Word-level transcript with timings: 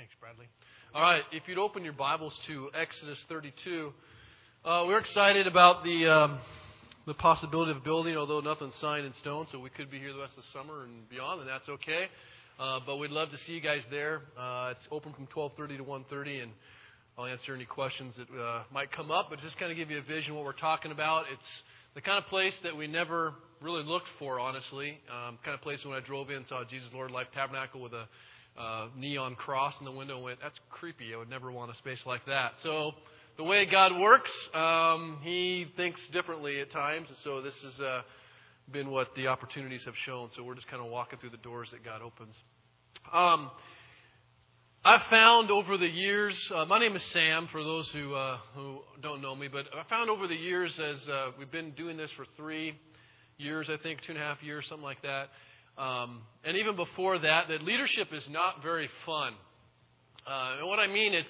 Thanks, 0.00 0.14
Bradley. 0.18 0.46
All 0.94 1.02
right, 1.02 1.20
if 1.30 1.42
you'd 1.46 1.58
open 1.58 1.84
your 1.84 1.92
Bibles 1.92 2.32
to 2.46 2.70
Exodus 2.72 3.18
32, 3.28 3.92
uh, 4.64 4.84
we're 4.86 4.96
excited 4.96 5.46
about 5.46 5.84
the 5.84 6.10
um, 6.10 6.38
the 7.06 7.12
possibility 7.12 7.72
of 7.72 7.84
building, 7.84 8.16
although 8.16 8.40
nothing's 8.40 8.72
signed 8.80 9.04
in 9.04 9.12
stone, 9.20 9.46
so 9.52 9.60
we 9.60 9.68
could 9.68 9.90
be 9.90 9.98
here 9.98 10.14
the 10.14 10.18
rest 10.20 10.32
of 10.38 10.44
the 10.44 10.58
summer 10.58 10.84
and 10.84 11.06
beyond, 11.10 11.42
and 11.42 11.50
that's 11.50 11.68
okay. 11.68 12.06
Uh, 12.58 12.80
but 12.86 12.96
we'd 12.96 13.10
love 13.10 13.28
to 13.28 13.36
see 13.46 13.52
you 13.52 13.60
guys 13.60 13.82
there. 13.90 14.22
Uh, 14.40 14.72
it's 14.72 14.88
open 14.90 15.12
from 15.12 15.26
12:30 15.26 15.76
to 15.76 15.84
1:30, 15.84 16.44
and 16.44 16.52
I'll 17.18 17.26
answer 17.26 17.54
any 17.54 17.66
questions 17.66 18.14
that 18.16 18.40
uh, 18.40 18.62
might 18.72 18.90
come 18.92 19.10
up. 19.10 19.26
But 19.28 19.40
just 19.40 19.58
kind 19.58 19.70
of 19.70 19.76
give 19.76 19.90
you 19.90 19.98
a 19.98 20.02
vision 20.02 20.30
of 20.30 20.36
what 20.36 20.46
we're 20.46 20.52
talking 20.54 20.92
about. 20.92 21.26
It's 21.30 21.50
the 21.94 22.00
kind 22.00 22.16
of 22.16 22.24
place 22.30 22.54
that 22.62 22.74
we 22.74 22.86
never 22.86 23.34
really 23.60 23.84
looked 23.84 24.08
for, 24.18 24.40
honestly. 24.40 24.98
Um, 25.12 25.36
kind 25.44 25.54
of 25.54 25.60
place 25.60 25.80
when 25.84 25.92
I 25.92 26.00
drove 26.00 26.30
in, 26.30 26.46
saw 26.48 26.64
Jesus 26.64 26.88
Lord 26.94 27.10
Life 27.10 27.26
Tabernacle 27.34 27.82
with 27.82 27.92
a 27.92 28.08
uh, 28.58 28.88
neon 28.96 29.34
cross 29.34 29.74
in 29.78 29.84
the 29.84 29.92
window, 29.92 30.16
and 30.16 30.24
went, 30.24 30.40
"That's 30.40 30.58
creepy. 30.70 31.14
I 31.14 31.18
would 31.18 31.30
never 31.30 31.50
want 31.50 31.70
a 31.70 31.74
space 31.76 32.00
like 32.06 32.24
that." 32.26 32.52
So 32.62 32.92
the 33.36 33.44
way 33.44 33.64
God 33.66 33.98
works, 33.98 34.30
um, 34.54 35.18
He 35.22 35.66
thinks 35.76 36.00
differently 36.12 36.60
at 36.60 36.70
times, 36.70 37.08
and 37.08 37.16
so 37.24 37.40
this 37.40 37.54
has 37.62 37.80
uh, 37.80 38.02
been 38.72 38.90
what 38.90 39.14
the 39.16 39.28
opportunities 39.28 39.82
have 39.84 39.94
shown. 40.04 40.30
So 40.36 40.42
we're 40.42 40.54
just 40.54 40.68
kind 40.68 40.82
of 40.82 40.90
walking 40.90 41.18
through 41.18 41.30
the 41.30 41.38
doors 41.38 41.68
that 41.72 41.84
God 41.84 42.02
opens. 42.02 42.34
Um, 43.12 43.50
I've 44.82 45.10
found 45.10 45.50
over 45.50 45.76
the 45.76 45.86
years, 45.86 46.34
uh, 46.54 46.64
my 46.64 46.78
name 46.78 46.96
is 46.96 47.02
Sam 47.12 47.48
for 47.52 47.62
those 47.62 47.86
who, 47.92 48.14
uh, 48.14 48.38
who 48.54 48.80
don't 49.02 49.20
know 49.20 49.36
me, 49.36 49.46
but 49.46 49.66
I 49.74 49.86
found 49.90 50.08
over 50.08 50.26
the 50.26 50.34
years 50.34 50.72
as 50.78 51.06
uh, 51.06 51.30
we've 51.38 51.50
been 51.52 51.72
doing 51.72 51.98
this 51.98 52.10
for 52.16 52.24
three 52.34 52.74
years, 53.36 53.68
I 53.68 53.76
think, 53.82 54.00
two 54.06 54.12
and 54.12 54.20
a 54.20 54.24
half 54.24 54.42
years, 54.42 54.64
something 54.70 54.84
like 54.84 55.02
that, 55.02 55.28
um, 55.78 56.22
and 56.44 56.56
even 56.56 56.76
before 56.76 57.18
that, 57.18 57.48
that 57.48 57.62
leadership 57.62 58.08
is 58.12 58.24
not 58.30 58.62
very 58.62 58.88
fun. 59.06 59.34
Uh, 60.26 60.58
and 60.58 60.68
what 60.68 60.78
I 60.78 60.86
mean, 60.86 61.14
it's, 61.14 61.28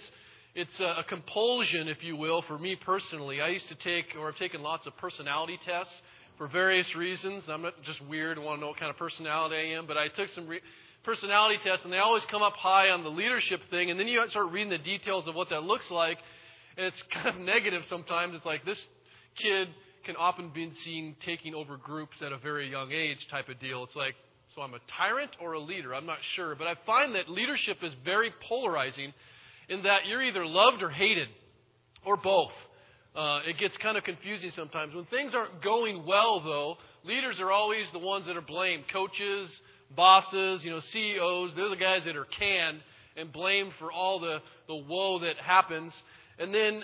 it's 0.54 0.80
a, 0.80 1.00
a 1.00 1.04
compulsion, 1.08 1.88
if 1.88 2.02
you 2.02 2.16
will, 2.16 2.42
for 2.48 2.58
me 2.58 2.76
personally. 2.84 3.40
I 3.40 3.48
used 3.48 3.68
to 3.68 3.76
take, 3.76 4.06
or 4.18 4.28
I've 4.28 4.38
taken 4.38 4.62
lots 4.62 4.86
of 4.86 4.96
personality 4.96 5.58
tests 5.64 5.92
for 6.38 6.48
various 6.48 6.86
reasons. 6.96 7.44
I'm 7.48 7.62
not 7.62 7.74
just 7.84 8.04
weird 8.08 8.36
and 8.36 8.46
want 8.46 8.58
to 8.58 8.60
know 8.60 8.68
what 8.68 8.80
kind 8.80 8.90
of 8.90 8.96
personality 8.96 9.56
I 9.56 9.78
am, 9.78 9.86
but 9.86 9.96
I 9.96 10.08
took 10.08 10.28
some. 10.34 10.46
Re- 10.46 10.60
personality 11.04 11.56
tests, 11.64 11.84
and 11.84 11.92
they 11.92 11.98
always 11.98 12.22
come 12.30 12.42
up 12.42 12.54
high 12.54 12.90
on 12.90 13.02
the 13.02 13.08
leadership 13.08 13.60
thing, 13.70 13.90
and 13.90 13.98
then 13.98 14.06
you 14.06 14.22
start 14.30 14.50
reading 14.50 14.70
the 14.70 14.78
details 14.78 15.26
of 15.26 15.34
what 15.34 15.48
that 15.50 15.62
looks 15.62 15.90
like, 15.90 16.18
and 16.76 16.86
it's 16.86 17.02
kind 17.14 17.28
of 17.28 17.36
negative 17.36 17.82
sometimes. 17.88 18.34
It's 18.34 18.44
like 18.44 18.64
this 18.64 18.78
kid 19.40 19.68
can 20.04 20.16
often 20.16 20.50
be 20.50 20.70
seen 20.84 21.16
taking 21.24 21.54
over 21.54 21.76
groups 21.76 22.16
at 22.24 22.32
a 22.32 22.38
very 22.38 22.70
young 22.70 22.90
age 22.92 23.18
type 23.30 23.48
of 23.48 23.60
deal. 23.60 23.84
It's 23.84 23.96
like, 23.96 24.14
so 24.54 24.62
I'm 24.62 24.74
a 24.74 24.80
tyrant 24.98 25.30
or 25.40 25.52
a 25.52 25.60
leader? 25.60 25.94
I'm 25.94 26.06
not 26.06 26.18
sure. 26.34 26.54
But 26.54 26.66
I 26.66 26.74
find 26.84 27.14
that 27.14 27.28
leadership 27.28 27.78
is 27.82 27.92
very 28.04 28.32
polarizing 28.48 29.12
in 29.68 29.84
that 29.84 30.06
you're 30.06 30.22
either 30.22 30.44
loved 30.44 30.82
or 30.82 30.90
hated, 30.90 31.28
or 32.04 32.16
both. 32.16 32.50
Uh, 33.14 33.40
it 33.46 33.58
gets 33.58 33.76
kind 33.82 33.96
of 33.96 34.04
confusing 34.04 34.50
sometimes. 34.54 34.94
When 34.94 35.04
things 35.06 35.32
aren't 35.34 35.62
going 35.62 36.04
well, 36.06 36.40
though, 36.40 36.76
leaders 37.04 37.36
are 37.40 37.50
always 37.50 37.86
the 37.92 37.98
ones 37.98 38.26
that 38.26 38.36
are 38.36 38.42
blamed. 38.42 38.84
Coaches, 38.92 39.50
bosses, 39.94 40.62
you 40.64 40.70
know, 40.70 40.80
CEOs, 40.92 41.52
they're 41.56 41.68
the 41.68 41.76
guys 41.76 42.02
that 42.06 42.16
are 42.16 42.26
canned 42.38 42.80
and 43.16 43.32
blamed 43.32 43.72
for 43.78 43.92
all 43.92 44.20
the, 44.20 44.38
the 44.66 44.74
woe 44.74 45.20
that 45.20 45.36
happens. 45.36 45.92
And 46.38 46.54
then 46.54 46.82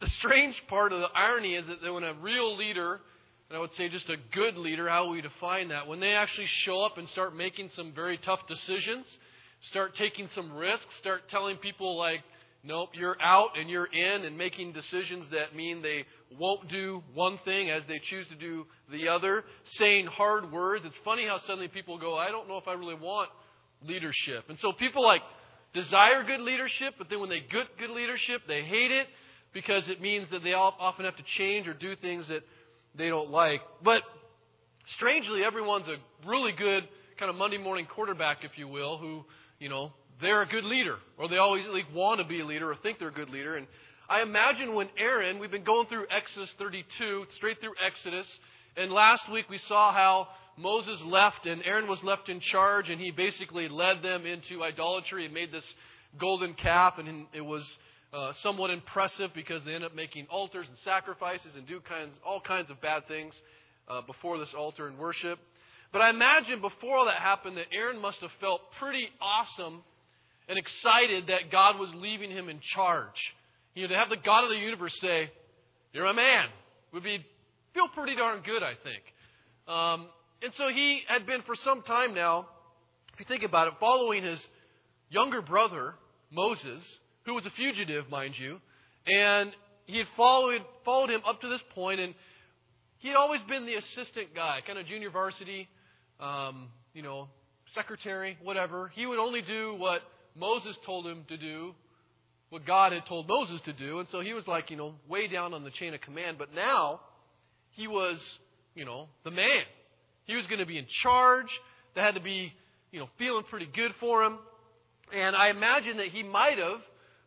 the 0.00 0.08
strange 0.18 0.54
part 0.68 0.92
of 0.92 1.00
the 1.00 1.08
irony 1.14 1.54
is 1.54 1.64
that 1.82 1.92
when 1.92 2.04
a 2.04 2.14
real 2.14 2.56
leader, 2.56 3.00
and 3.48 3.56
I 3.56 3.60
would 3.60 3.72
say 3.76 3.88
just 3.88 4.08
a 4.10 4.16
good 4.34 4.56
leader, 4.56 4.88
how 4.88 5.08
we 5.08 5.22
define 5.22 5.68
that, 5.68 5.86
when 5.86 6.00
they 6.00 6.12
actually 6.12 6.48
show 6.64 6.82
up 6.82 6.98
and 6.98 7.08
start 7.08 7.34
making 7.34 7.70
some 7.74 7.92
very 7.94 8.18
tough 8.18 8.40
decisions, 8.46 9.06
start 9.70 9.92
taking 9.96 10.28
some 10.34 10.52
risks, 10.52 10.86
start 11.00 11.22
telling 11.30 11.56
people 11.56 11.96
like, 11.96 12.20
nope, 12.62 12.90
you're 12.92 13.16
out 13.22 13.50
and 13.58 13.70
you're 13.70 13.86
in, 13.86 14.24
and 14.26 14.36
making 14.36 14.72
decisions 14.72 15.26
that 15.30 15.56
mean 15.56 15.80
they 15.80 16.04
won't 16.38 16.68
do 16.68 17.02
one 17.14 17.38
thing 17.46 17.70
as 17.70 17.82
they 17.88 17.98
choose 18.10 18.28
to 18.28 18.34
do 18.34 18.66
the 18.92 19.08
other, 19.08 19.44
saying 19.78 20.06
hard 20.06 20.52
words. 20.52 20.84
It's 20.86 20.94
funny 21.02 21.26
how 21.26 21.38
suddenly 21.46 21.68
people 21.68 21.98
go, 21.98 22.18
I 22.18 22.28
don't 22.28 22.48
know 22.48 22.58
if 22.58 22.68
I 22.68 22.74
really 22.74 22.96
want 22.96 23.30
leadership. 23.82 24.44
And 24.50 24.58
so 24.60 24.72
people 24.72 25.02
like 25.02 25.22
desire 25.72 26.22
good 26.26 26.40
leadership, 26.40 26.94
but 26.98 27.08
then 27.08 27.20
when 27.20 27.30
they 27.30 27.40
get 27.40 27.78
good 27.78 27.90
leadership, 27.90 28.42
they 28.46 28.62
hate 28.62 28.90
it 28.90 29.06
because 29.54 29.84
it 29.88 30.02
means 30.02 30.28
that 30.32 30.42
they 30.42 30.52
often 30.52 31.06
have 31.06 31.16
to 31.16 31.24
change 31.38 31.66
or 31.66 31.72
do 31.72 31.96
things 31.96 32.28
that 32.28 32.42
they 32.98 33.08
don't 33.08 33.30
like. 33.30 33.60
But 33.82 34.02
strangely, 34.96 35.42
everyone's 35.44 35.86
a 35.88 36.28
really 36.28 36.52
good 36.52 36.86
kind 37.18 37.30
of 37.30 37.36
Monday 37.36 37.58
morning 37.58 37.86
quarterback, 37.86 38.38
if 38.42 38.52
you 38.56 38.68
will, 38.68 38.98
who, 38.98 39.24
you 39.58 39.68
know, 39.68 39.92
they're 40.20 40.42
a 40.42 40.46
good 40.46 40.64
leader, 40.64 40.96
or 41.16 41.28
they 41.28 41.36
always 41.36 41.64
like, 41.72 41.86
want 41.94 42.20
to 42.20 42.26
be 42.26 42.40
a 42.40 42.44
leader 42.44 42.70
or 42.70 42.76
think 42.76 42.98
they're 42.98 43.08
a 43.08 43.12
good 43.12 43.30
leader. 43.30 43.56
And 43.56 43.66
I 44.08 44.22
imagine 44.22 44.74
when 44.74 44.88
Aaron, 44.98 45.38
we've 45.38 45.50
been 45.50 45.64
going 45.64 45.86
through 45.86 46.06
Exodus 46.10 46.50
32, 46.58 47.26
straight 47.36 47.60
through 47.60 47.74
Exodus, 47.84 48.26
and 48.76 48.92
last 48.92 49.22
week 49.32 49.48
we 49.48 49.60
saw 49.68 49.92
how 49.92 50.28
Moses 50.56 50.98
left 51.04 51.46
and 51.46 51.62
Aaron 51.64 51.88
was 51.88 51.98
left 52.02 52.28
in 52.28 52.40
charge, 52.40 52.88
and 52.88 53.00
he 53.00 53.12
basically 53.12 53.68
led 53.68 54.02
them 54.02 54.26
into 54.26 54.64
idolatry 54.64 55.24
and 55.24 55.34
made 55.34 55.52
this 55.52 55.64
golden 56.18 56.54
calf, 56.54 56.94
and 56.98 57.26
it 57.32 57.40
was 57.40 57.62
uh, 58.12 58.32
somewhat 58.42 58.70
impressive 58.70 59.30
because 59.34 59.62
they 59.64 59.74
end 59.74 59.84
up 59.84 59.94
making 59.94 60.26
altars 60.30 60.66
and 60.68 60.76
sacrifices 60.84 61.56
and 61.56 61.66
do 61.66 61.80
kinds, 61.80 62.12
all 62.26 62.40
kinds 62.40 62.70
of 62.70 62.80
bad 62.80 63.06
things 63.06 63.34
uh, 63.88 64.00
before 64.02 64.38
this 64.38 64.48
altar 64.56 64.86
and 64.86 64.98
worship. 64.98 65.38
But 65.92 66.02
I 66.02 66.10
imagine 66.10 66.60
before 66.60 66.98
all 66.98 67.04
that 67.06 67.20
happened 67.20 67.56
that 67.56 67.66
Aaron 67.72 68.00
must 68.00 68.18
have 68.20 68.30
felt 68.40 68.60
pretty 68.78 69.08
awesome 69.20 69.82
and 70.48 70.58
excited 70.58 71.26
that 71.28 71.50
God 71.50 71.78
was 71.78 71.90
leaving 71.94 72.30
him 72.30 72.48
in 72.48 72.60
charge. 72.74 73.16
You 73.74 73.82
know, 73.82 73.88
to 73.88 73.98
have 73.98 74.08
the 74.08 74.16
God 74.16 74.44
of 74.44 74.50
the 74.50 74.56
universe 74.56 74.94
say, 75.00 75.30
You're 75.92 76.06
a 76.06 76.14
man, 76.14 76.46
would 76.92 77.04
be 77.04 77.24
feel 77.74 77.88
pretty 77.94 78.16
darn 78.16 78.42
good, 78.42 78.62
I 78.62 78.72
think. 78.82 79.02
Um, 79.68 80.08
and 80.42 80.52
so 80.56 80.68
he 80.68 81.02
had 81.06 81.26
been 81.26 81.42
for 81.42 81.54
some 81.64 81.82
time 81.82 82.14
now, 82.14 82.48
if 83.12 83.20
you 83.20 83.26
think 83.26 83.42
about 83.42 83.68
it, 83.68 83.74
following 83.78 84.24
his 84.24 84.40
younger 85.10 85.42
brother, 85.42 85.94
Moses, 86.32 86.82
who 87.28 87.34
was 87.34 87.46
a 87.46 87.50
fugitive, 87.50 88.08
mind 88.10 88.34
you, 88.38 88.58
and 89.06 89.52
he 89.86 89.98
had 89.98 90.06
followed, 90.16 90.62
followed 90.84 91.10
him 91.10 91.20
up 91.26 91.40
to 91.40 91.48
this 91.48 91.60
point, 91.74 92.00
and 92.00 92.14
he 92.98 93.08
had 93.08 93.16
always 93.16 93.40
been 93.48 93.66
the 93.66 93.74
assistant 93.74 94.34
guy, 94.34 94.60
kind 94.66 94.78
of 94.78 94.86
junior 94.86 95.10
varsity, 95.10 95.68
um, 96.20 96.68
you 96.94 97.02
know, 97.02 97.28
secretary, 97.74 98.36
whatever. 98.42 98.88
He 98.94 99.06
would 99.06 99.18
only 99.18 99.42
do 99.42 99.76
what 99.78 100.02
Moses 100.34 100.76
told 100.84 101.06
him 101.06 101.24
to 101.28 101.36
do 101.36 101.74
what 102.50 102.66
God 102.66 102.92
had 102.92 103.06
told 103.06 103.28
Moses 103.28 103.60
to 103.66 103.72
do. 103.72 103.98
And 103.98 104.08
so 104.10 104.20
he 104.20 104.32
was 104.32 104.46
like, 104.46 104.70
you 104.70 104.76
know, 104.76 104.94
way 105.08 105.28
down 105.28 105.52
on 105.52 105.64
the 105.64 105.70
chain 105.70 105.94
of 105.94 106.00
command. 106.00 106.38
But 106.38 106.54
now 106.54 107.00
he 107.72 107.86
was, 107.86 108.18
you 108.74 108.84
know, 108.84 109.08
the 109.24 109.30
man. 109.30 109.62
He 110.24 110.34
was 110.34 110.46
going 110.46 110.60
to 110.60 110.66
be 110.66 110.78
in 110.78 110.86
charge. 111.02 111.48
That 111.94 112.04
had 112.04 112.14
to 112.14 112.20
be, 112.20 112.52
you 112.90 113.00
know, 113.00 113.08
feeling 113.18 113.44
pretty 113.50 113.68
good 113.74 113.92
for 114.00 114.22
him. 114.22 114.38
And 115.14 115.34
I 115.36 115.50
imagine 115.50 115.98
that 115.98 116.08
he 116.08 116.22
might 116.22 116.58
have 116.58 116.80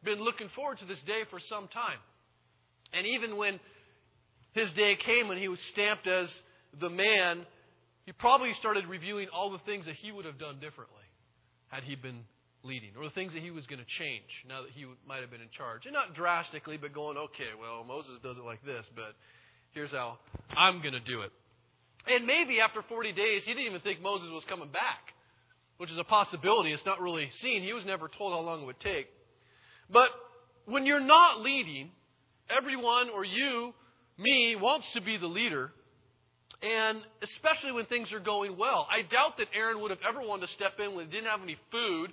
been 0.04 0.24
looking 0.24 0.50
forward 0.56 0.80
to 0.80 0.86
this 0.86 1.00
day 1.06 1.22
for 1.30 1.40
some 1.50 1.68
time. 1.68 2.00
And 2.94 3.06
even 3.08 3.38
when 3.38 3.60
his 4.54 4.72
day 4.74 4.98
came 5.04 5.28
when 5.28 5.38
he 5.38 5.48
was 5.48 5.60
stamped 5.72 6.08
as 6.08 6.30
the 6.80 6.90
man, 6.90 7.46
he 8.06 8.12
probably 8.12 8.54
started 8.60 8.86
reviewing 8.88 9.28
all 9.34 9.52
the 9.52 9.60
things 9.66 9.86
that 9.86 9.96
he 9.96 10.12
would 10.12 10.26
have 10.26 10.40
done 10.40 10.56
differently 10.60 11.06
had 11.70 11.84
he 11.84 11.96
been 11.96 12.24
leading, 12.64 12.92
or 12.98 13.06
the 13.06 13.16
things 13.16 13.34
that 13.34 13.42
he 13.42 13.50
was 13.50 13.66
going 13.66 13.80
to 13.80 13.88
change 13.98 14.30
now 14.48 14.62
that 14.62 14.72
he 14.72 14.86
might 15.08 15.22
have 15.22 15.32
been 15.32 15.42
in 15.42 15.50
charge. 15.58 15.86
And 15.86 15.94
not 15.94 16.14
drastically, 16.14 16.78
but 16.78 16.94
going, 16.94 17.18
okay, 17.18 17.58
well, 17.60 17.84
Moses 17.84 18.20
does 18.22 18.38
it 18.38 18.44
like 18.44 18.64
this, 18.66 18.86
but 18.96 19.16
here's 19.72 19.92
how 19.92 20.20
I'm 20.56 20.82
going 20.82 20.94
to 20.94 21.00
do 21.00 21.22
it. 21.22 21.32
And 22.08 22.26
maybe 22.26 22.60
after 22.60 22.82
40 22.88 23.14
days, 23.14 23.42
he 23.46 23.54
didn't 23.54 23.68
even 23.68 23.82
think 23.82 24.02
Moses 24.02 24.30
was 24.32 24.44
coming 24.50 24.70
back, 24.70 25.14
which 25.78 25.90
is 25.92 25.98
a 25.98 26.04
possibility. 26.04 26.72
It's 26.72 26.86
not 26.86 27.02
really 27.02 27.30
seen. 27.42 27.64
He 27.64 27.74
was 27.74 27.86
never 27.86 28.10
told 28.10 28.34
how 28.34 28.42
long 28.42 28.64
it 28.64 28.66
would 28.66 28.80
take. 28.80 29.08
But 29.92 30.10
when 30.66 30.86
you're 30.86 31.00
not 31.00 31.42
leading, 31.42 31.92
everyone 32.50 33.10
or 33.10 33.26
you, 33.26 33.74
me, 34.18 34.56
wants 34.60 34.86
to 34.94 35.02
be 35.02 35.18
the 35.18 35.28
leader. 35.28 35.72
And 36.62 37.00
especially 37.24 37.72
when 37.72 37.86
things 37.86 38.12
are 38.14 38.20
going 38.20 38.58
well. 38.58 38.88
I 38.90 39.02
doubt 39.02 39.38
that 39.40 39.48
Aaron 39.54 39.82
would 39.82 39.90
have 39.90 40.00
ever 40.08 40.22
wanted 40.22 40.48
to 40.48 40.54
step 40.54 40.74
in 40.80 40.96
when 40.96 41.08
he 41.08 41.12
didn't 41.12 41.30
have 41.30 41.42
any 41.42 41.58
food 41.72 42.12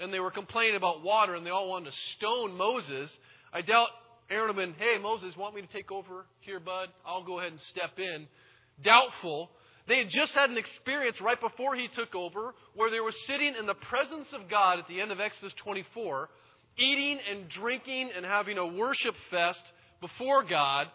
and 0.00 0.12
they 0.12 0.20
were 0.20 0.30
complaining 0.30 0.76
about 0.76 1.02
water 1.02 1.34
and 1.34 1.44
they 1.44 1.50
all 1.50 1.68
wanted 1.68 1.90
to 1.90 1.96
stone 2.16 2.56
Moses, 2.56 3.10
I 3.52 3.60
doubt 3.60 3.88
Aaron 4.30 4.56
would 4.56 4.56
have 4.56 4.74
been, 4.74 4.74
hey, 4.78 4.96
Moses, 5.00 5.36
want 5.36 5.54
me 5.54 5.60
to 5.60 5.68
take 5.68 5.92
over 5.92 6.24
here, 6.40 6.58
bud? 6.58 6.88
I'll 7.04 7.24
go 7.24 7.40
ahead 7.40 7.52
and 7.52 7.60
step 7.70 7.98
in. 7.98 8.26
Doubtful. 8.82 9.50
They 9.86 9.98
had 9.98 10.08
just 10.08 10.32
had 10.32 10.48
an 10.48 10.56
experience 10.56 11.16
right 11.20 11.40
before 11.40 11.74
he 11.74 11.88
took 11.94 12.14
over 12.14 12.54
where 12.74 12.90
they 12.90 13.00
were 13.00 13.12
sitting 13.26 13.54
in 13.58 13.66
the 13.66 13.74
presence 13.74 14.28
of 14.32 14.48
God 14.48 14.78
at 14.78 14.88
the 14.88 15.00
end 15.00 15.10
of 15.10 15.20
Exodus 15.20 15.52
24, 15.62 16.30
eating 16.78 17.18
and 17.30 17.48
drinking 17.48 18.10
and 18.16 18.24
having 18.24 18.58
a 18.58 18.66
worship 18.66 19.14
fest 19.30 19.62
before 20.00 20.44
God. 20.44 20.86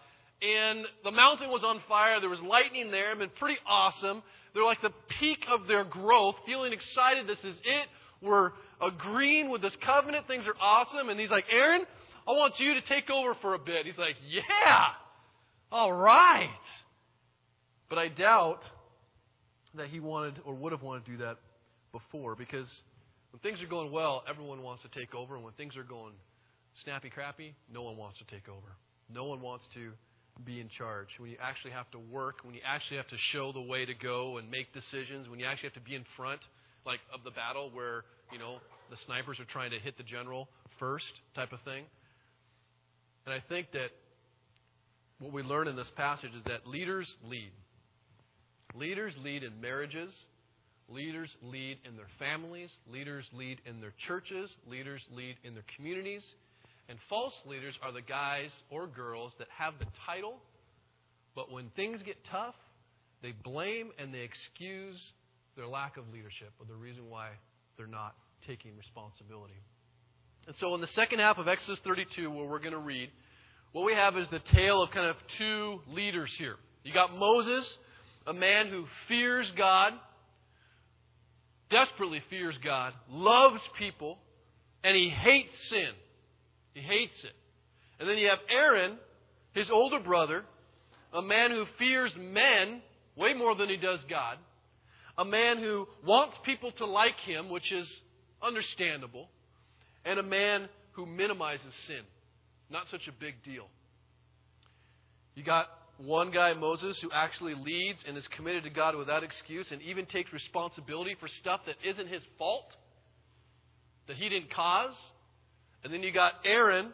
And 0.41 0.85
the 1.03 1.11
mountain 1.11 1.49
was 1.49 1.63
on 1.63 1.81
fire. 1.87 2.19
There 2.19 2.29
was 2.29 2.41
lightning 2.41 2.91
there. 2.91 3.07
It 3.07 3.17
had 3.17 3.19
been 3.19 3.37
pretty 3.39 3.59
awesome. 3.67 4.21
They're 4.53 4.65
like 4.65 4.81
the 4.81 4.93
peak 5.19 5.39
of 5.51 5.67
their 5.67 5.83
growth, 5.83 6.35
feeling 6.45 6.73
excited. 6.73 7.27
This 7.27 7.39
is 7.39 7.57
it 7.63 7.87
we're 8.21 8.51
agreeing 8.81 9.51
with 9.51 9.61
this 9.61 9.75
covenant. 9.85 10.27
Things 10.27 10.45
are 10.47 10.55
awesome. 10.61 11.09
And 11.09 11.19
he's 11.19 11.29
like, 11.29 11.45
Aaron, 11.51 11.81
I 12.27 12.31
want 12.31 12.53
you 12.59 12.73
to 12.73 12.81
take 12.81 13.09
over 13.09 13.35
for 13.41 13.53
a 13.53 13.59
bit. 13.59 13.85
He's 13.85 13.97
like, 13.97 14.15
Yeah, 14.27 14.85
all 15.71 15.93
right. 15.93 16.49
But 17.89 17.99
I 17.99 18.07
doubt 18.07 18.61
that 19.75 19.87
he 19.87 19.99
wanted 19.99 20.39
or 20.45 20.55
would 20.55 20.71
have 20.71 20.81
wanted 20.81 21.05
to 21.05 21.11
do 21.11 21.17
that 21.17 21.37
before 21.91 22.35
because 22.35 22.67
when 23.35 23.51
things 23.51 23.61
are 23.61 23.67
going 23.67 23.91
well, 23.91 24.23
everyone 24.29 24.63
wants 24.63 24.81
to 24.83 24.89
take 24.97 25.13
over. 25.13 25.35
And 25.35 25.43
when 25.43 25.51
things 25.55 25.75
are 25.75 25.83
going 25.83 26.13
snappy 26.85 27.09
crappy, 27.09 27.53
no 27.69 27.83
one 27.83 27.97
wants 27.97 28.17
to 28.19 28.23
take 28.33 28.47
over. 28.47 28.77
No 29.13 29.25
one 29.25 29.41
wants 29.41 29.65
to 29.73 29.91
be 30.45 30.61
in 30.61 30.69
charge. 30.69 31.07
When 31.17 31.29
you 31.29 31.35
actually 31.41 31.71
have 31.71 31.91
to 31.91 31.99
work, 31.99 32.45
when 32.45 32.55
you 32.55 32.61
actually 32.65 32.95
have 32.95 33.09
to 33.09 33.17
show 33.33 33.51
the 33.51 33.59
way 33.59 33.85
to 33.85 33.93
go 33.93 34.37
and 34.37 34.49
make 34.49 34.73
decisions, 34.73 35.27
when 35.27 35.41
you 35.41 35.45
actually 35.45 35.67
have 35.67 35.83
to 35.83 35.89
be 35.89 35.95
in 35.95 36.05
front, 36.15 36.39
like 36.85 37.01
of 37.13 37.25
the 37.25 37.31
battle 37.31 37.71
where, 37.73 38.05
you 38.31 38.39
know, 38.39 38.59
the 38.89 38.95
snipers 39.05 39.37
are 39.41 39.51
trying 39.51 39.71
to 39.71 39.79
hit 39.79 39.97
the 39.97 40.03
general 40.03 40.47
first 40.79 41.03
type 41.35 41.51
of 41.51 41.59
thing. 41.65 41.83
And 43.25 43.35
I 43.35 43.43
think 43.49 43.73
that 43.73 43.91
what 45.19 45.33
we 45.33 45.43
learn 45.43 45.67
in 45.67 45.75
this 45.75 45.91
passage 45.97 46.31
is 46.37 46.43
that 46.45 46.65
leaders 46.65 47.11
lead. 47.27 47.51
Leaders 48.75 49.13
lead 49.21 49.43
in 49.43 49.59
marriages. 49.59 50.13
Leaders 50.87 51.29
lead 51.41 51.77
in 51.87 51.95
their 51.95 52.09
families. 52.19 52.69
Leaders 52.91 53.25
lead 53.33 53.59
in 53.65 53.81
their 53.81 53.93
churches. 54.07 54.49
Leaders 54.67 55.01
lead 55.11 55.35
in 55.43 55.53
their 55.53 55.65
communities. 55.75 56.23
And 56.87 56.99
false 57.09 57.33
leaders 57.45 57.73
are 57.81 57.91
the 57.91 58.01
guys 58.01 58.49
or 58.69 58.85
girls 58.85 59.33
that 59.39 59.47
have 59.57 59.73
the 59.79 59.87
title, 60.05 60.35
but 61.35 61.51
when 61.51 61.69
things 61.75 62.01
get 62.05 62.17
tough, 62.31 62.53
they 63.23 63.33
blame 63.43 63.89
and 63.97 64.13
they 64.13 64.19
excuse 64.19 64.99
their 65.55 65.65
lack 65.65 65.97
of 65.97 66.03
leadership 66.13 66.51
or 66.59 66.65
the 66.67 66.75
reason 66.75 67.09
why 67.09 67.29
they're 67.77 67.87
not 67.87 68.13
taking 68.45 68.77
responsibility. 68.77 69.55
And 70.47 70.55
so, 70.59 70.75
in 70.75 70.81
the 70.81 70.87
second 70.87 71.19
half 71.19 71.39
of 71.39 71.47
Exodus 71.47 71.79
32, 71.83 72.29
where 72.29 72.45
we're 72.45 72.59
going 72.59 72.71
to 72.71 72.77
read, 72.77 73.09
what 73.71 73.83
we 73.83 73.93
have 73.93 74.15
is 74.15 74.27
the 74.29 74.41
tale 74.53 74.83
of 74.83 74.91
kind 74.91 75.07
of 75.07 75.15
two 75.39 75.79
leaders 75.87 76.31
here. 76.37 76.55
You 76.83 76.93
got 76.93 77.11
Moses, 77.11 77.65
a 78.27 78.33
man 78.33 78.67
who 78.67 78.85
fears 79.07 79.51
God, 79.57 79.93
desperately 81.69 82.21
fears 82.29 82.55
God, 82.63 82.93
loves 83.09 83.61
people, 83.77 84.17
and 84.83 84.95
he 84.95 85.09
hates 85.09 85.53
sin. 85.69 85.91
He 86.73 86.81
hates 86.81 87.23
it. 87.23 87.33
And 87.99 88.09
then 88.09 88.17
you 88.17 88.27
have 88.29 88.39
Aaron, 88.49 88.97
his 89.53 89.69
older 89.71 89.99
brother, 89.99 90.43
a 91.13 91.21
man 91.21 91.51
who 91.51 91.65
fears 91.79 92.11
men 92.17 92.81
way 93.15 93.33
more 93.33 93.55
than 93.55 93.69
he 93.69 93.77
does 93.77 93.99
God, 94.09 94.37
a 95.17 95.25
man 95.25 95.59
who 95.59 95.87
wants 96.05 96.35
people 96.45 96.71
to 96.73 96.85
like 96.85 97.17
him, 97.25 97.49
which 97.49 97.71
is 97.71 97.87
understandable, 98.43 99.29
and 100.03 100.19
a 100.19 100.23
man 100.23 100.67
who 100.91 101.05
minimizes 101.05 101.73
sin. 101.87 102.01
Not 102.69 102.87
such 102.91 103.07
a 103.07 103.11
big 103.11 103.35
deal. 103.43 103.67
You 105.35 105.43
got 105.43 105.67
one 105.97 106.31
guy, 106.31 106.53
Moses, 106.53 106.97
who 107.01 107.09
actually 107.13 107.53
leads 107.53 107.99
and 108.07 108.17
is 108.17 108.27
committed 108.35 108.63
to 108.63 108.69
God 108.69 108.95
without 108.95 109.23
excuse 109.23 109.67
and 109.71 109.81
even 109.81 110.05
takes 110.05 110.33
responsibility 110.33 111.15
for 111.19 111.29
stuff 111.39 111.61
that 111.65 111.75
isn't 111.87 112.07
his 112.07 112.21
fault, 112.37 112.67
that 114.07 114.17
he 114.17 114.27
didn't 114.27 114.53
cause. 114.53 114.93
And 115.83 115.93
then 115.93 116.03
you 116.03 116.11
got 116.11 116.33
Aaron, 116.43 116.91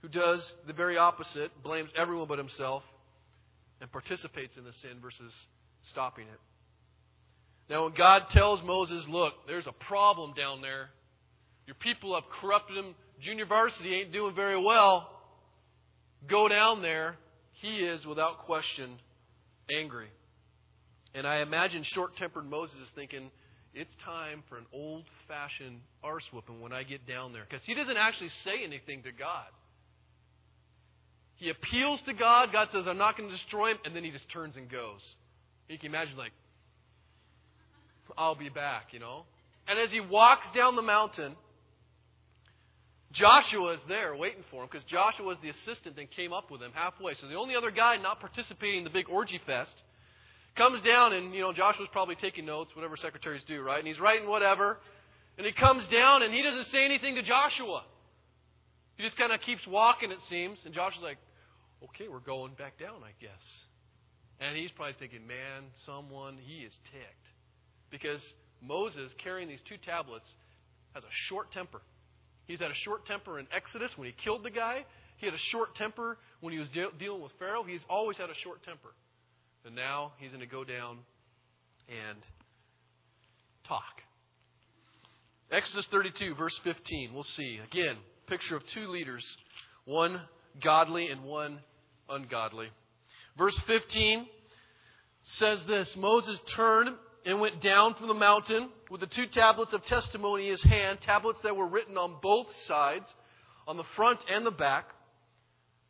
who 0.00 0.08
does 0.08 0.40
the 0.66 0.72
very 0.72 0.96
opposite, 0.96 1.50
blames 1.62 1.90
everyone 1.96 2.28
but 2.28 2.38
himself, 2.38 2.82
and 3.80 3.90
participates 3.90 4.56
in 4.56 4.64
the 4.64 4.72
sin 4.80 4.98
versus 5.02 5.32
stopping 5.90 6.26
it. 6.28 6.40
Now, 7.68 7.84
when 7.84 7.94
God 7.94 8.24
tells 8.30 8.62
Moses, 8.64 9.04
look, 9.08 9.34
there's 9.46 9.66
a 9.66 9.72
problem 9.72 10.34
down 10.34 10.62
there, 10.62 10.90
your 11.66 11.76
people 11.76 12.14
have 12.14 12.24
corrupted 12.40 12.76
him, 12.76 12.94
junior 13.20 13.46
varsity 13.46 13.94
ain't 13.94 14.12
doing 14.12 14.34
very 14.34 14.62
well, 14.62 15.08
go 16.28 16.48
down 16.48 16.82
there, 16.82 17.16
he 17.62 17.76
is, 17.76 18.04
without 18.04 18.40
question, 18.40 18.98
angry. 19.72 20.08
And 21.14 21.26
I 21.26 21.38
imagine 21.38 21.84
short 21.84 22.16
tempered 22.16 22.48
Moses 22.48 22.76
is 22.76 22.88
thinking, 22.94 23.30
it's 23.74 23.92
time 24.04 24.42
for 24.48 24.58
an 24.58 24.66
old 24.72 25.04
fashioned 25.28 25.80
arse 26.02 26.24
whooping 26.32 26.60
when 26.60 26.72
I 26.72 26.82
get 26.82 27.06
down 27.06 27.32
there. 27.32 27.46
Because 27.48 27.64
he 27.64 27.74
doesn't 27.74 27.96
actually 27.96 28.30
say 28.44 28.64
anything 28.64 29.02
to 29.04 29.12
God. 29.12 29.46
He 31.36 31.48
appeals 31.48 32.00
to 32.06 32.12
God. 32.12 32.50
God 32.52 32.68
says, 32.72 32.84
I'm 32.86 32.98
not 32.98 33.16
going 33.16 33.30
to 33.30 33.36
destroy 33.36 33.70
him. 33.70 33.78
And 33.84 33.96
then 33.96 34.04
he 34.04 34.10
just 34.10 34.30
turns 34.30 34.56
and 34.56 34.70
goes. 34.70 35.00
You 35.68 35.78
can 35.78 35.88
imagine, 35.88 36.16
like, 36.16 36.32
I'll 38.18 38.34
be 38.34 38.50
back, 38.50 38.88
you 38.92 38.98
know? 38.98 39.24
And 39.66 39.78
as 39.78 39.90
he 39.90 40.00
walks 40.00 40.46
down 40.54 40.76
the 40.76 40.82
mountain, 40.82 41.34
Joshua 43.12 43.74
is 43.74 43.80
there 43.88 44.16
waiting 44.16 44.42
for 44.50 44.62
him 44.62 44.68
because 44.70 44.86
Joshua 44.88 45.26
was 45.26 45.36
the 45.42 45.50
assistant 45.50 45.96
that 45.96 46.10
came 46.16 46.32
up 46.32 46.50
with 46.50 46.62
him 46.62 46.72
halfway. 46.74 47.14
So 47.20 47.28
the 47.28 47.34
only 47.34 47.54
other 47.56 47.70
guy 47.70 47.96
not 47.96 48.20
participating 48.20 48.78
in 48.78 48.84
the 48.84 48.90
big 48.90 49.08
orgy 49.08 49.40
fest 49.46 49.74
comes 50.56 50.82
down 50.82 51.12
and, 51.12 51.34
you 51.34 51.40
know, 51.40 51.52
Joshua's 51.52 51.88
probably 51.92 52.14
taking 52.16 52.46
notes, 52.46 52.70
whatever 52.74 52.96
secretaries 52.96 53.42
do, 53.46 53.62
right? 53.62 53.78
And 53.78 53.86
he's 53.86 54.00
writing 54.00 54.28
whatever. 54.28 54.78
And 55.36 55.46
he 55.46 55.52
comes 55.52 55.86
down 55.88 56.22
and 56.22 56.32
he 56.32 56.42
doesn't 56.42 56.70
say 56.72 56.84
anything 56.84 57.14
to 57.16 57.22
Joshua. 57.22 57.84
He 58.96 59.04
just 59.04 59.16
kind 59.16 59.32
of 59.32 59.40
keeps 59.40 59.66
walking, 59.66 60.10
it 60.10 60.18
seems. 60.28 60.58
And 60.64 60.74
Joshua's 60.74 61.02
like, 61.02 61.18
okay, 61.84 62.08
we're 62.08 62.20
going 62.20 62.52
back 62.54 62.78
down, 62.78 63.02
I 63.04 63.12
guess. 63.20 63.44
And 64.40 64.56
he's 64.56 64.70
probably 64.72 64.96
thinking, 64.98 65.26
man, 65.26 65.68
someone, 65.86 66.36
he 66.40 66.64
is 66.64 66.72
ticked. 66.92 67.26
Because 67.90 68.20
Moses, 68.60 69.12
carrying 69.22 69.48
these 69.48 69.62
two 69.68 69.76
tablets, 69.84 70.26
has 70.94 71.04
a 71.04 71.14
short 71.28 71.50
temper. 71.52 71.80
He's 72.52 72.60
had 72.60 72.70
a 72.70 72.84
short 72.84 73.06
temper 73.06 73.38
in 73.38 73.46
Exodus 73.50 73.90
when 73.96 74.08
he 74.08 74.14
killed 74.22 74.44
the 74.44 74.50
guy. 74.50 74.84
He 75.16 75.24
had 75.24 75.34
a 75.34 75.44
short 75.52 75.74
temper 75.74 76.18
when 76.40 76.52
he 76.52 76.58
was 76.58 76.68
de- 76.68 76.90
dealing 76.98 77.22
with 77.22 77.32
Pharaoh. 77.38 77.62
He's 77.62 77.80
always 77.88 78.18
had 78.18 78.28
a 78.28 78.34
short 78.44 78.62
temper. 78.62 78.90
And 79.64 79.74
now 79.74 80.12
he's 80.18 80.28
going 80.28 80.40
to 80.40 80.46
go 80.46 80.62
down 80.62 80.98
and 81.88 82.18
talk. 83.66 84.02
Exodus 85.50 85.86
32, 85.90 86.34
verse 86.34 86.52
15. 86.62 87.12
We'll 87.14 87.24
see. 87.38 87.58
Again, 87.72 87.96
picture 88.26 88.56
of 88.56 88.62
two 88.74 88.88
leaders 88.88 89.24
one 89.86 90.20
godly 90.62 91.08
and 91.08 91.22
one 91.24 91.58
ungodly. 92.10 92.68
Verse 93.38 93.58
15 93.66 94.26
says 95.38 95.58
this 95.66 95.90
Moses 95.96 96.38
turned 96.54 96.90
and 97.24 97.40
went 97.40 97.62
down 97.62 97.94
from 97.94 98.08
the 98.08 98.14
mountain 98.14 98.68
with 98.90 99.00
the 99.00 99.06
two 99.06 99.26
tablets 99.32 99.72
of 99.72 99.84
testimony 99.84 100.46
in 100.46 100.52
his 100.52 100.62
hand, 100.62 100.98
tablets 101.02 101.38
that 101.44 101.56
were 101.56 101.66
written 101.66 101.96
on 101.96 102.16
both 102.22 102.46
sides, 102.66 103.06
on 103.66 103.76
the 103.76 103.84
front 103.96 104.18
and 104.30 104.44
the 104.44 104.50
back. 104.50 104.86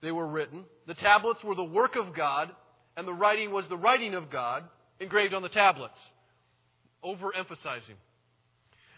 They 0.03 0.13
were 0.13 0.27
written. 0.27 0.65
The 0.87 0.95
tablets 0.95 1.43
were 1.43 1.55
the 1.55 1.65
work 1.65 1.97
of 1.97 2.15
God, 2.15 2.51
and 2.97 3.07
the 3.07 3.15
writing 3.15 3.53
was 3.53 3.67
the 3.69 3.77
writing 3.77 4.15
of 4.15 4.31
God 4.31 4.65
engraved 5.01 5.33
on 5.33 5.43
the 5.43 5.49
tablets, 5.49 5.99
overemphasizing. 7.05 7.97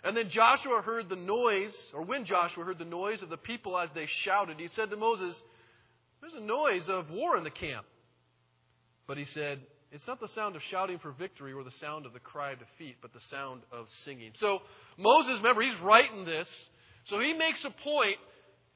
And 0.03 0.17
then 0.17 0.29
Joshua 0.29 0.83
heard 0.83 1.09
the 1.09 1.17
noise, 1.17 1.75
or 1.95 2.03
when 2.03 2.27
Joshua 2.27 2.65
heard 2.65 2.79
the 2.79 2.85
noise 2.85 3.23
of 3.23 3.31
the 3.31 3.39
people 3.39 3.79
as 3.79 3.89
they 3.95 4.07
shouted, 4.23 4.59
he 4.59 4.69
said 4.75 4.91
to 4.91 4.97
Moses, 4.97 5.35
There's 6.21 6.35
a 6.35 6.41
noise 6.41 6.89
of 6.89 7.11
war 7.11 7.39
in 7.39 7.45
the 7.45 7.51
camp. 7.51 7.87
But 9.07 9.17
he 9.17 9.25
said, 9.33 9.61
It's 9.95 10.09
not 10.09 10.19
the 10.19 10.29
sound 10.35 10.57
of 10.57 10.63
shouting 10.73 10.99
for 10.99 11.13
victory 11.13 11.53
or 11.53 11.63
the 11.63 11.71
sound 11.81 12.05
of 12.05 12.13
the 12.13 12.19
cry 12.19 12.51
of 12.51 12.59
defeat, 12.59 12.97
but 13.01 13.13
the 13.13 13.21
sound 13.31 13.63
of 13.71 13.87
singing. 14.05 14.33
So 14.41 14.59
Moses, 14.99 15.37
remember, 15.37 15.63
he's 15.63 15.81
writing 15.83 16.25
this. 16.25 16.49
So 17.07 17.21
he 17.21 17.33
makes 17.33 17.65
a 17.65 17.71
point 17.71 18.17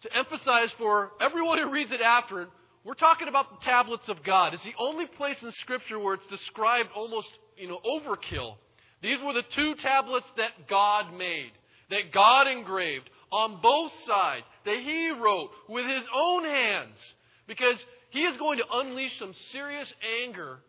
to 0.03 0.17
emphasize 0.17 0.71
for 0.79 1.11
everyone 1.21 1.59
who 1.59 1.73
reads 1.73 1.91
it 1.91 2.01
after 2.01 2.43
it. 2.43 2.49
we're 2.85 2.95
talking 2.95 3.27
about 3.27 3.51
the 3.51 3.65
tablets 3.65 4.09
of 4.09 4.23
God. 4.23 4.55
It's 4.55 4.63
the 4.63 4.79
only 4.79 5.07
place 5.07 5.35
in 5.43 5.51
Scripture 5.63 5.99
where 5.99 6.15
it's 6.15 6.27
described 6.31 6.91
almost, 6.95 7.27
you 7.57 7.67
know, 7.67 7.81
overkill. 7.85 8.55
These 9.03 9.19
were 9.21 9.33
the 9.33 9.43
two 9.57 9.75
tablets 9.83 10.27
that 10.37 10.69
God 10.71 11.13
made, 11.13 11.51
that 11.91 12.13
God 12.15 12.47
engraved 12.47 13.11
on 13.33 13.59
both 13.61 13.91
sides, 14.07 14.47
that 14.65 14.79
He 14.85 15.11
wrote 15.21 15.51
with 15.69 15.85
His 15.85 16.05
own 16.15 16.45
hands, 16.45 16.95
because 17.49 17.77
He 18.11 18.21
is 18.21 18.37
going 18.37 18.59
to 18.59 18.65
unleash 18.73 19.19
some 19.19 19.35
serious 19.51 19.93
anger, 20.23 20.61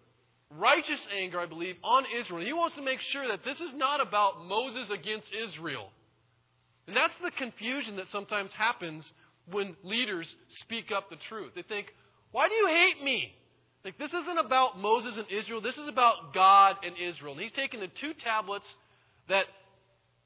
righteous 0.57 0.99
anger, 1.15 1.39
I 1.39 1.45
believe, 1.45 1.75
on 1.83 2.03
Israel. 2.19 2.45
He 2.45 2.53
wants 2.53 2.75
to 2.75 2.81
make 2.81 2.99
sure 3.11 3.27
that 3.27 3.43
this 3.45 3.57
is 3.57 3.71
not 3.75 4.01
about 4.01 4.45
Moses 4.45 4.89
against 4.91 5.27
Israel. 5.33 5.89
And 6.87 6.95
that's 6.95 7.13
the 7.23 7.31
confusion 7.31 7.97
that 7.97 8.07
sometimes 8.11 8.51
happens 8.57 9.05
when 9.51 9.75
leaders 9.83 10.27
speak 10.61 10.91
up 10.95 11.09
the 11.09 11.17
truth. 11.29 11.51
They 11.55 11.61
think, 11.61 11.87
why 12.31 12.47
do 12.47 12.53
you 12.55 12.67
hate 12.67 13.03
me? 13.03 13.33
Like, 13.85 13.97
this 13.97 14.09
isn't 14.09 14.37
about 14.37 14.77
Moses 14.77 15.13
and 15.17 15.25
Israel. 15.31 15.61
This 15.61 15.77
is 15.77 15.87
about 15.87 16.33
God 16.33 16.77
and 16.83 16.95
Israel. 16.97 17.33
And 17.33 17.41
he's 17.41 17.51
taken 17.51 17.79
the 17.79 17.87
two 18.01 18.13
tablets 18.23 18.65
that 19.29 19.45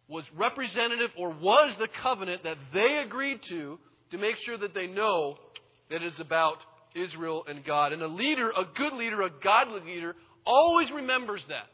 was 0.07 0.23
representative 0.35 1.11
or 1.17 1.29
was 1.29 1.75
the 1.79 1.87
covenant 2.01 2.43
that 2.43 2.57
they 2.73 3.03
agreed 3.05 3.39
to 3.49 3.79
to 4.11 4.17
make 4.17 4.35
sure 4.45 4.57
that 4.57 4.73
they 4.73 4.87
know 4.87 5.37
that 5.89 6.01
it 6.01 6.05
is 6.05 6.19
about 6.19 6.57
Israel 6.95 7.43
and 7.47 7.63
God. 7.65 7.93
And 7.93 8.01
a 8.01 8.07
leader, 8.07 8.49
a 8.49 8.65
good 8.77 8.93
leader, 8.93 9.21
a 9.21 9.29
godly 9.29 9.81
leader, 9.81 10.15
always 10.45 10.91
remembers 10.91 11.41
that. 11.49 11.67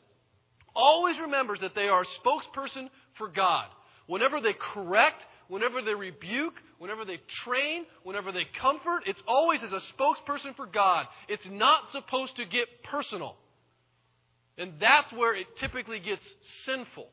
always 0.75 1.15
remembers 1.19 1.59
that 1.61 1.75
they 1.75 1.88
are 1.88 2.03
a 2.03 2.27
spokesperson 2.27 2.89
for 3.17 3.27
God. 3.27 3.65
Whenever 4.07 4.39
they 4.41 4.53
correct, 4.73 5.21
whenever 5.47 5.81
they 5.81 5.93
rebuke, 5.93 6.53
whenever 6.77 7.05
they 7.05 7.19
train, 7.43 7.85
whenever 8.03 8.31
they 8.31 8.45
comfort, 8.61 9.01
it's 9.05 9.21
always 9.27 9.59
as 9.63 9.71
a 9.71 9.81
spokesperson 9.93 10.55
for 10.55 10.65
God. 10.65 11.05
It's 11.27 11.43
not 11.49 11.83
supposed 11.91 12.35
to 12.38 12.45
get 12.45 12.67
personal. 12.89 13.35
And 14.57 14.73
that's 14.79 15.11
where 15.13 15.35
it 15.35 15.47
typically 15.59 15.99
gets 15.99 16.23
sinful. 16.65 17.07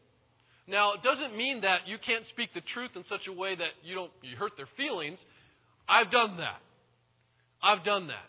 Now, 0.66 0.94
it 0.94 1.02
doesn't 1.02 1.36
mean 1.36 1.60
that 1.60 1.86
you 1.86 1.96
can't 2.04 2.24
speak 2.30 2.52
the 2.54 2.60
truth 2.74 2.90
in 2.96 3.04
such 3.08 3.28
a 3.28 3.32
way 3.32 3.54
that 3.54 3.70
you 3.84 3.94
don't 3.94 4.10
you 4.22 4.36
hurt 4.36 4.52
their 4.56 4.68
feelings. 4.76 5.18
I've 5.88 6.10
done 6.10 6.38
that. 6.38 6.60
I've 7.66 7.84
done 7.84 8.06
that. 8.08 8.28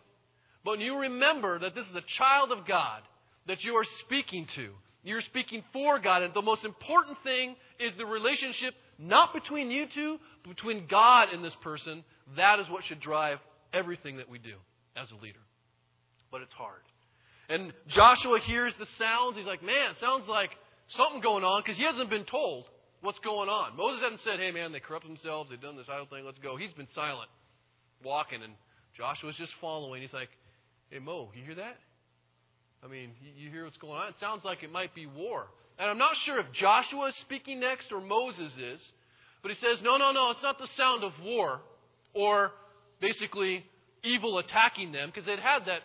But 0.65 0.72
when 0.72 0.82
you 0.82 0.98
remember 0.98 1.60
that 1.60 1.75
this 1.75 1.86
is 1.86 1.96
a 1.96 2.03
child 2.17 2.51
of 2.51 2.67
God 2.67 3.01
that 3.48 3.63
you 3.63 3.74
are 3.74 3.86
speaking 4.06 4.48
to, 4.56 4.70
you're 5.03 5.22
speaking 5.22 5.63
for 5.72 6.00
God, 6.00 6.24
and 6.24 6.34
the 6.34 6.41
most 6.41 6.65
important 6.65 7.17
thing 7.24 7.56
is 7.79 7.94
the 7.98 8.06
relationship 8.06 8.74
not 9.00 9.34
between 9.34 9.70
you 9.70 9.86
two, 9.94 10.17
but 10.44 10.56
between 10.56 10.88
God 10.89 11.29
and 11.32 11.46
this 11.46 11.56
person. 11.62 12.03
That 12.36 12.60
is 12.60 12.67
what 12.70 12.84
should 12.84 13.00
drive 13.00 13.38
everything 13.74 14.17
that 14.17 14.29
we 14.29 14.39
do 14.39 14.56
as 14.98 15.08
a 15.12 15.24
leader. 15.24 15.39
But 16.32 16.41
it's 16.41 16.53
hard. 16.53 16.82
And 17.48 17.72
Joshua 17.88 18.39
hears 18.46 18.74
the 18.79 18.88
sounds. 18.98 19.38
He's 19.38 19.46
like, 19.46 19.63
man, 19.63 19.96
sounds 20.01 20.27
like 20.27 20.50
something 20.98 21.22
going 21.22 21.46
on 21.46 21.62
because 21.62 21.77
he 21.77 21.86
hasn't 21.86 22.10
been 22.10 22.25
told 22.25 22.65
what's 23.01 23.20
going 23.20 23.48
on. 23.48 23.77
Moses 23.77 24.01
hasn't 24.03 24.22
said, 24.25 24.39
hey, 24.39 24.51
man, 24.51 24.74
they 24.74 24.82
corrupt 24.82 25.08
themselves. 25.08 25.50
They've 25.50 25.62
done 25.62 25.77
this 25.77 25.88
idol 25.88 26.08
thing. 26.08 26.25
Let's 26.25 26.39
go. 26.39 26.58
He's 26.58 26.74
been 26.74 26.89
silent, 26.94 27.29
walking, 28.03 28.44
and 28.44 28.53
Joshua's 28.98 29.36
just 29.38 29.54
following. 29.62 30.01
He's 30.01 30.13
like, 30.13 30.30
hey, 30.89 31.00
Mo, 31.00 31.30
you 31.36 31.46
hear 31.46 31.56
that? 31.56 31.77
I 32.84 32.88
mean, 32.88 33.12
you 33.38 33.50
hear 33.50 33.63
what's 33.66 33.77
going 33.77 33.94
on? 33.94 34.10
It 34.10 34.16
sounds 34.20 34.44
like 34.44 34.63
it 34.63 34.72
might 34.72 34.94
be 34.96 35.06
war. 35.06 35.46
And 35.80 35.89
I'm 35.89 35.98
not 35.98 36.13
sure 36.25 36.39
if 36.39 36.46
Joshua 36.54 37.10
is 37.10 37.16
speaking 37.22 37.60
next 37.60 37.92
or 37.92 38.01
Moses 38.01 38.51
is, 38.58 38.80
but 39.42 39.51
he 39.51 39.58
says, 39.58 39.80
no, 39.84 39.98
no, 39.98 40.12
no, 40.12 40.32
it's 40.32 40.42
not 40.42 40.58
the 40.58 40.68
sound 40.75 41.04
of 41.04 41.12
war 41.24 41.62
or 42.13 42.51
basically 43.00 43.63
evil 44.04 44.39
attacking 44.39 44.92
them 44.92 45.10
because 45.10 45.25
they'd 45.25 45.39
had 45.39 45.66
that 45.66 45.82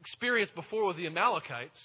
experience 0.00 0.50
before 0.54 0.86
with 0.86 0.96
the 0.96 1.06
Amalekites. 1.06 1.78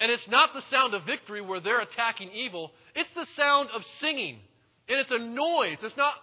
And 0.00 0.10
it's 0.10 0.26
not 0.28 0.50
the 0.54 0.62
sound 0.70 0.94
of 0.94 1.04
victory 1.04 1.40
where 1.42 1.60
they're 1.60 1.80
attacking 1.82 2.30
evil, 2.32 2.70
it's 2.94 3.10
the 3.14 3.26
sound 3.36 3.68
of 3.74 3.82
singing. 4.00 4.38
And 4.88 4.98
it's 4.98 5.10
a 5.10 5.18
noise. 5.18 5.76
It's 5.82 5.96
not 5.96 6.14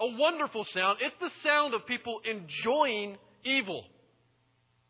a 0.00 0.06
wonderful 0.06 0.66
sound, 0.74 0.98
it's 1.00 1.14
the 1.20 1.30
sound 1.48 1.74
of 1.74 1.86
people 1.86 2.20
enjoying 2.24 3.16
evil. 3.44 3.84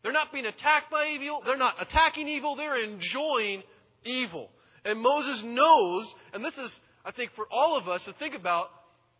They're 0.03 0.13
not 0.13 0.31
being 0.31 0.45
attacked 0.45 0.91
by 0.91 1.07
evil, 1.13 1.41
they're 1.45 1.57
not 1.57 1.75
attacking 1.81 2.27
evil, 2.27 2.55
they're 2.55 2.83
enjoying 2.83 3.63
evil. 4.03 4.49
And 4.83 5.01
Moses 5.01 5.41
knows, 5.43 6.05
and 6.33 6.43
this 6.43 6.53
is, 6.53 6.71
I 7.03 7.11
think, 7.11 7.31
for 7.35 7.45
all 7.51 7.77
of 7.77 7.87
us 7.87 8.01
to 8.05 8.13
think 8.13 8.35
about, 8.35 8.69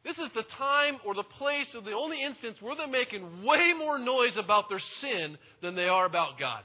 this 0.04 0.18
is 0.18 0.30
the 0.36 0.44
time 0.58 0.98
or 1.04 1.16
the 1.16 1.24
place 1.24 1.66
or 1.74 1.82
the 1.82 1.92
only 1.94 2.22
instance 2.24 2.58
where 2.62 2.76
they're 2.76 2.88
making 2.88 3.44
way 3.44 3.74
more 3.78 3.98
noise 3.98 4.38
about 4.38 4.70
their 4.70 4.82
sin 5.02 5.38
than 5.64 5.76
they 5.76 5.88
are 5.88 6.06
about 6.06 6.40
God 6.40 6.62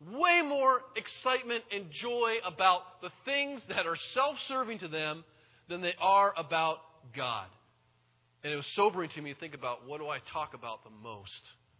way 0.00 0.42
more 0.46 0.80
excitement 0.94 1.64
and 1.74 1.86
joy 2.02 2.34
about 2.46 3.00
the 3.02 3.10
things 3.24 3.62
that 3.68 3.86
are 3.86 3.96
self 4.12 4.36
serving 4.48 4.78
to 4.80 4.88
them 4.88 5.24
than 5.68 5.80
they 5.80 5.94
are 6.00 6.32
about 6.36 6.78
God. 7.14 7.46
And 8.42 8.52
it 8.52 8.56
was 8.56 8.66
sobering 8.74 9.10
to 9.14 9.22
me 9.22 9.32
to 9.32 9.40
think 9.40 9.54
about 9.54 9.86
what 9.86 9.98
do 9.98 10.08
I 10.08 10.18
talk 10.32 10.54
about 10.54 10.84
the 10.84 10.90
most? 10.90 11.30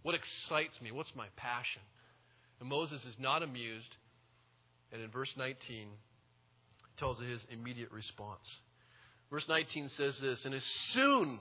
What 0.02 0.14
excites 0.14 0.80
me? 0.82 0.92
What's 0.92 1.14
my 1.14 1.26
passion? 1.36 1.82
And 2.60 2.68
Moses 2.68 3.00
is 3.04 3.14
not 3.18 3.42
amused. 3.42 3.94
And 4.92 5.02
in 5.02 5.10
verse 5.10 5.32
19, 5.36 5.56
he 5.68 5.86
tells 6.98 7.18
his 7.20 7.40
immediate 7.50 7.90
response. 7.92 8.46
Verse 9.30 9.44
19 9.48 9.90
says 9.96 10.16
this 10.20 10.44
And 10.44 10.54
as 10.54 10.64
soon 10.92 11.38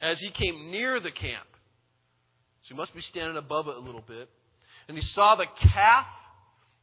as 0.00 0.20
he 0.20 0.30
came 0.30 0.70
near 0.70 1.00
the 1.00 1.10
camp, 1.10 1.46
so 2.62 2.74
he 2.74 2.74
must 2.74 2.94
be 2.94 3.00
standing 3.00 3.36
above 3.36 3.68
it 3.68 3.76
a 3.76 3.80
little 3.80 4.04
bit, 4.06 4.28
and 4.88 4.96
he 4.96 5.02
saw 5.14 5.36
the 5.36 5.46
calf 5.72 6.06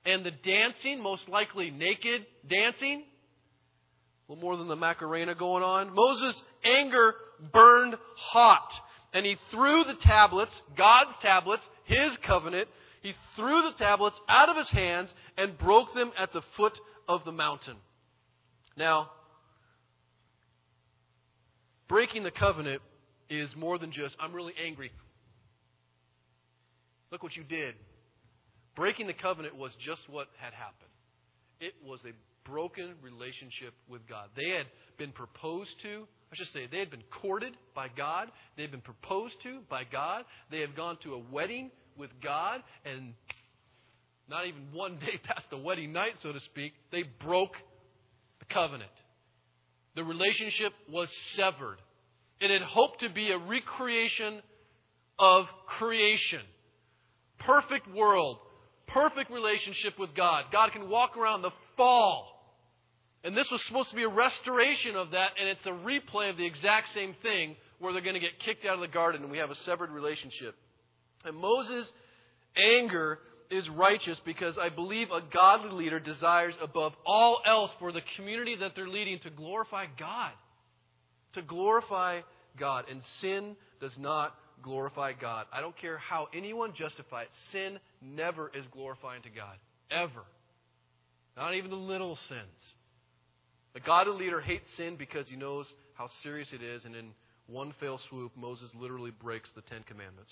and 0.06 0.26
the 0.26 0.32
dancing, 0.32 1.02
most 1.02 1.28
likely 1.30 1.72
naked 1.72 2.26
dancing. 2.50 3.04
Little 4.28 4.42
more 4.42 4.58
than 4.58 4.68
the 4.68 4.76
Macarena 4.76 5.36
going 5.36 5.64
on. 5.64 5.94
Moses' 5.94 6.42
anger 6.64 7.14
burned 7.52 7.96
hot. 8.16 8.70
And 9.14 9.26
he 9.26 9.36
threw 9.52 9.84
the 9.84 9.96
tablets, 10.02 10.52
God's 10.76 11.12
tablets, 11.22 11.64
his 11.86 12.18
covenant, 12.26 12.68
he 13.04 13.14
threw 13.36 13.62
the 13.62 13.78
tablets 13.78 14.16
out 14.30 14.50
of 14.50 14.56
his 14.56 14.70
hands 14.70 15.14
and 15.38 15.58
broke 15.58 15.94
them 15.94 16.12
at 16.18 16.32
the 16.32 16.42
foot 16.56 16.74
of 17.08 17.24
the 17.26 17.34
mountain. 17.34 17.76
Now, 18.78 19.12
breaking 21.90 22.24
the 22.24 22.32
covenant 22.32 22.82
is 23.30 23.50
more 23.58 23.78
than 23.78 23.92
just, 23.92 24.16
I'm 24.20 24.34
really 24.34 24.54
angry. 24.66 24.92
Look 27.12 27.22
what 27.22 27.36
you 27.36 27.44
did. 27.44 27.76
Breaking 28.76 29.06
the 29.06 29.14
covenant 29.14 29.56
was 29.56 29.72
just 29.86 30.02
what 30.10 30.30
had 30.40 30.54
happened. 30.54 30.90
It 31.60 31.74
was 31.86 32.00
a 32.06 32.14
broken 32.46 32.94
relationship 33.02 33.74
with 33.88 34.08
God. 34.08 34.30
They 34.36 34.50
had 34.50 34.66
been 34.98 35.12
proposed 35.12 35.72
to, 35.84 36.08
I 36.32 36.36
should 36.36 36.48
say, 36.54 36.68
they 36.72 36.80
had 36.80 36.92
been 36.92 37.04
courted 37.22 37.54
by 37.76 37.88
God. 37.96 38.30
They 38.56 38.64
had 38.64 38.72
been 38.72 38.82
proposed 38.82 39.36
to 39.44 39.60
by 39.70 39.84
God. 39.84 40.24
They 40.52 40.60
had 40.60 40.76
gone 40.76 40.98
to 41.04 41.14
a 41.16 41.20
wedding 41.32 41.72
with 41.98 42.10
God, 42.24 42.62
and 42.86 43.14
not 44.30 44.48
even 44.48 44.62
one 44.72 44.96
day 45.00 45.20
past 45.24 45.46
the 45.50 45.58
wedding 45.58 45.94
night, 45.94 46.14
so 46.22 46.32
to 46.32 46.40
speak, 46.52 46.74
they 46.92 47.04
broke 47.24 47.56
the 48.40 48.46
covenant. 48.54 48.92
The 49.96 50.04
relationship 50.04 50.74
was 50.90 51.08
severed. 51.36 51.78
It 52.40 52.50
had 52.50 52.68
hoped 52.68 53.02
to 53.02 53.10
be 53.10 53.30
a 53.30 53.38
recreation 53.38 54.42
of 55.20 55.46
creation. 55.78 56.42
Perfect 57.40 57.88
world, 57.94 58.38
perfect 58.88 59.32
relationship 59.32 60.00
with 60.00 60.16
God. 60.16 60.46
God 60.52 60.72
can 60.72 60.90
walk 60.90 61.16
around 61.16 61.42
the 61.42 61.52
fall. 61.78 62.33
And 63.24 63.36
this 63.38 63.48
was 63.52 63.62
supposed 63.68 63.90
to 63.90 63.96
be 63.96 64.04
a 64.04 64.10
restoration 64.10 64.96
of 64.96 65.12
that, 65.12 65.32
and 65.40 65.48
it's 65.48 65.66
a 65.66 65.70
replay 65.70 66.30
of 66.30 66.38
the 66.38 66.46
exact 66.46 66.88
same 66.94 67.16
thing 67.22 67.56
where 67.80 67.94
they're 67.94 68.02
going 68.02 68.16
to 68.16 68.20
get 68.20 68.40
kicked 68.46 68.66
out 68.66 68.76
of 68.76 68.82
the 68.82 68.88
garden 68.88 69.22
and 69.24 69.32
we 69.32 69.38
have 69.38 69.50
a 69.50 69.56
severed 69.66 69.92
relationship. 69.92 70.56
And 71.26 71.38
Moses' 71.38 71.92
anger 72.56 73.20
is 73.52 73.68
righteous 73.70 74.20
because 74.26 74.58
I 74.58 74.70
believe 74.70 75.10
a 75.12 75.22
godly 75.34 75.72
leader 75.72 76.00
desires 76.00 76.56
above 76.62 76.94
all 77.06 77.42
else 77.46 77.72
for 77.80 77.92
the 77.92 78.02
community 78.16 78.56
that 78.60 78.72
they're 78.76 78.88
leading 78.88 79.20
to 79.20 79.30
glorify 79.30 79.86
God. 80.00 80.32
To 81.34 81.42
glorify 81.42 82.22
God. 82.58 82.86
And 82.90 83.02
sin 83.22 83.56
does 83.82 83.94
not 83.98 84.34
glorify 84.62 85.12
God. 85.14 85.46
I 85.52 85.62
don't 85.62 85.78
care 85.78 85.98
how 85.98 86.28
anyone 86.34 86.74
justifies 86.76 87.28
it. 87.28 87.52
Sin 87.52 87.80
never 88.02 88.50
is 88.50 88.64
glorifying 88.72 89.22
to 89.24 89.30
God. 89.30 89.58
Ever. 89.92 90.24
Not 91.36 91.54
even 91.56 91.70
the 91.70 91.76
little 91.76 92.18
sins. 92.30 92.73
A 93.76 93.80
godly 93.80 94.26
leader 94.26 94.40
hates 94.40 94.66
sin 94.78 94.96
because 94.98 95.28
he 95.28 95.36
knows 95.36 95.66
how 95.96 96.08
serious 96.22 96.50
it 96.54 96.62
is, 96.62 96.86
and 96.86 96.96
in 96.96 97.12
one 97.48 97.74
fell 97.80 98.00
swoop, 98.10 98.32
Moses 98.36 98.72
literally 98.80 99.12
breaks 99.12 99.50
the 99.56 99.62
Ten 99.62 99.84
Commandments. 99.84 100.32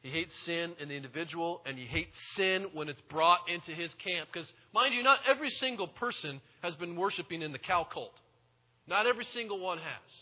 He 0.00 0.10
hates 0.10 0.32
sin 0.44 0.74
in 0.78 0.88
the 0.88 0.94
individual, 0.94 1.60
and 1.66 1.76
he 1.76 1.84
hates 1.84 2.14
sin 2.36 2.66
when 2.72 2.88
it's 2.88 3.00
brought 3.10 3.40
into 3.52 3.72
his 3.72 3.90
camp. 4.04 4.28
Because, 4.32 4.48
mind 4.72 4.94
you, 4.94 5.02
not 5.02 5.18
every 5.28 5.50
single 5.50 5.88
person 5.88 6.40
has 6.62 6.74
been 6.74 6.94
worshiping 6.94 7.42
in 7.42 7.52
the 7.52 7.58
cow 7.58 7.86
cult. 7.92 8.12
Not 8.86 9.06
every 9.06 9.26
single 9.34 9.58
one 9.58 9.78
has. 9.78 10.12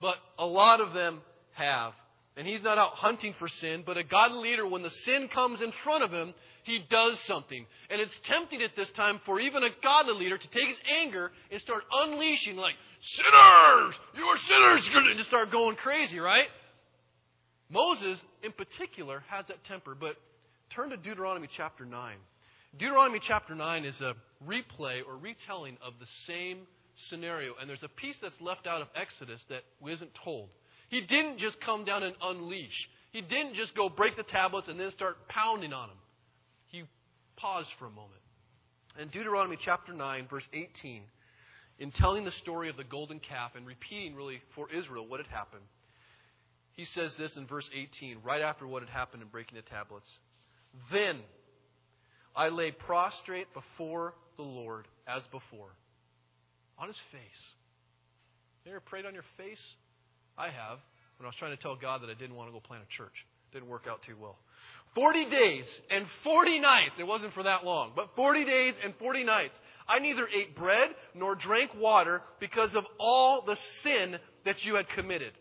But 0.00 0.16
a 0.38 0.44
lot 0.44 0.80
of 0.80 0.94
them 0.94 1.20
have. 1.52 1.92
And 2.36 2.46
he's 2.46 2.62
not 2.62 2.76
out 2.76 2.94
hunting 2.94 3.34
for 3.38 3.48
sin, 3.60 3.84
but 3.86 3.96
a 3.96 4.04
godly 4.04 4.50
leader, 4.50 4.66
when 4.66 4.82
the 4.82 4.90
sin 5.04 5.28
comes 5.32 5.60
in 5.62 5.72
front 5.84 6.02
of 6.02 6.10
him, 6.10 6.34
he 6.66 6.84
does 6.90 7.16
something. 7.28 7.64
And 7.90 8.00
it's 8.00 8.12
tempting 8.28 8.60
at 8.60 8.74
this 8.76 8.88
time 8.96 9.20
for 9.24 9.38
even 9.38 9.62
a 9.62 9.68
godly 9.82 10.24
leader 10.24 10.36
to 10.36 10.48
take 10.48 10.66
his 10.66 10.76
anger 11.00 11.30
and 11.50 11.60
start 11.62 11.84
unleashing, 11.92 12.56
like, 12.56 12.74
sinners! 13.14 13.94
You 14.16 14.24
are 14.24 14.38
sinners! 14.48 14.82
And 14.92 15.16
just 15.16 15.28
start 15.28 15.52
going 15.52 15.76
crazy, 15.76 16.18
right? 16.18 16.48
Moses, 17.70 18.18
in 18.42 18.50
particular, 18.50 19.22
has 19.28 19.46
that 19.46 19.64
temper. 19.64 19.96
But 19.98 20.16
turn 20.74 20.90
to 20.90 20.96
Deuteronomy 20.96 21.48
chapter 21.56 21.84
9. 21.84 22.16
Deuteronomy 22.76 23.20
chapter 23.26 23.54
9 23.54 23.84
is 23.84 23.94
a 24.00 24.14
replay 24.44 25.00
or 25.06 25.16
retelling 25.16 25.78
of 25.80 25.94
the 26.00 26.06
same 26.26 26.66
scenario. 27.08 27.52
And 27.60 27.70
there's 27.70 27.84
a 27.84 27.88
piece 27.88 28.16
that's 28.20 28.34
left 28.40 28.66
out 28.66 28.82
of 28.82 28.88
Exodus 28.96 29.40
that 29.50 29.62
isn't 29.88 30.10
told. 30.24 30.48
He 30.88 31.00
didn't 31.00 31.38
just 31.38 31.60
come 31.60 31.84
down 31.84 32.02
and 32.02 32.16
unleash. 32.20 32.88
He 33.12 33.20
didn't 33.20 33.54
just 33.54 33.74
go 33.76 33.88
break 33.88 34.16
the 34.16 34.24
tablets 34.24 34.66
and 34.68 34.78
then 34.78 34.90
start 34.90 35.28
pounding 35.28 35.72
on 35.72 35.88
them. 35.88 35.98
He 36.68 36.84
paused 37.36 37.68
for 37.78 37.86
a 37.86 37.90
moment. 37.90 38.20
In 38.98 39.08
Deuteronomy 39.08 39.58
chapter 39.62 39.92
9, 39.92 40.26
verse 40.30 40.44
18, 40.52 41.02
in 41.78 41.90
telling 41.92 42.24
the 42.24 42.32
story 42.42 42.70
of 42.70 42.76
the 42.76 42.84
golden 42.84 43.20
calf 43.20 43.52
and 43.54 43.66
repeating 43.66 44.14
really 44.14 44.40
for 44.54 44.70
Israel 44.70 45.06
what 45.06 45.20
had 45.20 45.26
happened, 45.28 45.64
he 46.72 46.84
says 46.86 47.12
this 47.18 47.36
in 47.36 47.46
verse 47.46 47.68
18, 47.74 48.18
right 48.24 48.42
after 48.42 48.66
what 48.66 48.82
had 48.82 48.90
happened 48.90 49.22
in 49.22 49.28
breaking 49.28 49.56
the 49.56 49.62
tablets. 49.62 50.08
Then 50.92 51.20
I 52.34 52.48
lay 52.48 52.70
prostrate 52.70 53.48
before 53.54 54.14
the 54.36 54.42
Lord 54.42 54.86
as 55.06 55.22
before, 55.32 55.70
on 56.78 56.88
his 56.88 56.96
face. 57.12 57.20
You 58.64 58.72
ever 58.72 58.80
prayed 58.80 59.06
on 59.06 59.14
your 59.14 59.24
face? 59.36 59.62
I 60.36 60.46
have, 60.46 60.78
when 61.16 61.24
I 61.24 61.28
was 61.28 61.36
trying 61.38 61.56
to 61.56 61.62
tell 61.62 61.76
God 61.76 62.02
that 62.02 62.10
I 62.10 62.14
didn't 62.14 62.36
want 62.36 62.48
to 62.48 62.52
go 62.52 62.60
plant 62.60 62.82
a 62.84 62.96
church. 62.96 63.14
Didn't 63.52 63.68
work 63.68 63.86
out 63.88 64.00
too 64.06 64.16
well. 64.20 64.36
40 64.96 65.30
days 65.30 65.64
and 65.90 66.06
40 66.24 66.58
nights. 66.58 66.94
It 66.98 67.06
wasn't 67.06 67.34
for 67.34 67.42
that 67.42 67.64
long, 67.64 67.92
but 67.94 68.16
40 68.16 68.44
days 68.44 68.74
and 68.82 68.94
40 68.98 69.24
nights. 69.24 69.54
I 69.86 70.00
neither 70.00 70.26
ate 70.26 70.56
bread 70.56 70.88
nor 71.14 71.36
drank 71.36 71.70
water 71.78 72.22
because 72.40 72.70
of 72.74 72.84
all 72.98 73.44
the 73.46 73.56
sin 73.84 74.16
that 74.44 74.64
you 74.64 74.74
had 74.74 74.88
committed 74.88 75.32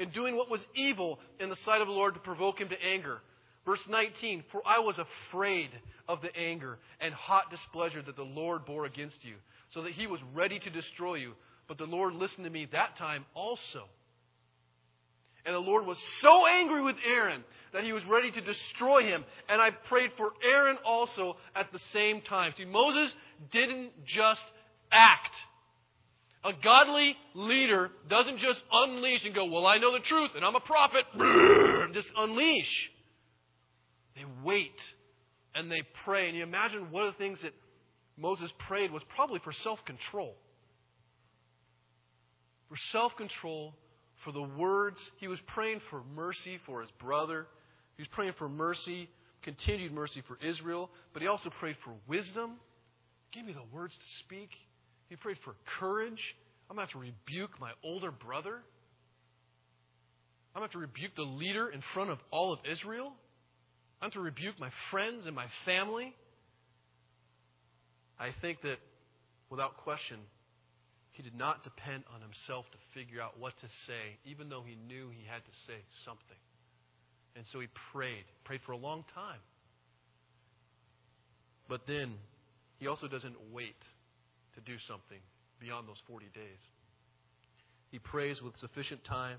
in 0.00 0.10
doing 0.10 0.36
what 0.36 0.50
was 0.50 0.60
evil 0.74 1.20
in 1.40 1.48
the 1.48 1.56
sight 1.64 1.80
of 1.80 1.86
the 1.86 1.94
Lord 1.94 2.14
to 2.14 2.20
provoke 2.20 2.60
him 2.60 2.68
to 2.68 2.82
anger. 2.82 3.20
Verse 3.64 3.80
19, 3.88 4.44
for 4.50 4.62
I 4.66 4.80
was 4.80 4.96
afraid 5.30 5.70
of 6.08 6.20
the 6.20 6.34
anger 6.36 6.78
and 7.00 7.14
hot 7.14 7.50
displeasure 7.50 8.02
that 8.02 8.16
the 8.16 8.22
Lord 8.22 8.64
bore 8.66 8.84
against 8.84 9.18
you, 9.22 9.34
so 9.74 9.82
that 9.82 9.92
he 9.92 10.06
was 10.06 10.20
ready 10.34 10.58
to 10.58 10.70
destroy 10.70 11.16
you. 11.16 11.34
But 11.68 11.78
the 11.78 11.84
Lord 11.84 12.14
listened 12.14 12.44
to 12.44 12.50
me 12.50 12.66
that 12.72 12.96
time 12.98 13.26
also. 13.34 13.84
And 15.44 15.54
the 15.54 15.60
Lord 15.60 15.86
was 15.86 15.98
so 16.22 16.46
angry 16.46 16.82
with 16.82 16.96
Aaron 17.06 17.44
that 17.72 17.84
he 17.84 17.92
was 17.92 18.02
ready 18.08 18.30
to 18.30 18.40
destroy 18.40 19.02
him. 19.02 19.24
And 19.48 19.60
I 19.60 19.70
prayed 19.88 20.10
for 20.16 20.32
Aaron 20.44 20.76
also 20.84 21.36
at 21.54 21.70
the 21.72 21.78
same 21.92 22.20
time. 22.22 22.52
See, 22.56 22.64
Moses 22.64 23.12
didn't 23.52 23.90
just 24.06 24.40
act. 24.92 25.34
A 26.44 26.52
godly 26.62 27.14
leader 27.34 27.90
doesn't 28.08 28.38
just 28.38 28.60
unleash 28.72 29.24
and 29.24 29.34
go, 29.34 29.46
Well, 29.46 29.66
I 29.66 29.78
know 29.78 29.92
the 29.92 30.04
truth 30.04 30.30
and 30.36 30.44
I'm 30.44 30.56
a 30.56 30.60
prophet. 30.60 31.04
just 31.94 32.08
unleash. 32.16 32.90
They 34.14 34.24
wait 34.44 34.76
and 35.54 35.70
they 35.70 35.82
pray. 36.04 36.28
And 36.28 36.36
you 36.36 36.44
imagine 36.44 36.90
one 36.90 37.06
of 37.06 37.12
the 37.12 37.18
things 37.18 37.38
that 37.42 37.52
Moses 38.16 38.50
prayed 38.66 38.92
was 38.92 39.02
probably 39.14 39.40
for 39.42 39.52
self 39.64 39.78
control. 39.84 40.34
For 42.68 42.76
self 42.92 43.16
control, 43.16 43.74
for 44.24 44.32
the 44.32 44.42
words. 44.42 44.98
He 45.18 45.28
was 45.28 45.38
praying 45.46 45.80
for 45.90 46.02
mercy 46.14 46.58
for 46.66 46.80
his 46.80 46.90
brother. 47.00 47.46
He 47.98 48.02
was 48.02 48.08
praying 48.12 48.34
for 48.38 48.48
mercy, 48.48 49.10
continued 49.42 49.92
mercy 49.92 50.22
for 50.28 50.38
Israel. 50.40 50.88
But 51.12 51.20
he 51.20 51.28
also 51.28 51.50
prayed 51.58 51.74
for 51.84 51.92
wisdom. 52.06 52.52
Give 53.34 53.44
me 53.44 53.52
the 53.52 53.76
words 53.76 53.92
to 53.92 54.24
speak. 54.24 54.50
He 55.08 55.16
prayed 55.16 55.36
for 55.44 55.54
courage. 55.80 56.20
I'm 56.70 56.76
going 56.76 56.86
to 56.86 56.92
have 56.92 57.02
to 57.02 57.10
rebuke 57.10 57.60
my 57.60 57.72
older 57.82 58.12
brother. 58.12 58.62
I'm 60.54 60.60
going 60.60 60.70
to 60.70 60.72
have 60.72 60.72
to 60.72 60.78
rebuke 60.78 61.16
the 61.16 61.22
leader 61.22 61.68
in 61.68 61.82
front 61.92 62.10
of 62.10 62.18
all 62.30 62.52
of 62.52 62.60
Israel. 62.70 63.12
I'm 64.00 64.12
to 64.12 64.20
rebuke 64.20 64.60
my 64.60 64.70
friends 64.92 65.26
and 65.26 65.34
my 65.34 65.46
family. 65.64 66.14
I 68.16 68.28
think 68.40 68.62
that, 68.62 68.78
without 69.50 69.76
question, 69.78 70.18
he 71.10 71.22
did 71.24 71.34
not 71.34 71.64
depend 71.64 72.04
on 72.14 72.20
himself 72.20 72.64
to 72.70 72.78
figure 72.94 73.20
out 73.20 73.40
what 73.40 73.54
to 73.60 73.66
say, 73.88 74.18
even 74.24 74.48
though 74.48 74.62
he 74.62 74.76
knew 74.86 75.10
he 75.10 75.26
had 75.26 75.44
to 75.44 75.54
say 75.66 75.82
something. 76.04 76.38
And 77.36 77.44
so 77.52 77.60
he 77.60 77.68
prayed, 77.92 78.24
prayed 78.44 78.60
for 78.66 78.72
a 78.72 78.76
long 78.76 79.04
time. 79.14 79.40
But 81.68 81.82
then 81.86 82.14
he 82.78 82.86
also 82.86 83.08
doesn't 83.08 83.36
wait 83.52 83.76
to 84.54 84.60
do 84.60 84.76
something 84.88 85.20
beyond 85.60 85.88
those 85.88 86.00
40 86.08 86.26
days. 86.34 86.62
He 87.90 87.98
prays 87.98 88.40
with 88.42 88.56
sufficient 88.56 89.04
time 89.04 89.38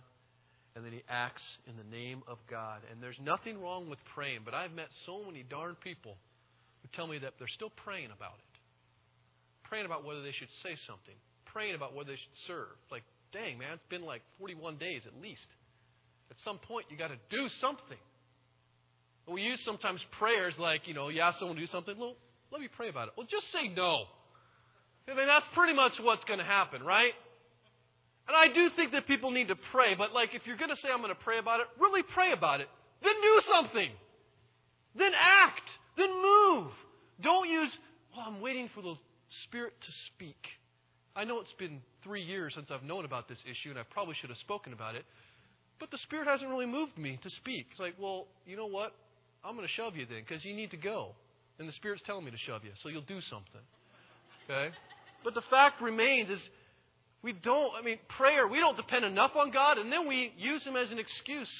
and 0.75 0.85
then 0.85 0.93
he 0.93 1.03
acts 1.09 1.43
in 1.67 1.75
the 1.75 1.83
name 1.83 2.21
of 2.27 2.37
God. 2.49 2.81
And 2.91 3.01
there's 3.01 3.19
nothing 3.21 3.61
wrong 3.61 3.89
with 3.89 3.99
praying, 4.13 4.41
but 4.45 4.53
I've 4.53 4.71
met 4.71 4.87
so 5.05 5.23
many 5.25 5.43
darn 5.43 5.75
people 5.83 6.15
who 6.81 6.89
tell 6.93 7.07
me 7.07 7.17
that 7.19 7.33
they're 7.37 7.51
still 7.51 7.71
praying 7.83 8.11
about 8.15 8.37
it. 8.37 8.55
Praying 9.67 9.85
about 9.85 10.05
whether 10.05 10.21
they 10.21 10.31
should 10.31 10.49
say 10.63 10.77
something, 10.87 11.15
praying 11.45 11.75
about 11.75 11.95
whether 11.95 12.11
they 12.11 12.17
should 12.17 12.39
serve. 12.47 12.73
Like, 12.91 13.03
dang, 13.33 13.57
man, 13.57 13.73
it's 13.73 13.89
been 13.89 14.05
like 14.05 14.21
41 14.39 14.77
days 14.77 15.03
at 15.05 15.19
least. 15.21 15.45
At 16.31 16.37
some 16.43 16.57
point, 16.57 16.85
you 16.89 16.97
got 16.97 17.09
to 17.09 17.19
do 17.29 17.47
something. 17.61 17.97
And 19.25 19.33
We 19.33 19.41
use 19.41 19.59
sometimes 19.65 19.99
prayers 20.17 20.53
like, 20.57 20.87
you 20.87 20.93
know, 20.93 21.09
you 21.09 21.21
ask 21.21 21.39
someone 21.39 21.55
to 21.57 21.61
do 21.61 21.71
something, 21.71 21.97
well, 21.97 22.15
let 22.51 22.61
me 22.61 22.67
pray 22.67 22.89
about 22.89 23.07
it. 23.09 23.13
Well, 23.17 23.27
just 23.29 23.51
say 23.51 23.67
no. 23.67 24.05
I 25.07 25.15
mean, 25.15 25.27
that's 25.27 25.45
pretty 25.53 25.73
much 25.73 25.93
what's 26.01 26.23
going 26.25 26.39
to 26.39 26.45
happen, 26.45 26.83
right? 26.83 27.13
And 28.27 28.37
I 28.37 28.53
do 28.53 28.69
think 28.75 28.91
that 28.91 29.07
people 29.07 29.31
need 29.31 29.47
to 29.47 29.57
pray, 29.71 29.95
but 29.95 30.13
like 30.13 30.35
if 30.35 30.43
you're 30.45 30.57
going 30.57 30.69
to 30.69 30.75
say 30.77 30.89
I'm 30.93 31.01
going 31.01 31.13
to 31.13 31.23
pray 31.23 31.39
about 31.39 31.61
it, 31.61 31.67
really 31.79 32.03
pray 32.03 32.31
about 32.31 32.61
it. 32.61 32.67
Then 33.01 33.13
do 33.21 33.41
something. 33.51 33.89
Then 34.95 35.11
act. 35.17 35.65
Then 35.97 36.09
move. 36.09 36.71
Don't 37.21 37.49
use, 37.49 37.71
well, 38.15 38.25
I'm 38.27 38.39
waiting 38.39 38.69
for 38.73 38.81
the 38.81 38.95
Spirit 39.45 39.73
to 39.81 39.91
speak. 40.13 40.37
I 41.15 41.23
know 41.23 41.39
it's 41.41 41.53
been 41.57 41.81
three 42.03 42.21
years 42.21 42.53
since 42.55 42.67
I've 42.71 42.83
known 42.83 43.05
about 43.05 43.27
this 43.27 43.39
issue, 43.45 43.69
and 43.71 43.79
I 43.79 43.83
probably 43.83 44.15
should 44.19 44.29
have 44.29 44.39
spoken 44.39 44.73
about 44.73 44.95
it, 44.95 45.05
but 45.79 45.91
the 45.91 45.97
Spirit 46.03 46.27
hasn't 46.27 46.49
really 46.49 46.65
moved 46.65 46.97
me 46.97 47.19
to 47.23 47.29
speak. 47.29 47.67
It's 47.71 47.79
like, 47.79 47.95
well, 47.99 48.27
you 48.45 48.57
know 48.57 48.67
what? 48.67 48.93
I'm 49.43 49.55
going 49.55 49.67
to 49.67 49.73
shove 49.73 49.95
you 49.95 50.05
then 50.09 50.23
because 50.27 50.43
you 50.43 50.53
need 50.53 50.71
to 50.71 50.77
go. 50.77 51.15
And 51.59 51.67
the 51.67 51.73
Spirit's 51.73 52.03
telling 52.05 52.25
me 52.25 52.31
to 52.31 52.37
shove 52.37 52.63
you, 52.63 52.71
so 52.81 52.89
you'll 52.89 53.01
do 53.01 53.19
something. 53.29 53.61
Okay? 54.45 54.73
But 55.23 55.33
the 55.33 55.41
fact 55.49 55.81
remains 55.81 56.29
is 56.29 56.39
we 57.21 57.33
don't, 57.33 57.71
I 57.77 57.83
mean, 57.83 57.99
prayer, 58.17 58.47
we 58.47 58.59
don't 58.59 58.77
depend 58.77 59.03
enough 59.03 59.31
on 59.35 59.51
God, 59.51 59.77
and 59.77 59.91
then 59.91 60.07
we 60.07 60.31
use 60.37 60.63
Him 60.63 60.75
as 60.75 60.91
an 60.91 60.99
excuse 60.99 61.51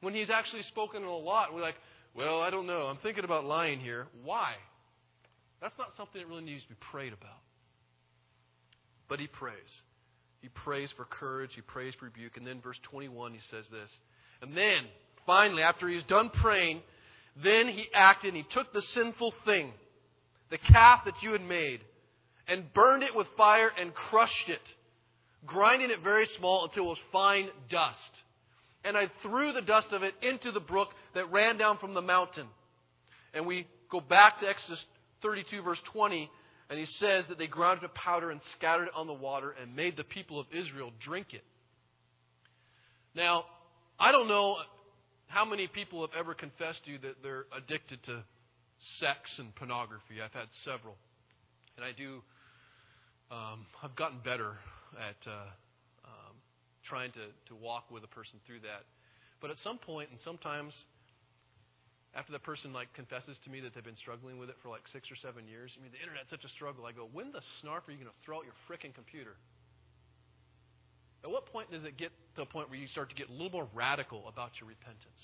when 0.00 0.12
He's 0.14 0.30
actually 0.30 0.62
spoken 0.64 1.04
a 1.04 1.16
lot. 1.16 1.54
We're 1.54 1.62
like, 1.62 1.76
well, 2.14 2.40
I 2.40 2.50
don't 2.50 2.66
know. 2.66 2.86
I'm 2.86 2.98
thinking 3.02 3.24
about 3.24 3.44
lying 3.44 3.80
here. 3.80 4.06
Why? 4.24 4.54
That's 5.60 5.74
not 5.78 5.88
something 5.96 6.20
that 6.20 6.28
really 6.28 6.44
needs 6.44 6.62
to 6.64 6.68
be 6.68 6.76
prayed 6.90 7.12
about. 7.12 7.38
But 9.08 9.20
He 9.20 9.28
prays. 9.28 9.54
He 10.44 10.50
prays 10.50 10.92
for 10.94 11.06
courage, 11.06 11.52
He 11.54 11.62
prays 11.62 11.94
for 11.98 12.04
rebuke. 12.04 12.36
And 12.36 12.46
then, 12.46 12.60
verse 12.60 12.76
21, 12.90 13.32
He 13.32 13.40
says 13.50 13.64
this. 13.70 13.88
And 14.42 14.54
then, 14.54 14.84
finally, 15.24 15.62
after 15.62 15.88
He's 15.88 16.02
done 16.02 16.30
praying, 16.42 16.82
then 17.42 17.66
He 17.68 17.86
acted 17.94 18.34
and 18.34 18.36
He 18.36 18.44
took 18.52 18.70
the 18.74 18.82
sinful 18.92 19.32
thing, 19.46 19.72
the 20.50 20.58
calf 20.58 21.00
that 21.06 21.14
you 21.22 21.32
had 21.32 21.40
made 21.40 21.80
and 22.46 22.74
burned 22.74 23.02
it 23.02 23.16
with 23.16 23.26
fire 23.38 23.70
and 23.80 23.94
crushed 23.94 24.48
it, 24.48 24.60
grinding 25.46 25.90
it 25.90 26.02
very 26.04 26.28
small 26.36 26.66
until 26.66 26.84
it 26.84 26.88
was 26.88 26.98
fine 27.10 27.48
dust. 27.70 27.96
And 28.84 28.98
I 28.98 29.10
threw 29.22 29.54
the 29.54 29.62
dust 29.62 29.92
of 29.92 30.02
it 30.02 30.12
into 30.20 30.52
the 30.52 30.60
brook 30.60 30.88
that 31.14 31.32
ran 31.32 31.56
down 31.56 31.78
from 31.78 31.94
the 31.94 32.02
mountain. 32.02 32.48
And 33.32 33.46
we 33.46 33.66
go 33.90 34.02
back 34.02 34.40
to 34.40 34.46
Exodus 34.46 34.84
32, 35.22 35.62
verse 35.62 35.80
20, 35.94 36.30
and 36.70 36.78
he 36.78 36.86
says 36.86 37.24
that 37.28 37.38
they 37.38 37.46
ground 37.46 37.78
it 37.78 37.82
to 37.82 37.88
powder 37.88 38.30
and 38.30 38.40
scattered 38.56 38.84
it 38.84 38.92
on 38.96 39.06
the 39.06 39.14
water 39.14 39.54
and 39.60 39.74
made 39.76 39.96
the 39.96 40.04
people 40.04 40.40
of 40.40 40.46
Israel 40.52 40.90
drink 41.04 41.28
it. 41.32 41.44
Now, 43.14 43.44
I 43.98 44.12
don't 44.12 44.28
know 44.28 44.56
how 45.26 45.44
many 45.44 45.66
people 45.66 46.00
have 46.00 46.16
ever 46.18 46.34
confessed 46.34 46.84
to 46.84 46.90
you 46.90 46.98
that 46.98 47.22
they're 47.22 47.44
addicted 47.56 48.02
to 48.04 48.24
sex 48.98 49.18
and 49.38 49.54
pornography. 49.54 50.22
I've 50.24 50.32
had 50.32 50.48
several. 50.64 50.96
And 51.76 51.84
I 51.84 51.92
do 51.92 52.22
um, 53.30 53.66
I've 53.82 53.96
gotten 53.96 54.18
better 54.22 54.54
at 54.94 55.18
uh, 55.26 55.48
um, 56.04 56.34
trying 56.86 57.10
to, 57.12 57.32
to 57.48 57.54
walk 57.56 57.90
with 57.90 58.04
a 58.04 58.12
person 58.12 58.38
through 58.46 58.60
that. 58.60 58.84
But 59.40 59.50
at 59.50 59.56
some 59.64 59.78
point, 59.78 60.10
and 60.10 60.18
sometimes 60.24 60.72
after 62.14 62.32
that 62.32 62.42
person 62.42 62.72
like 62.72 62.92
confesses 62.94 63.36
to 63.44 63.50
me 63.50 63.60
that 63.60 63.74
they've 63.74 63.84
been 63.84 63.98
struggling 63.98 64.38
with 64.38 64.48
it 64.48 64.56
for 64.62 64.68
like 64.68 64.82
six 64.92 65.10
or 65.10 65.16
seven 65.18 65.46
years, 65.46 65.70
I 65.78 65.82
mean 65.82 65.90
the 65.90 65.98
internet's 65.98 66.30
such 66.30 66.44
a 66.44 66.52
struggle. 66.54 66.86
I 66.86 66.92
go, 66.92 67.08
when 67.12 67.32
the 67.32 67.42
snarf 67.62 67.86
are 67.86 67.92
you 67.92 67.98
going 67.98 68.10
to 68.10 68.20
throw 68.24 68.38
out 68.38 68.46
your 68.46 68.56
frickin' 68.70 68.94
computer? 68.94 69.34
At 71.24 71.30
what 71.30 71.46
point 71.46 71.72
does 71.72 71.84
it 71.84 71.96
get 71.96 72.12
to 72.36 72.42
a 72.42 72.46
point 72.46 72.70
where 72.70 72.78
you 72.78 72.86
start 72.88 73.08
to 73.10 73.16
get 73.16 73.28
a 73.28 73.32
little 73.32 73.50
more 73.50 73.68
radical 73.74 74.28
about 74.28 74.52
your 74.60 74.68
repentance? 74.68 75.22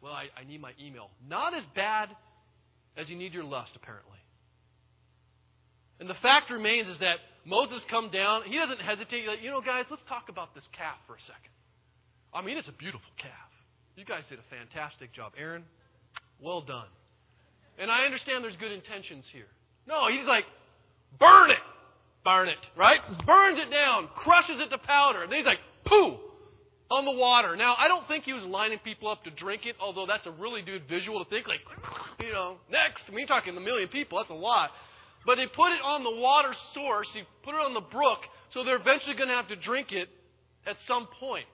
Well, 0.00 0.12
I, 0.12 0.28
I 0.38 0.44
need 0.44 0.60
my 0.60 0.72
email. 0.80 1.10
Not 1.28 1.54
as 1.54 1.64
bad 1.74 2.08
as 2.96 3.08
you 3.08 3.16
need 3.16 3.34
your 3.34 3.44
lust, 3.44 3.72
apparently. 3.74 4.18
And 5.98 6.08
the 6.08 6.16
fact 6.22 6.50
remains 6.50 6.88
is 6.88 6.98
that 7.00 7.18
Moses 7.44 7.80
come 7.90 8.10
down. 8.10 8.42
He 8.46 8.56
doesn't 8.56 8.80
hesitate. 8.80 9.20
He's 9.20 9.28
like, 9.28 9.42
you 9.42 9.50
know, 9.50 9.60
guys, 9.60 9.84
let's 9.90 10.02
talk 10.08 10.28
about 10.28 10.54
this 10.54 10.64
calf 10.76 10.96
for 11.06 11.14
a 11.14 11.22
second. 11.26 11.54
I 12.34 12.42
mean, 12.42 12.56
it's 12.56 12.68
a 12.68 12.78
beautiful 12.78 13.10
calf. 13.18 13.45
You 13.96 14.04
guys 14.04 14.22
did 14.28 14.38
a 14.38 14.48
fantastic 14.54 15.12
job. 15.14 15.32
Aaron, 15.38 15.64
well 16.40 16.60
done. 16.60 16.86
And 17.78 17.90
I 17.90 18.04
understand 18.04 18.44
there's 18.44 18.56
good 18.56 18.72
intentions 18.72 19.24
here. 19.32 19.48
No, 19.88 20.08
he's 20.08 20.26
like, 20.26 20.44
burn 21.18 21.50
it. 21.50 21.64
Burn 22.24 22.48
it, 22.48 22.58
right? 22.76 22.98
Burns 23.24 23.58
it 23.58 23.70
down, 23.70 24.08
crushes 24.16 24.60
it 24.60 24.68
to 24.70 24.78
powder. 24.78 25.22
And 25.22 25.30
then 25.30 25.38
he's 25.38 25.46
like, 25.46 25.60
poo, 25.86 26.18
on 26.90 27.04
the 27.04 27.12
water. 27.12 27.56
Now, 27.56 27.76
I 27.78 27.88
don't 27.88 28.06
think 28.08 28.24
he 28.24 28.32
was 28.32 28.42
lining 28.44 28.78
people 28.80 29.08
up 29.08 29.24
to 29.24 29.30
drink 29.30 29.62
it, 29.64 29.76
although 29.80 30.06
that's 30.06 30.26
a 30.26 30.32
really 30.32 30.60
good 30.62 30.82
visual 30.88 31.22
to 31.24 31.30
think, 31.30 31.46
like, 31.46 31.60
you 32.20 32.32
know, 32.32 32.56
next. 32.68 33.04
I 33.06 33.10
mean, 33.10 33.20
you're 33.20 33.28
talking 33.28 33.56
a 33.56 33.60
million 33.60 33.88
people. 33.88 34.18
That's 34.18 34.30
a 34.30 34.34
lot. 34.34 34.70
But 35.24 35.38
he 35.38 35.46
put 35.46 35.72
it 35.72 35.80
on 35.82 36.04
the 36.04 36.20
water 36.20 36.52
source, 36.74 37.08
he 37.14 37.22
put 37.44 37.54
it 37.54 37.62
on 37.62 37.74
the 37.74 37.80
brook, 37.80 38.20
so 38.52 38.62
they're 38.62 38.76
eventually 38.76 39.14
going 39.14 39.28
to 39.28 39.34
have 39.34 39.48
to 39.48 39.56
drink 39.56 39.92
it 39.92 40.08
at 40.66 40.76
some 40.86 41.08
point. 41.18 41.46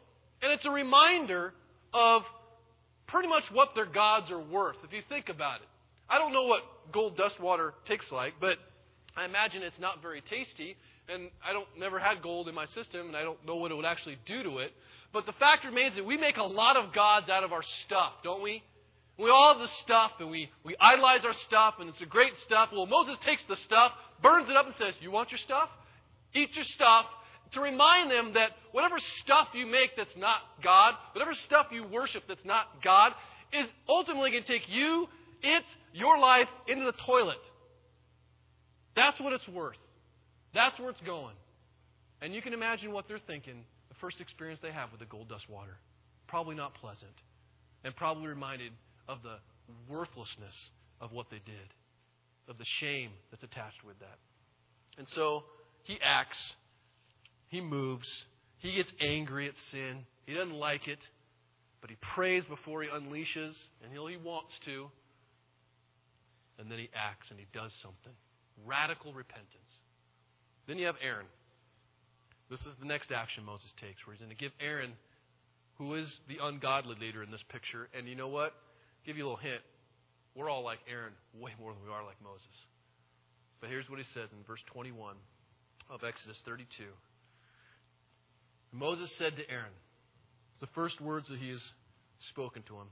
And 0.42 0.52
it's 0.52 0.64
a 0.64 0.70
reminder 0.70 1.52
of 1.92 2.22
pretty 3.06 3.28
much 3.28 3.44
what 3.52 3.70
their 3.74 3.86
gods 3.86 4.30
are 4.30 4.40
worth, 4.40 4.76
if 4.84 4.92
you 4.92 5.02
think 5.08 5.28
about 5.28 5.60
it. 5.60 5.68
I 6.08 6.18
don't 6.18 6.32
know 6.32 6.44
what 6.44 6.62
gold 6.92 7.16
dust 7.16 7.40
water 7.40 7.74
tastes 7.86 8.10
like, 8.10 8.34
but 8.40 8.58
I 9.16 9.24
imagine 9.24 9.62
it's 9.62 9.78
not 9.80 10.02
very 10.02 10.22
tasty. 10.22 10.76
And 11.08 11.30
I 11.44 11.52
don't 11.52 11.66
never 11.76 11.98
had 11.98 12.22
gold 12.22 12.48
in 12.48 12.54
my 12.54 12.66
system, 12.66 13.08
and 13.08 13.16
I 13.16 13.22
don't 13.22 13.44
know 13.44 13.56
what 13.56 13.72
it 13.72 13.74
would 13.74 13.84
actually 13.84 14.18
do 14.24 14.42
to 14.44 14.58
it. 14.58 14.72
But 15.12 15.26
the 15.26 15.32
fact 15.32 15.64
remains 15.64 15.96
that 15.96 16.06
we 16.06 16.16
make 16.16 16.36
a 16.36 16.44
lot 16.44 16.76
of 16.76 16.94
gods 16.94 17.28
out 17.28 17.44
of 17.44 17.52
our 17.52 17.62
stuff, 17.86 18.12
don't 18.22 18.42
we? 18.42 18.62
We 19.18 19.28
all 19.28 19.52
have 19.52 19.60
the 19.60 19.68
stuff, 19.84 20.12
and 20.20 20.30
we, 20.30 20.48
we 20.64 20.76
idolize 20.80 21.24
our 21.24 21.34
stuff, 21.46 21.74
and 21.80 21.88
it's 21.88 22.00
a 22.00 22.06
great 22.06 22.32
stuff. 22.46 22.70
Well, 22.72 22.86
Moses 22.86 23.16
takes 23.26 23.42
the 23.48 23.56
stuff, 23.66 23.92
burns 24.22 24.48
it 24.48 24.56
up, 24.56 24.66
and 24.66 24.74
says, 24.78 24.94
You 25.00 25.10
want 25.10 25.30
your 25.30 25.40
stuff? 25.44 25.68
Eat 26.34 26.48
your 26.54 26.64
stuff. 26.74 27.06
To 27.54 27.60
remind 27.60 28.10
them 28.10 28.32
that 28.34 28.50
whatever 28.72 28.96
stuff 29.22 29.48
you 29.52 29.66
make 29.66 29.90
that's 29.96 30.16
not 30.16 30.38
God, 30.64 30.94
whatever 31.12 31.32
stuff 31.46 31.66
you 31.70 31.84
worship 31.86 32.22
that's 32.26 32.44
not 32.44 32.66
God, 32.82 33.12
is 33.52 33.66
ultimately 33.88 34.30
going 34.30 34.44
to 34.44 34.48
take 34.48 34.68
you, 34.68 35.06
it, 35.42 35.62
your 35.92 36.18
life 36.18 36.48
into 36.66 36.86
the 36.86 36.94
toilet. 37.06 37.42
That's 38.96 39.18
what 39.20 39.32
it's 39.32 39.46
worth. 39.48 39.76
That's 40.54 40.78
where 40.78 40.90
it's 40.90 41.00
going. 41.04 41.34
And 42.20 42.34
you 42.34 42.40
can 42.40 42.54
imagine 42.54 42.92
what 42.92 43.08
they're 43.08 43.20
thinking 43.26 43.64
the 43.88 43.96
first 44.00 44.20
experience 44.20 44.60
they 44.62 44.72
have 44.72 44.90
with 44.90 45.00
the 45.00 45.06
gold 45.06 45.28
dust 45.28 45.48
water. 45.48 45.76
Probably 46.28 46.54
not 46.54 46.74
pleasant. 46.74 47.12
And 47.84 47.94
probably 47.96 48.28
reminded 48.28 48.72
of 49.08 49.18
the 49.22 49.36
worthlessness 49.88 50.54
of 51.00 51.12
what 51.12 51.26
they 51.30 51.40
did, 51.44 51.68
of 52.48 52.58
the 52.58 52.64
shame 52.80 53.10
that's 53.30 53.42
attached 53.42 53.84
with 53.84 53.98
that. 53.98 54.18
And 54.98 55.06
so 55.14 55.44
he 55.84 55.98
acts, 56.02 56.38
he 57.52 57.60
moves, 57.60 58.08
he 58.60 58.74
gets 58.74 58.90
angry 58.98 59.46
at 59.46 59.52
sin, 59.70 60.06
he 60.24 60.32
doesn't 60.32 60.54
like 60.54 60.88
it, 60.88 60.98
but 61.82 61.90
he 61.90 61.96
prays 62.14 62.44
before 62.46 62.82
he 62.82 62.88
unleashes, 62.88 63.52
and 63.84 63.92
he 63.92 64.16
wants 64.16 64.52
to. 64.64 64.88
And 66.58 66.70
then 66.70 66.78
he 66.78 66.88
acts 66.96 67.28
and 67.30 67.38
he 67.38 67.46
does 67.52 67.70
something 67.82 68.14
radical 68.64 69.12
repentance. 69.12 69.72
Then 70.66 70.78
you 70.78 70.86
have 70.86 70.94
Aaron. 71.02 71.26
This 72.48 72.60
is 72.60 72.72
the 72.80 72.86
next 72.86 73.12
action 73.12 73.44
Moses 73.44 73.68
takes, 73.80 74.00
where 74.06 74.14
he's 74.14 74.24
going 74.24 74.34
to 74.34 74.40
give 74.40 74.52
Aaron, 74.58 74.92
who 75.76 75.94
is 75.96 76.08
the 76.28 76.38
ungodly 76.40 76.96
leader 77.00 77.22
in 77.22 77.30
this 77.30 77.44
picture, 77.50 77.88
and 77.92 78.08
you 78.08 78.14
know 78.14 78.28
what? 78.28 78.54
Give 79.04 79.18
you 79.18 79.24
a 79.24 79.26
little 79.26 79.44
hint. 79.44 79.60
We're 80.34 80.48
all 80.48 80.64
like 80.64 80.78
Aaron 80.88 81.12
way 81.34 81.52
more 81.60 81.74
than 81.74 81.82
we 81.84 81.92
are 81.92 82.04
like 82.04 82.16
Moses. 82.22 82.56
But 83.60 83.68
here's 83.68 83.90
what 83.90 83.98
he 83.98 84.06
says 84.14 84.30
in 84.32 84.42
verse 84.46 84.62
21 84.72 85.16
of 85.90 86.00
Exodus 86.04 86.40
32. 86.46 86.84
Moses 88.72 89.10
said 89.18 89.36
to 89.36 89.50
Aaron, 89.50 89.72
it's 90.54 90.62
the 90.62 90.74
first 90.74 91.00
words 91.00 91.28
that 91.28 91.38
he 91.38 91.50
has 91.50 91.60
spoken 92.30 92.62
to 92.68 92.74
him. 92.74 92.86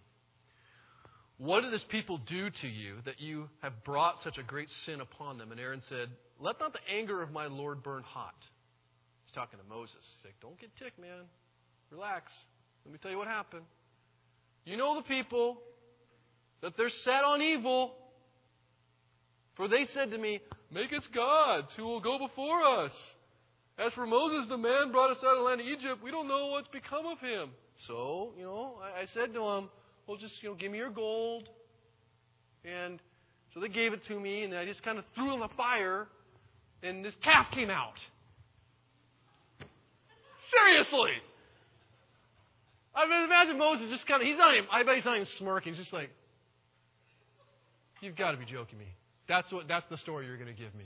What 1.38 1.62
did 1.62 1.72
this 1.72 1.84
people 1.88 2.18
do 2.18 2.50
to 2.50 2.68
you 2.68 2.96
that 3.06 3.18
you 3.18 3.48
have 3.62 3.82
brought 3.82 4.16
such 4.22 4.36
a 4.36 4.42
great 4.42 4.68
sin 4.84 5.00
upon 5.00 5.38
them? 5.38 5.52
And 5.52 5.60
Aaron 5.60 5.80
said, 5.88 6.08
Let 6.38 6.60
not 6.60 6.74
the 6.74 6.94
anger 6.94 7.22
of 7.22 7.32
my 7.32 7.46
Lord 7.46 7.82
burn 7.82 8.02
hot. 8.02 8.34
He's 9.24 9.34
talking 9.34 9.58
to 9.58 9.64
Moses. 9.64 9.96
He's 10.18 10.26
like, 10.26 10.34
Don't 10.42 10.60
get 10.60 10.68
ticked, 10.76 10.98
man. 10.98 11.24
Relax. 11.90 12.30
Let 12.84 12.92
me 12.92 12.98
tell 13.00 13.10
you 13.10 13.16
what 13.16 13.26
happened. 13.26 13.64
You 14.66 14.76
know 14.76 14.96
the 14.96 15.02
people, 15.02 15.56
that 16.60 16.76
they're 16.76 16.90
set 17.04 17.24
on 17.24 17.40
evil. 17.40 17.94
For 19.56 19.66
they 19.66 19.86
said 19.94 20.10
to 20.10 20.18
me, 20.18 20.40
Make 20.70 20.92
us 20.92 21.06
gods 21.14 21.68
who 21.74 21.84
will 21.84 22.00
go 22.00 22.18
before 22.18 22.62
us. 22.84 22.92
As 23.78 23.92
for 23.94 24.06
Moses, 24.06 24.46
the 24.48 24.58
man 24.58 24.92
brought 24.92 25.10
us 25.10 25.18
out 25.24 25.32
of 25.32 25.38
the 25.38 25.44
land 25.44 25.60
of 25.60 25.66
Egypt, 25.66 26.02
we 26.02 26.10
don't 26.10 26.28
know 26.28 26.48
what's 26.48 26.68
become 26.68 27.06
of 27.06 27.18
him. 27.18 27.50
So, 27.86 28.32
you 28.36 28.44
know, 28.44 28.74
I, 28.82 29.02
I 29.02 29.06
said 29.14 29.32
to 29.32 29.40
him, 29.40 29.70
well, 30.06 30.18
just, 30.18 30.34
you 30.42 30.50
know, 30.50 30.54
give 30.54 30.70
me 30.70 30.78
your 30.78 30.90
gold. 30.90 31.48
And 32.64 33.00
so 33.54 33.60
they 33.60 33.68
gave 33.68 33.92
it 33.92 34.04
to 34.08 34.20
me, 34.20 34.42
and 34.42 34.54
I 34.54 34.66
just 34.66 34.82
kind 34.82 34.98
of 34.98 35.04
threw 35.14 35.32
in 35.32 35.40
the 35.40 35.48
fire, 35.56 36.08
and 36.82 37.04
this 37.04 37.14
calf 37.24 37.46
came 37.52 37.70
out. 37.70 37.94
Seriously. 40.50 41.12
I 42.94 43.06
mean, 43.06 43.24
imagine 43.24 43.58
Moses 43.58 43.88
just 43.90 44.06
kind 44.06 44.20
of, 44.20 44.28
he's 44.28 44.36
not 44.36 44.54
even, 44.54 44.68
I 44.70 44.82
bet 44.82 44.96
he's 44.96 45.04
not 45.04 45.14
even 45.14 45.28
smirking. 45.38 45.74
He's 45.74 45.82
just 45.84 45.92
like, 45.92 46.10
you've 48.00 48.16
got 48.16 48.32
to 48.32 48.36
be 48.36 48.44
joking 48.44 48.78
me. 48.78 48.88
That's 49.28 49.50
what, 49.52 49.68
that's 49.68 49.86
the 49.90 49.96
story 49.98 50.26
you're 50.26 50.36
going 50.36 50.54
to 50.54 50.60
give 50.60 50.74
me. 50.74 50.84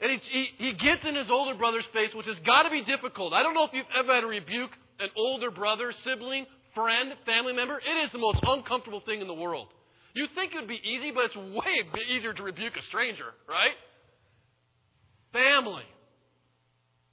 And 0.00 0.20
he, 0.20 0.48
he, 0.56 0.72
gets 0.72 1.04
in 1.06 1.14
his 1.14 1.28
older 1.30 1.54
brother's 1.54 1.84
face, 1.92 2.10
which 2.14 2.26
has 2.26 2.38
got 2.46 2.62
to 2.62 2.70
be 2.70 2.82
difficult. 2.84 3.34
I 3.34 3.42
don't 3.42 3.52
know 3.52 3.64
if 3.64 3.70
you've 3.74 3.84
ever 3.98 4.14
had 4.14 4.22
to 4.22 4.26
rebuke 4.26 4.70
an 4.98 5.10
older 5.16 5.50
brother, 5.50 5.92
sibling, 6.04 6.46
friend, 6.74 7.12
family 7.26 7.52
member, 7.52 7.78
it 7.78 8.04
is 8.04 8.12
the 8.12 8.18
most 8.18 8.38
uncomfortable 8.42 9.02
thing 9.04 9.20
in 9.20 9.26
the 9.26 9.34
world. 9.34 9.68
You 10.14 10.26
think 10.34 10.52
it 10.52 10.58
would 10.58 10.68
be 10.68 10.80
easy, 10.82 11.10
but 11.12 11.24
it's 11.26 11.36
way 11.36 12.02
easier 12.08 12.32
to 12.32 12.42
rebuke 12.42 12.76
a 12.76 12.82
stranger, 12.84 13.26
right? 13.48 13.76
Family, 15.32 15.84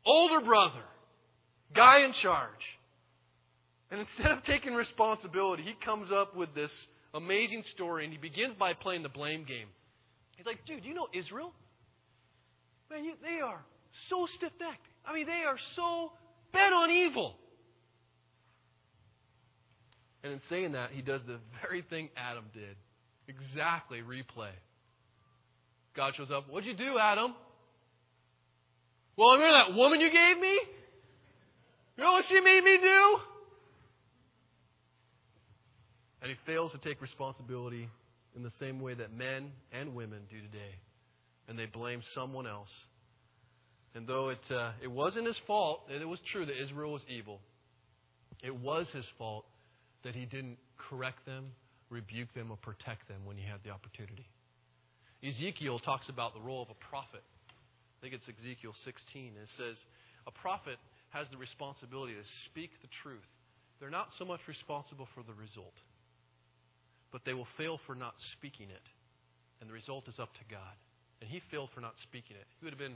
older 0.06 0.44
brother, 0.44 0.84
guy 1.76 2.02
in 2.04 2.14
charge. 2.22 2.50
And 3.92 4.02
instead 4.02 4.32
of 4.32 4.44
taking 4.44 4.74
responsibility, 4.74 5.64
he 5.64 5.74
comes 5.86 6.12
up 6.12 6.36
with 6.36 6.54
this 6.56 6.72
amazing 7.14 7.64
story, 7.74 8.04
and 8.04 8.12
he 8.12 8.20
begins 8.20 8.56
by 8.58 8.74
playing 8.74 9.04
the 9.04 9.10
blame 9.10 9.46
game. 9.46 9.68
He's 10.36 10.46
like, 10.46 10.66
dude, 10.66 10.84
you 10.84 10.94
know 10.94 11.08
Israel? 11.14 11.54
Man, 12.90 13.04
you, 13.04 13.14
they 13.22 13.42
are 13.42 13.64
so 14.10 14.28
stiff 14.36 14.52
necked. 14.60 14.88
I 15.06 15.14
mean, 15.14 15.26
they 15.26 15.44
are 15.46 15.58
so 15.76 16.12
bent 16.54 16.74
on 16.74 16.92
evil. 16.92 17.36
And 20.24 20.34
in 20.34 20.42
saying 20.50 20.74
that, 20.74 20.92
he 20.92 21.02
does 21.02 21.22
the 21.28 21.40
very 21.62 21.82
thing 21.84 22.10
Adam 22.18 22.46
did. 22.54 22.76
Exactly 23.28 24.00
replay. 24.00 24.52
God 25.96 26.14
shows 26.16 26.32
up. 26.32 26.50
What'd 26.50 26.68
you 26.68 26.76
do, 26.76 26.98
Adam? 27.00 27.34
Well, 29.18 29.36
remember 29.36 29.58
that 29.58 29.76
woman 29.76 30.00
you 30.00 30.12
gave 30.12 30.40
me? 30.40 30.60
You 31.98 32.04
know 32.04 32.12
what 32.12 32.26
she 32.30 32.40
made 32.40 32.64
me 32.64 32.78
do? 32.82 33.18
And 36.22 36.32
he 36.32 36.38
fails 36.46 36.72
to 36.72 36.78
take 36.78 37.02
responsibility 37.02 37.90
in 38.36 38.44
the 38.44 38.52
same 38.60 38.80
way 38.80 38.94
that 38.94 39.12
men 39.12 39.52
and 39.72 39.96
women 39.96 40.22
do 40.30 40.38
today. 40.40 40.76
And 41.48 41.58
they 41.58 41.66
blame 41.66 42.02
someone 42.14 42.46
else. 42.46 42.72
And 43.96 44.06
though 44.06 44.30
it, 44.30 44.40
uh, 44.52 44.72
it 44.84 44.92
wasn't 44.92 45.28
his 45.28 45.38
fault, 45.48 45.82
and 45.92 46.02
it 46.02 46.06
was 46.06 46.20
true 46.32 46.46
that 46.46 46.62
Israel 46.62 46.92
was 46.92 47.02
evil, 47.10 47.40
it 48.44 48.56
was 48.56 48.86
his 48.94 49.06
fault 49.18 49.46
that 50.04 50.14
he 50.14 50.26
didn't 50.26 50.58
correct 50.90 51.26
them, 51.26 51.52
rebuke 51.90 52.34
them, 52.36 52.52
or 52.52 52.58
protect 52.58 53.08
them 53.08 53.26
when 53.26 53.38
he 53.38 53.44
had 53.44 53.60
the 53.64 53.72
opportunity. 53.72 54.28
Ezekiel 55.24 55.80
talks 55.80 56.10
about 56.10 56.34
the 56.34 56.42
role 56.42 56.62
of 56.62 56.70
a 56.70 56.80
prophet. 56.90 57.24
I 57.50 57.98
think 58.02 58.14
it's 58.14 58.30
Ezekiel 58.30 58.74
16. 58.86 59.34
It 59.42 59.50
says, 59.58 59.76
A 60.28 60.32
prophet 60.32 60.78
has 61.10 61.26
the 61.32 61.38
responsibility 61.38 62.14
to 62.14 62.26
speak 62.46 62.70
the 62.82 62.92
truth. 63.02 63.26
They're 63.80 63.90
not 63.90 64.10
so 64.20 64.26
much 64.26 64.42
responsible 64.48 65.08
for 65.16 65.24
the 65.24 65.34
result, 65.34 65.74
but 67.12 67.22
they 67.26 67.34
will 67.34 67.48
fail 67.58 67.80
for 67.86 67.96
not 67.96 68.14
speaking 68.38 68.70
it. 68.70 68.86
And 69.60 69.70
the 69.70 69.74
result 69.74 70.08
is 70.08 70.20
up 70.20 70.30
to 70.34 70.46
God. 70.54 70.78
And 71.22 71.30
he 71.30 71.42
failed 71.52 71.70
for 71.74 71.82
not 71.82 71.94
speaking 72.04 72.36
it. 72.36 72.46
He 72.60 72.66
would 72.66 72.74
have 72.74 72.80
been 72.80 72.96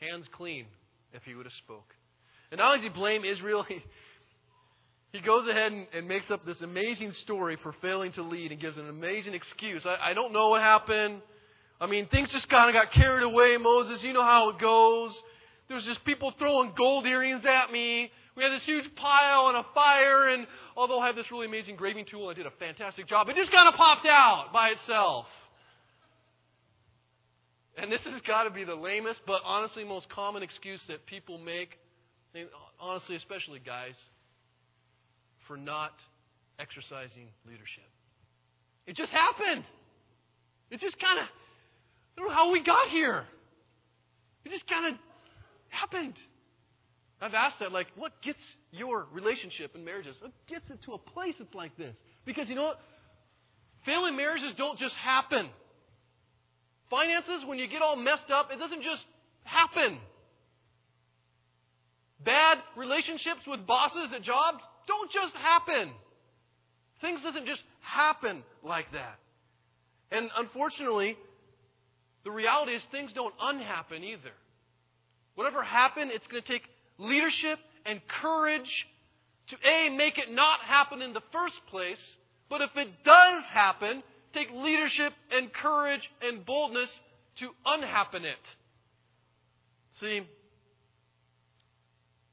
hands 0.00 0.26
clean 0.32 0.66
if 1.12 1.22
he 1.22 1.34
would 1.34 1.46
have 1.46 1.52
spoke. 1.64 1.94
And 2.50 2.58
not 2.58 2.68
only 2.68 2.78
does 2.78 2.92
he 2.92 2.98
blame 2.98 3.24
Israel, 3.24 3.62
he, 3.68 3.82
he 5.12 5.20
goes 5.20 5.48
ahead 5.48 5.72
and, 5.72 5.86
and, 5.94 6.08
makes 6.08 6.30
up 6.30 6.44
this 6.44 6.60
amazing 6.60 7.12
story 7.22 7.56
for 7.62 7.74
failing 7.80 8.12
to 8.12 8.22
lead 8.22 8.52
and 8.52 8.60
gives 8.60 8.76
an 8.76 8.88
amazing 8.88 9.34
excuse. 9.34 9.84
I, 9.84 10.10
I 10.10 10.14
don't 10.14 10.32
know 10.32 10.50
what 10.50 10.62
happened. 10.62 11.22
I 11.80 11.86
mean, 11.86 12.08
things 12.08 12.30
just 12.32 12.48
kind 12.48 12.74
of 12.74 12.80
got 12.80 12.92
carried 12.92 13.22
away, 13.22 13.56
Moses. 13.60 14.02
You 14.02 14.12
know 14.12 14.24
how 14.24 14.50
it 14.50 14.60
goes. 14.60 15.14
There 15.68 15.76
was 15.76 15.84
just 15.84 16.04
people 16.04 16.32
throwing 16.38 16.72
gold 16.76 17.06
earrings 17.06 17.44
at 17.44 17.70
me. 17.70 18.10
We 18.36 18.42
had 18.42 18.52
this 18.52 18.62
huge 18.64 18.84
pile 18.96 19.48
and 19.48 19.56
a 19.56 19.66
fire, 19.74 20.28
and 20.28 20.46
although 20.76 21.00
I 21.00 21.08
have 21.08 21.16
this 21.16 21.26
really 21.30 21.46
amazing 21.46 21.76
graving 21.76 22.06
tool, 22.08 22.28
I 22.28 22.34
did 22.34 22.46
a 22.46 22.52
fantastic 22.58 23.08
job. 23.08 23.28
It 23.28 23.36
just 23.36 23.50
kind 23.50 23.68
of 23.68 23.74
popped 23.74 24.06
out 24.06 24.50
by 24.52 24.68
itself. 24.70 25.26
And 27.80 27.92
this 27.92 28.00
has 28.04 28.20
got 28.26 28.42
to 28.44 28.50
be 28.50 28.64
the 28.64 28.74
lamest, 28.74 29.20
but 29.26 29.40
honestly 29.44 29.84
most 29.84 30.08
common 30.08 30.42
excuse 30.42 30.80
that 30.88 31.06
people 31.06 31.38
make. 31.38 31.78
Honestly, 32.80 33.16
especially 33.16 33.60
guys 33.64 33.94
for 35.46 35.56
not 35.56 35.92
exercising 36.58 37.28
leadership. 37.46 37.88
It 38.86 38.96
just 38.96 39.10
happened. 39.10 39.64
It 40.70 40.80
just 40.80 40.98
kind 41.00 41.20
of, 41.20 41.24
I 41.24 42.20
don't 42.20 42.28
know 42.28 42.34
how 42.34 42.52
we 42.52 42.62
got 42.62 42.88
here. 42.90 43.24
It 44.44 44.50
just 44.50 44.68
kind 44.68 44.92
of 44.92 45.00
happened. 45.68 46.14
I've 47.20 47.34
asked 47.34 47.56
that, 47.60 47.72
like, 47.72 47.86
what 47.96 48.12
gets 48.22 48.38
your 48.70 49.06
relationship 49.12 49.74
and 49.74 49.84
marriages? 49.84 50.14
What 50.20 50.32
gets 50.48 50.64
it 50.70 50.82
to 50.84 50.92
a 50.92 50.98
place 50.98 51.34
that's 51.38 51.54
like 51.54 51.76
this? 51.76 51.94
Because 52.24 52.48
you 52.48 52.54
know 52.54 52.64
what? 52.64 52.80
Failing 53.84 54.16
marriages 54.16 54.52
don't 54.56 54.78
just 54.78 54.94
happen. 54.94 55.48
Finances, 56.90 57.44
when 57.46 57.58
you 57.58 57.68
get 57.68 57.82
all 57.82 57.96
messed 57.96 58.30
up, 58.32 58.50
it 58.52 58.58
doesn't 58.58 58.82
just 58.82 59.04
happen. 59.44 59.98
Bad 62.24 62.58
relationships 62.76 63.40
with 63.46 63.66
bosses 63.66 64.10
at 64.14 64.22
jobs 64.22 64.58
don't 64.86 65.10
just 65.10 65.34
happen. 65.34 65.92
Things 67.00 67.20
doesn't 67.22 67.46
just 67.46 67.62
happen 67.80 68.42
like 68.64 68.90
that. 68.92 69.18
And 70.10 70.30
unfortunately, 70.36 71.16
the 72.24 72.30
reality 72.30 72.72
is 72.72 72.82
things 72.90 73.12
don't 73.14 73.34
unhappen 73.40 74.02
either. 74.02 74.32
Whatever 75.34 75.62
happened, 75.62 76.10
it's 76.12 76.26
going 76.26 76.42
to 76.42 76.48
take 76.48 76.62
leadership 76.98 77.58
and 77.86 78.00
courage 78.20 78.86
to 79.50 79.56
A, 79.66 79.96
make 79.96 80.18
it 80.18 80.30
not 80.30 80.60
happen 80.60 81.00
in 81.00 81.12
the 81.12 81.22
first 81.32 81.54
place, 81.70 82.00
but 82.50 82.60
if 82.60 82.70
it 82.76 82.88
does 83.04 83.44
happen, 83.52 84.02
take 84.34 84.48
leadership 84.52 85.12
and 85.30 85.52
courage 85.52 86.02
and 86.22 86.44
boldness 86.44 86.90
to 87.40 87.50
unhappen 87.64 88.24
it. 88.24 88.36
See, 90.00 90.22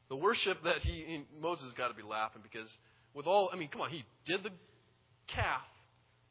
the 0.10 0.16
worship 0.16 0.64
that 0.64 0.78
he, 0.82 1.26
Moses 1.42 1.74
got 1.78 1.88
to 1.90 1.94
be 1.94 2.04
laughing 2.04 2.42
because 2.44 2.70
with 3.14 3.26
all, 3.26 3.50
I 3.52 3.58
mean, 3.58 3.70
come 3.70 3.82
on, 3.82 3.90
he 3.90 4.04
did 4.26 4.44
the 4.44 4.52
calf, 5.28 5.66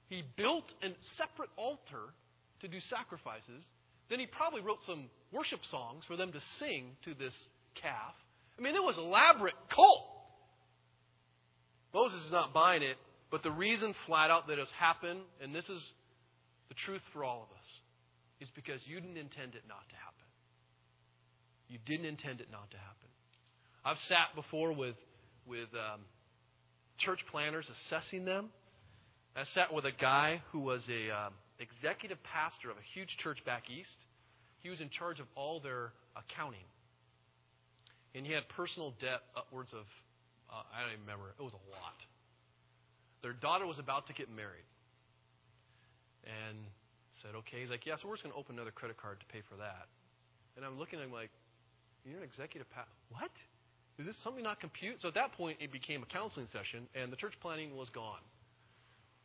he 0.09 0.23
built 0.37 0.65
a 0.83 0.89
separate 1.17 1.51
altar 1.57 2.13
to 2.61 2.69
do 2.69 2.79
sacrifices, 2.89 3.65
then 4.11 4.21
he 4.21 4.27
probably 4.27 4.61
wrote 4.61 4.79
some 4.87 5.09
worship 5.33 5.61
songs 5.71 6.05
for 6.07 6.17
them 6.17 6.31
to 6.33 6.41
sing 6.61 6.93
to 7.05 7.15
this 7.15 7.33
calf. 7.81 8.15
I 8.59 8.63
mean, 8.63 8.75
it 8.75 8.83
was 8.83 8.97
elaborate 8.97 9.55
cult. 9.75 10.07
Moses 11.93 12.27
is 12.27 12.33
not 12.33 12.53
buying 12.53 12.83
it, 12.83 12.97
but 13.35 13.43
the 13.43 13.51
reason 13.51 13.93
flat 14.07 14.31
out 14.31 14.47
that 14.47 14.61
it's 14.61 14.71
happened, 14.79 15.19
and 15.43 15.53
this 15.53 15.65
is 15.65 15.83
the 16.69 16.77
truth 16.87 17.03
for 17.13 17.25
all 17.25 17.43
of 17.43 17.51
us, 17.51 17.67
is 18.39 18.49
because 18.55 18.79
you 18.87 19.01
didn't 19.01 19.19
intend 19.19 19.59
it 19.59 19.67
not 19.67 19.83
to 19.91 19.97
happen. 19.99 20.23
You 21.67 21.83
didn't 21.85 22.07
intend 22.07 22.41
it 22.41 22.47
not 22.53 22.71
to 22.71 22.77
happen. 22.79 23.11
I've 23.85 23.99
sat 24.07 24.31
before 24.37 24.73
with 24.73 24.95
with 25.51 25.67
um, 25.75 26.07
church 26.99 27.19
planners 27.33 27.67
assessing 27.67 28.25
them. 28.25 28.51
I 29.35 29.43
sat 29.53 29.75
with 29.75 29.85
a 29.85 29.91
guy 29.91 30.41
who 30.53 30.61
was 30.61 30.87
a 30.87 31.11
um, 31.11 31.33
executive 31.59 32.23
pastor 32.23 32.71
of 32.71 32.77
a 32.77 32.87
huge 32.95 33.11
church 33.19 33.45
back 33.45 33.65
east. 33.67 33.99
He 34.61 34.71
was 34.71 34.79
in 34.79 34.91
charge 34.91 35.19
of 35.19 35.27
all 35.35 35.59
their 35.59 35.91
accounting, 36.15 36.71
and 38.15 38.25
he 38.25 38.33
had 38.33 38.47
personal 38.55 38.95
debt 39.01 39.27
upwards 39.37 39.73
of 39.73 39.91
uh, 40.55 40.63
I 40.71 40.87
don't 40.87 40.95
even 40.95 41.01
remember. 41.03 41.35
It 41.35 41.43
was 41.43 41.59
a 41.59 41.65
lot. 41.75 41.99
Their 43.25 43.33
daughter 43.33 43.65
was 43.65 43.81
about 43.81 44.07
to 44.09 44.13
get 44.13 44.29
married, 44.29 44.69
and 46.29 46.61
said, 47.25 47.33
"Okay." 47.49 47.65
He's 47.65 47.73
like, 47.73 47.89
"Yeah, 47.89 47.97
so 47.97 48.07
we're 48.07 48.21
just 48.21 48.29
going 48.29 48.37
to 48.37 48.39
open 48.39 48.61
another 48.61 48.71
credit 48.71 49.01
card 49.01 49.19
to 49.25 49.27
pay 49.33 49.41
for 49.49 49.57
that." 49.57 49.89
And 50.55 50.65
I'm 50.65 50.79
looking 50.79 51.01
at 51.01 51.09
him 51.09 51.13
like, 51.13 51.33
"You're 52.05 52.21
an 52.21 52.29
executive 52.29 52.69
pastor? 52.69 52.93
What?" 53.09 53.33
Is 53.97 54.07
this 54.07 54.17
something 54.23 54.43
not 54.43 54.61
compute? 54.61 55.01
So 55.01 55.09
at 55.09 55.15
that 55.15 55.33
point, 55.33 55.59
it 55.61 55.73
became 55.73 56.03
a 56.03 56.07
counseling 56.07 56.49
session, 56.53 56.89
and 56.95 57.13
the 57.13 57.17
church 57.17 57.35
planning 57.41 57.77
was 57.77 57.89
gone. 57.91 58.21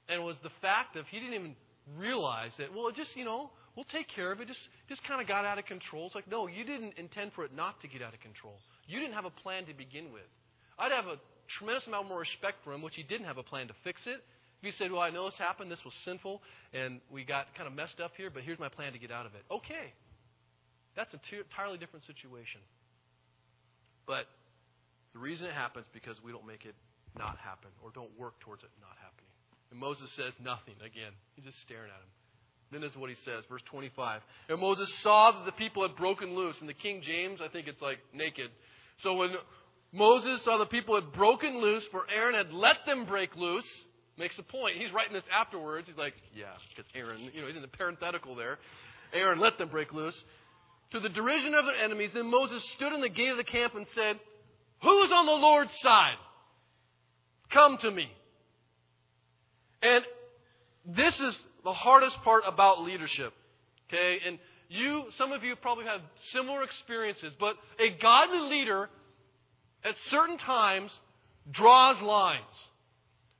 And 0.07 0.21
it 0.21 0.23
was 0.23 0.37
the 0.43 0.53
fact 0.61 0.95
of 0.95 1.05
he 1.07 1.19
didn't 1.19 1.33
even 1.33 1.55
realize 1.97 2.51
that, 2.57 2.73
well, 2.73 2.87
it 2.87 2.95
just, 2.95 3.15
you 3.15 3.25
know, 3.25 3.49
we'll 3.75 3.89
take 3.89 4.07
care 4.13 4.31
of 4.31 4.39
it. 4.41 4.47
Just, 4.47 4.61
just 4.87 5.03
kind 5.03 5.21
of 5.21 5.27
got 5.27 5.43
out 5.45 5.57
of 5.57 5.65
control. 5.65 6.05
It's 6.05 6.15
like, 6.15 6.29
no, 6.29 6.47
you 6.47 6.63
didn't 6.63 6.93
intend 6.97 7.33
for 7.33 7.45
it 7.45 7.53
not 7.53 7.81
to 7.81 7.87
get 7.87 8.01
out 8.01 8.13
of 8.13 8.19
control. 8.19 8.57
You 8.87 8.99
didn't 8.99 9.13
have 9.13 9.25
a 9.25 9.33
plan 9.41 9.65
to 9.65 9.73
begin 9.73 10.11
with. 10.13 10.29
I'd 10.77 10.91
have 10.91 11.05
a 11.05 11.17
tremendous 11.57 11.87
amount 11.87 12.07
more 12.07 12.19
respect 12.19 12.57
for 12.63 12.73
him, 12.73 12.81
which 12.81 12.95
he 12.95 13.03
didn't 13.03 13.25
have 13.25 13.37
a 13.37 13.43
plan 13.43 13.67
to 13.67 13.73
fix 13.83 14.01
it. 14.05 14.21
If 14.61 14.63
he 14.63 14.71
said, 14.77 14.91
well, 14.91 15.01
I 15.01 15.09
know 15.09 15.25
this 15.25 15.39
happened, 15.39 15.71
this 15.71 15.83
was 15.85 15.93
sinful, 16.03 16.41
and 16.73 16.99
we 17.09 17.23
got 17.23 17.47
kind 17.55 17.67
of 17.67 17.73
messed 17.73 17.99
up 18.03 18.11
here, 18.17 18.29
but 18.29 18.43
here's 18.43 18.59
my 18.59 18.67
plan 18.67 18.91
to 18.91 18.99
get 18.99 19.11
out 19.11 19.25
of 19.25 19.33
it. 19.33 19.43
Okay. 19.49 19.93
That's 20.95 21.13
an 21.13 21.19
entirely 21.31 21.77
different 21.77 22.05
situation. 22.05 22.59
But 24.05 24.25
the 25.13 25.19
reason 25.19 25.47
it 25.47 25.53
happens 25.53 25.85
because 25.93 26.17
we 26.23 26.31
don't 26.31 26.45
make 26.45 26.65
it 26.65 26.75
not 27.17 27.37
happen 27.37 27.71
or 27.83 27.91
don't 27.95 28.11
work 28.19 28.39
towards 28.41 28.63
it 28.63 28.69
not 28.81 28.97
happening. 28.99 29.31
And 29.71 29.79
Moses 29.79 30.11
says 30.15 30.33
nothing 30.43 30.75
again. 30.81 31.13
He's 31.35 31.45
just 31.45 31.61
staring 31.61 31.89
at 31.89 32.01
him. 32.01 32.11
Then 32.71 32.83
is 32.83 32.95
what 32.95 33.09
he 33.09 33.15
says, 33.25 33.43
verse 33.49 33.61
25. 33.71 34.21
And 34.49 34.59
Moses 34.59 34.89
saw 35.01 35.31
that 35.31 35.45
the 35.45 35.57
people 35.57 35.87
had 35.87 35.95
broken 35.95 36.35
loose. 36.35 36.55
In 36.61 36.67
the 36.67 36.73
King 36.73 37.01
James, 37.01 37.39
I 37.41 37.47
think 37.47 37.67
it's 37.67 37.81
like 37.81 37.97
naked. 38.13 38.51
So 39.01 39.15
when 39.15 39.31
Moses 39.91 40.43
saw 40.43 40.57
the 40.57 40.65
people 40.65 40.95
had 40.95 41.11
broken 41.13 41.61
loose, 41.61 41.83
for 41.91 42.03
Aaron 42.13 42.35
had 42.35 42.53
let 42.53 42.77
them 42.85 43.05
break 43.05 43.35
loose, 43.35 43.65
makes 44.17 44.37
a 44.37 44.43
point. 44.43 44.77
He's 44.77 44.91
writing 44.93 45.13
this 45.13 45.23
afterwards. 45.33 45.87
He's 45.87 45.97
like, 45.97 46.13
yeah, 46.35 46.45
because 46.69 46.89
Aaron, 46.93 47.29
you 47.33 47.41
know, 47.41 47.47
he's 47.47 47.55
in 47.55 47.61
the 47.61 47.67
parenthetical 47.67 48.35
there. 48.35 48.59
Aaron 49.13 49.39
let 49.39 49.57
them 49.57 49.69
break 49.69 49.91
loose. 49.91 50.23
To 50.91 50.99
the 50.99 51.09
derision 51.09 51.53
of 51.55 51.65
their 51.65 51.83
enemies, 51.83 52.11
then 52.13 52.29
Moses 52.29 52.63
stood 52.75 52.93
in 52.93 53.01
the 53.01 53.09
gate 53.09 53.29
of 53.29 53.37
the 53.37 53.43
camp 53.43 53.75
and 53.75 53.85
said, 53.95 54.19
who 54.81 55.03
is 55.03 55.11
on 55.11 55.25
the 55.25 55.31
Lord's 55.31 55.71
side? 55.81 56.17
Come 57.51 57.77
to 57.81 57.91
me. 57.91 58.07
And 59.81 60.03
this 60.85 61.13
is 61.19 61.37
the 61.63 61.73
hardest 61.73 62.17
part 62.23 62.43
about 62.47 62.81
leadership. 62.81 63.33
Okay? 63.87 64.17
And 64.25 64.39
you, 64.69 65.05
some 65.17 65.31
of 65.31 65.43
you 65.43 65.55
probably 65.55 65.85
have 65.85 66.01
similar 66.33 66.63
experiences, 66.63 67.33
but 67.39 67.55
a 67.79 67.89
godly 68.01 68.57
leader 68.57 68.89
at 69.83 69.95
certain 70.09 70.37
times 70.37 70.91
draws 71.51 72.01
lines. 72.01 72.43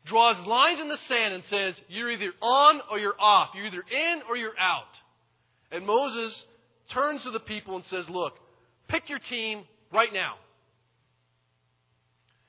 Draws 0.06 0.48
lines 0.48 0.80
in 0.80 0.88
the 0.88 0.98
sand 1.08 1.34
and 1.34 1.44
says, 1.50 1.76
you're 1.88 2.12
either 2.12 2.32
on 2.42 2.82
or 2.90 2.98
you're 2.98 3.20
off. 3.20 3.50
You're 3.54 3.68
either 3.68 3.84
in 3.92 4.22
or 4.28 4.38
you're 4.38 4.58
out. 4.60 4.84
And 5.72 5.86
Moses 5.86 6.34
turns 6.94 7.24
to 7.24 7.32
the 7.32 7.40
people 7.40 7.76
and 7.76 7.86
says, 7.86 8.06
look, 8.10 8.34
pick 8.88 9.10
your 9.10 9.20
team 9.30 9.64
right 9.92 10.12
now. 10.12 10.36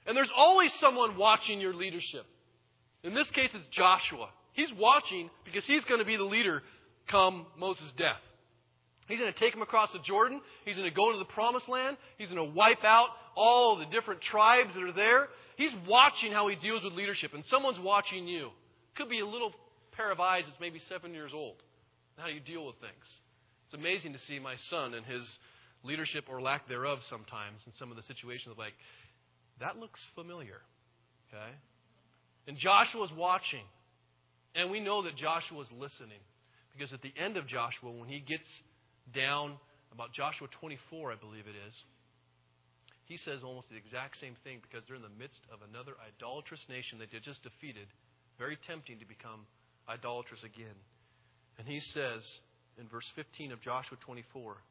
And 0.06 0.16
there's 0.16 0.30
always 0.34 0.70
someone 0.80 1.16
watching 1.16 1.60
your 1.60 1.74
leadership. 1.74 2.24
In 3.02 3.14
this 3.14 3.28
case, 3.34 3.50
it's 3.52 3.66
Joshua. 3.70 4.30
He's 4.52 4.70
watching 4.78 5.30
because 5.44 5.64
he's 5.66 5.84
going 5.84 6.00
to 6.00 6.06
be 6.06 6.16
the 6.16 6.24
leader 6.24 6.62
come 7.08 7.46
Moses' 7.58 7.92
death. 7.98 8.20
He's 9.08 9.18
going 9.18 9.32
to 9.32 9.38
take 9.38 9.54
him 9.54 9.62
across 9.62 9.90
the 9.92 9.98
Jordan. 10.06 10.40
He's 10.64 10.76
going 10.76 10.88
to 10.88 10.94
go 10.94 11.12
to 11.12 11.18
the 11.18 11.24
promised 11.26 11.68
land. 11.68 11.96
He's 12.16 12.28
going 12.28 12.48
to 12.48 12.54
wipe 12.54 12.84
out 12.84 13.08
all 13.36 13.76
the 13.76 13.86
different 13.86 14.20
tribes 14.20 14.70
that 14.74 14.82
are 14.82 14.92
there. 14.92 15.28
He's 15.56 15.72
watching 15.86 16.32
how 16.32 16.48
he 16.48 16.56
deals 16.56 16.82
with 16.82 16.94
leadership, 16.94 17.32
and 17.34 17.44
someone's 17.50 17.78
watching 17.78 18.26
you. 18.26 18.50
Could 18.96 19.08
be 19.08 19.20
a 19.20 19.26
little 19.26 19.52
pair 19.92 20.10
of 20.10 20.20
eyes 20.20 20.44
that's 20.46 20.60
maybe 20.60 20.80
seven 20.88 21.14
years 21.14 21.32
old. 21.34 21.56
How 22.16 22.28
you 22.28 22.40
deal 22.40 22.66
with 22.66 22.76
things. 22.80 23.06
It's 23.66 23.74
amazing 23.74 24.12
to 24.12 24.18
see 24.26 24.38
my 24.38 24.54
son 24.68 24.94
and 24.94 25.06
his 25.06 25.22
leadership 25.82 26.24
or 26.28 26.40
lack 26.40 26.68
thereof 26.68 26.98
sometimes 27.08 27.60
in 27.66 27.72
some 27.78 27.90
of 27.90 27.96
the 27.96 28.02
situations. 28.02 28.56
Like 28.58 28.74
that 29.60 29.76
looks 29.76 30.00
familiar. 30.14 30.60
Okay? 31.28 31.52
And 32.48 32.56
Joshua's 32.56 33.10
watching. 33.16 33.64
And 34.54 34.70
we 34.70 34.80
know 34.80 35.02
that 35.02 35.16
Joshua's 35.16 35.68
listening. 35.78 36.18
Because 36.72 36.92
at 36.92 37.02
the 37.02 37.12
end 37.16 37.36
of 37.36 37.46
Joshua, 37.46 37.90
when 37.90 38.08
he 38.08 38.20
gets 38.20 38.46
down 39.14 39.54
about 39.92 40.12
Joshua 40.12 40.48
24, 40.60 41.12
I 41.12 41.16
believe 41.16 41.46
it 41.46 41.58
is, 41.68 41.74
he 43.10 43.18
says 43.26 43.42
almost 43.42 43.66
the 43.66 43.76
exact 43.76 44.22
same 44.22 44.38
thing 44.46 44.62
because 44.62 44.86
they're 44.86 44.94
in 44.94 45.02
the 45.02 45.18
midst 45.18 45.42
of 45.50 45.58
another 45.66 45.98
idolatrous 45.98 46.62
nation 46.70 47.02
that 47.02 47.10
they 47.10 47.18
just 47.18 47.42
defeated. 47.42 47.90
Very 48.38 48.54
tempting 48.70 49.02
to 49.02 49.04
become 49.04 49.50
idolatrous 49.90 50.46
again. 50.46 50.78
And 51.58 51.66
he 51.66 51.82
says 51.90 52.22
in 52.78 52.86
verse 52.86 53.10
15 53.18 53.50
of 53.50 53.60
Joshua 53.66 53.98
24, 54.06 54.62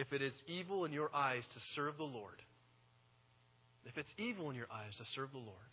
If 0.00 0.16
it 0.16 0.22
is 0.24 0.32
evil 0.48 0.88
in 0.88 0.96
your 0.96 1.12
eyes 1.12 1.44
to 1.44 1.60
serve 1.76 2.00
the 2.00 2.08
Lord, 2.08 2.40
if 3.84 3.98
it's 3.98 4.08
evil 4.16 4.48
in 4.48 4.56
your 4.56 4.72
eyes 4.72 4.96
to 4.96 5.04
serve 5.14 5.32
the 5.32 5.44
Lord, 5.44 5.70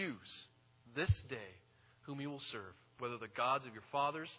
choose 0.00 0.32
this 0.96 1.12
day 1.28 1.52
whom 2.08 2.22
you 2.22 2.30
will 2.30 2.42
serve, 2.50 2.72
whether 3.00 3.18
the 3.18 3.28
gods 3.36 3.66
of 3.66 3.74
your 3.74 3.84
fathers, 3.92 4.32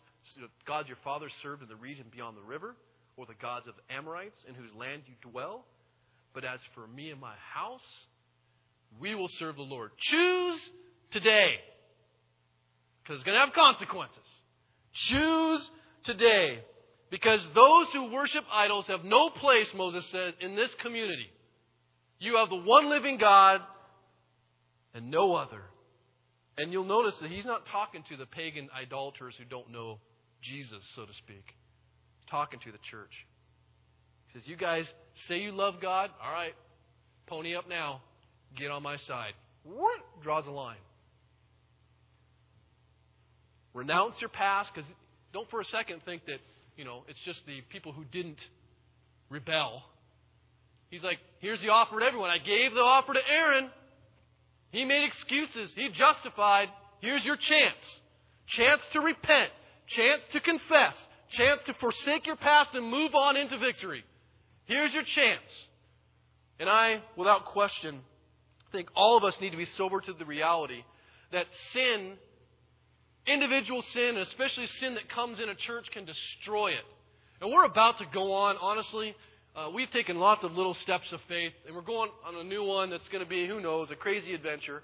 gods 0.66 0.88
your 0.88 0.98
fathers 1.04 1.32
served 1.44 1.62
in 1.62 1.70
the 1.70 1.76
region 1.76 2.06
beyond 2.12 2.36
the 2.36 2.50
river, 2.50 2.76
or 3.16 3.28
the 3.28 3.38
gods 3.40 3.68
of 3.68 3.76
the 3.78 3.94
Amorites 3.94 4.42
in 4.50 4.56
whose 4.56 4.74
land 4.74 5.04
you 5.06 5.14
dwell. 5.30 5.66
But 6.34 6.46
as 6.46 6.60
for 6.74 6.88
me 6.88 7.12
and 7.12 7.22
my 7.22 7.36
house, 7.54 7.82
we 9.00 9.16
will 9.16 9.30
serve 9.40 9.56
the 9.56 9.62
Lord. 9.62 9.92
Choose 10.12 10.60
today. 11.12 11.56
Because 13.04 13.18
it's 13.18 13.26
going 13.26 13.38
to 13.38 13.46
have 13.46 13.54
consequences. 13.54 14.18
Choose 15.10 15.70
today. 16.06 16.64
Because 17.12 17.42
those 17.54 17.88
who 17.94 18.12
worship 18.12 18.44
idols 18.52 18.86
have 18.88 19.04
no 19.04 19.30
place, 19.30 19.68
Moses 19.76 20.04
says, 20.12 20.34
in 20.40 20.56
this 20.56 20.72
community. 20.82 21.28
You 22.20 22.38
have 22.38 22.50
the 22.50 22.56
one 22.56 22.90
living 22.90 23.18
God 23.18 23.62
and 24.94 25.12
no 25.12 25.36
other. 25.36 25.62
And 26.58 26.72
you'll 26.72 26.86
notice 26.86 27.16
that 27.22 27.30
he's 27.30 27.46
not 27.46 27.66
talking 27.66 28.04
to 28.10 28.18
the 28.18 28.26
pagan 28.26 28.70
idolaters 28.76 29.36
who 29.38 29.46
don't 29.46 29.72
know 29.72 30.00
Jesus, 30.42 30.84
so 30.96 31.06
to 31.06 31.14
speak. 31.24 31.46
He's 32.20 32.30
talking 32.30 32.60
to 32.62 32.72
the 32.72 32.78
church. 32.90 33.12
Says, 34.34 34.44
You 34.46 34.58
guys 34.58 34.86
say 35.28 35.40
you 35.40 35.52
love 35.52 35.76
God. 35.82 36.10
All 36.24 36.32
right, 36.32 36.54
pony 37.28 37.56
up 37.56 37.68
now. 37.70 38.02
Get 38.58 38.72
on 38.72 38.84
my 38.84 38.98
side. 39.08 39.34
What? 39.64 40.00
Draws 40.22 40.46
a 40.48 40.52
line. 40.52 40.78
Renounce 43.74 44.16
your 44.20 44.30
past, 44.30 44.70
because 44.74 44.90
don't 45.34 45.50
for 45.50 45.62
a 45.62 45.66
second 45.66 46.02
think 46.06 46.26
that, 46.26 46.40
you 46.78 46.86
know, 46.86 47.04
it's 47.08 47.20
just 47.26 47.40
the 47.48 47.62
people 47.72 47.92
who 47.92 48.04
didn't 48.06 48.38
rebel 49.30 49.84
He's 50.94 51.02
like, 51.02 51.18
here's 51.40 51.60
the 51.62 51.70
offer 51.70 51.98
to 52.00 52.06
everyone. 52.06 52.30
I 52.30 52.38
gave 52.38 52.76
the 52.76 52.86
offer 52.86 53.14
to 53.14 53.20
Aaron. 53.28 53.72
He 54.70 54.86
made 54.86 55.10
excuses. 55.10 55.74
He 55.76 55.90
justified. 55.90 56.70
Here's 57.02 57.26
your 57.26 57.36
chance. 57.36 57.82
Chance 58.56 58.82
to 58.94 59.00
repent. 59.00 59.50
chance 59.98 60.22
to 60.34 60.40
confess, 60.40 60.94
chance 61.36 61.62
to 61.66 61.74
forsake 61.82 62.28
your 62.28 62.36
past 62.36 62.76
and 62.76 62.86
move 62.86 63.16
on 63.16 63.38
into 63.38 63.58
victory. 63.58 64.04
Here's 64.66 64.94
your 64.94 65.04
chance. 65.04 65.50
And 66.60 66.70
I, 66.70 67.02
without 67.18 67.46
question, 67.46 68.02
think 68.74 68.90
all 68.96 69.18
of 69.18 69.24
us 69.24 69.36
need 69.40 69.52
to 69.52 69.58
be 69.58 69.68
sober 69.78 70.02
to 70.02 70.14
the 70.14 70.26
reality 70.26 70.84
that 71.32 71.46
sin, 71.74 72.14
individual 73.26 73.84
sin, 73.94 74.10
and 74.10 74.20
especially 74.20 74.68
sin 74.80 74.96
that 74.96 75.10
comes 75.10 75.40
in 75.40 75.50
a 75.50 75.56
church, 75.56 75.86
can 75.94 76.06
destroy 76.06 76.72
it. 76.72 76.86
And 77.42 77.52
we're 77.52 77.66
about 77.66 77.98
to 78.00 78.06
go 78.14 78.34
on, 78.34 78.56
honestly. 78.62 79.16
Uh, 79.56 79.70
we've 79.74 79.90
taken 79.92 80.18
lots 80.18 80.44
of 80.44 80.54
little 80.54 80.76
steps 80.84 81.06
of 81.12 81.20
faith, 81.28 81.54
and 81.66 81.76
we're 81.76 81.82
going 81.82 82.10
on 82.26 82.36
a 82.36 82.44
new 82.44 82.64
one 82.64 82.90
that's 82.90 83.08
going 83.10 83.24
to 83.24 83.30
be, 83.30 83.48
who 83.48 83.62
knows, 83.62 83.90
a 83.92 83.96
crazy 83.96 84.34
adventure. 84.34 84.82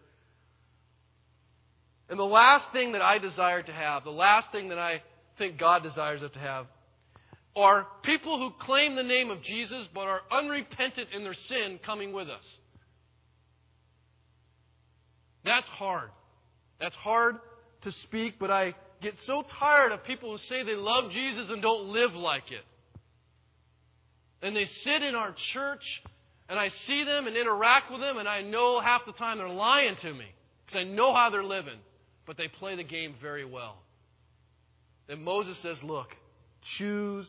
And 2.10 2.20
the 2.20 2.24
last 2.24 2.72
thing 2.72 2.94
that 2.94 3.02
I 3.02 3.20
desire 3.20 3.62
to 3.62 3.72
have, 3.72 4.04
the 4.04 4.12
last 4.12 4.52
thing 4.52 4.70
that 4.70 4.80
I 4.80 5.02
think 5.38 5.60
God 5.60 5.84
desires 5.84 6.22
us 6.22 6.32
to 6.34 6.40
have, 6.40 6.66
are 7.62 7.88
people 8.04 8.38
who 8.38 8.66
claim 8.66 8.96
the 8.96 9.04
name 9.04 9.30
of 9.30 9.42
Jesus 9.44 9.88
but 9.94 10.02
are 10.02 10.22
unrepentant 10.32 11.10
in 11.14 11.24
their 11.24 11.36
sin 11.48 11.80
coming 11.86 12.14
with 12.14 12.30
us. 12.30 12.44
That's 15.46 15.68
hard. 15.68 16.10
That's 16.80 16.96
hard 16.96 17.38
to 17.84 17.92
speak, 18.04 18.36
but 18.40 18.52
I 18.52 18.76
get 19.02 19.14
so 19.26 19.44
tired 19.60 19.92
of 19.92 20.04
people 20.04 20.32
who 20.32 20.38
say 20.50 20.64
they 20.64 20.76
love 20.76 21.12
Jesus 21.12 21.48
and 21.50 21.62
don't 21.62 21.88
live 21.88 22.14
like 22.14 22.52
it. 22.52 22.64
And 24.42 24.56
they 24.56 24.68
sit 24.84 25.04
in 25.04 25.16
our 25.16 25.36
church, 25.54 25.84
and 26.48 26.58
I 26.58 26.70
see 26.88 27.04
them 27.04 27.28
and 27.28 27.36
interact 27.36 27.92
with 27.92 28.02
them, 28.02 28.18
and 28.18 28.28
I 28.28 28.42
know 28.42 28.80
half 28.80 29.02
the 29.06 29.12
time 29.14 29.38
they're 29.38 29.50
lying 29.50 29.96
to 30.02 30.14
me 30.14 30.26
because 30.66 30.80
I 30.80 30.84
know 30.84 31.14
how 31.14 31.30
they're 31.30 31.44
living, 31.44 31.80
but 32.26 32.38
they 32.38 32.48
play 32.48 32.76
the 32.76 32.84
game 32.84 33.16
very 33.22 33.46
well. 33.46 33.78
And 35.10 35.24
Moses 35.24 35.58
says, 35.62 35.78
Look, 35.84 36.10
choose 36.78 37.28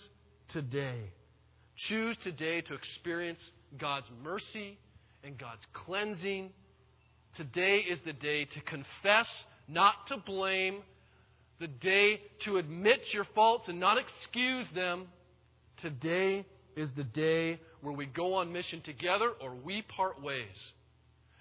today. 0.52 1.12
Choose 1.88 2.16
today 2.22 2.60
to 2.62 2.74
experience 2.74 3.40
God's 3.78 4.06
mercy 4.22 4.78
and 5.24 5.38
God's 5.38 5.62
cleansing. 5.72 6.50
Today 7.36 7.84
is 7.88 7.98
the 8.04 8.12
day 8.12 8.44
to 8.44 8.60
confess, 8.62 9.26
not 9.68 9.94
to 10.08 10.16
blame, 10.18 10.82
the 11.58 11.68
day 11.68 12.20
to 12.44 12.56
admit 12.56 13.00
your 13.12 13.26
faults 13.34 13.68
and 13.68 13.78
not 13.78 13.98
excuse 13.98 14.66
them. 14.74 15.06
Today 15.82 16.44
is 16.76 16.88
the 16.96 17.04
day 17.04 17.60
where 17.82 17.94
we 17.94 18.06
go 18.06 18.34
on 18.34 18.52
mission 18.52 18.82
together 18.82 19.30
or 19.40 19.54
we 19.54 19.82
part 19.82 20.22
ways. 20.22 20.46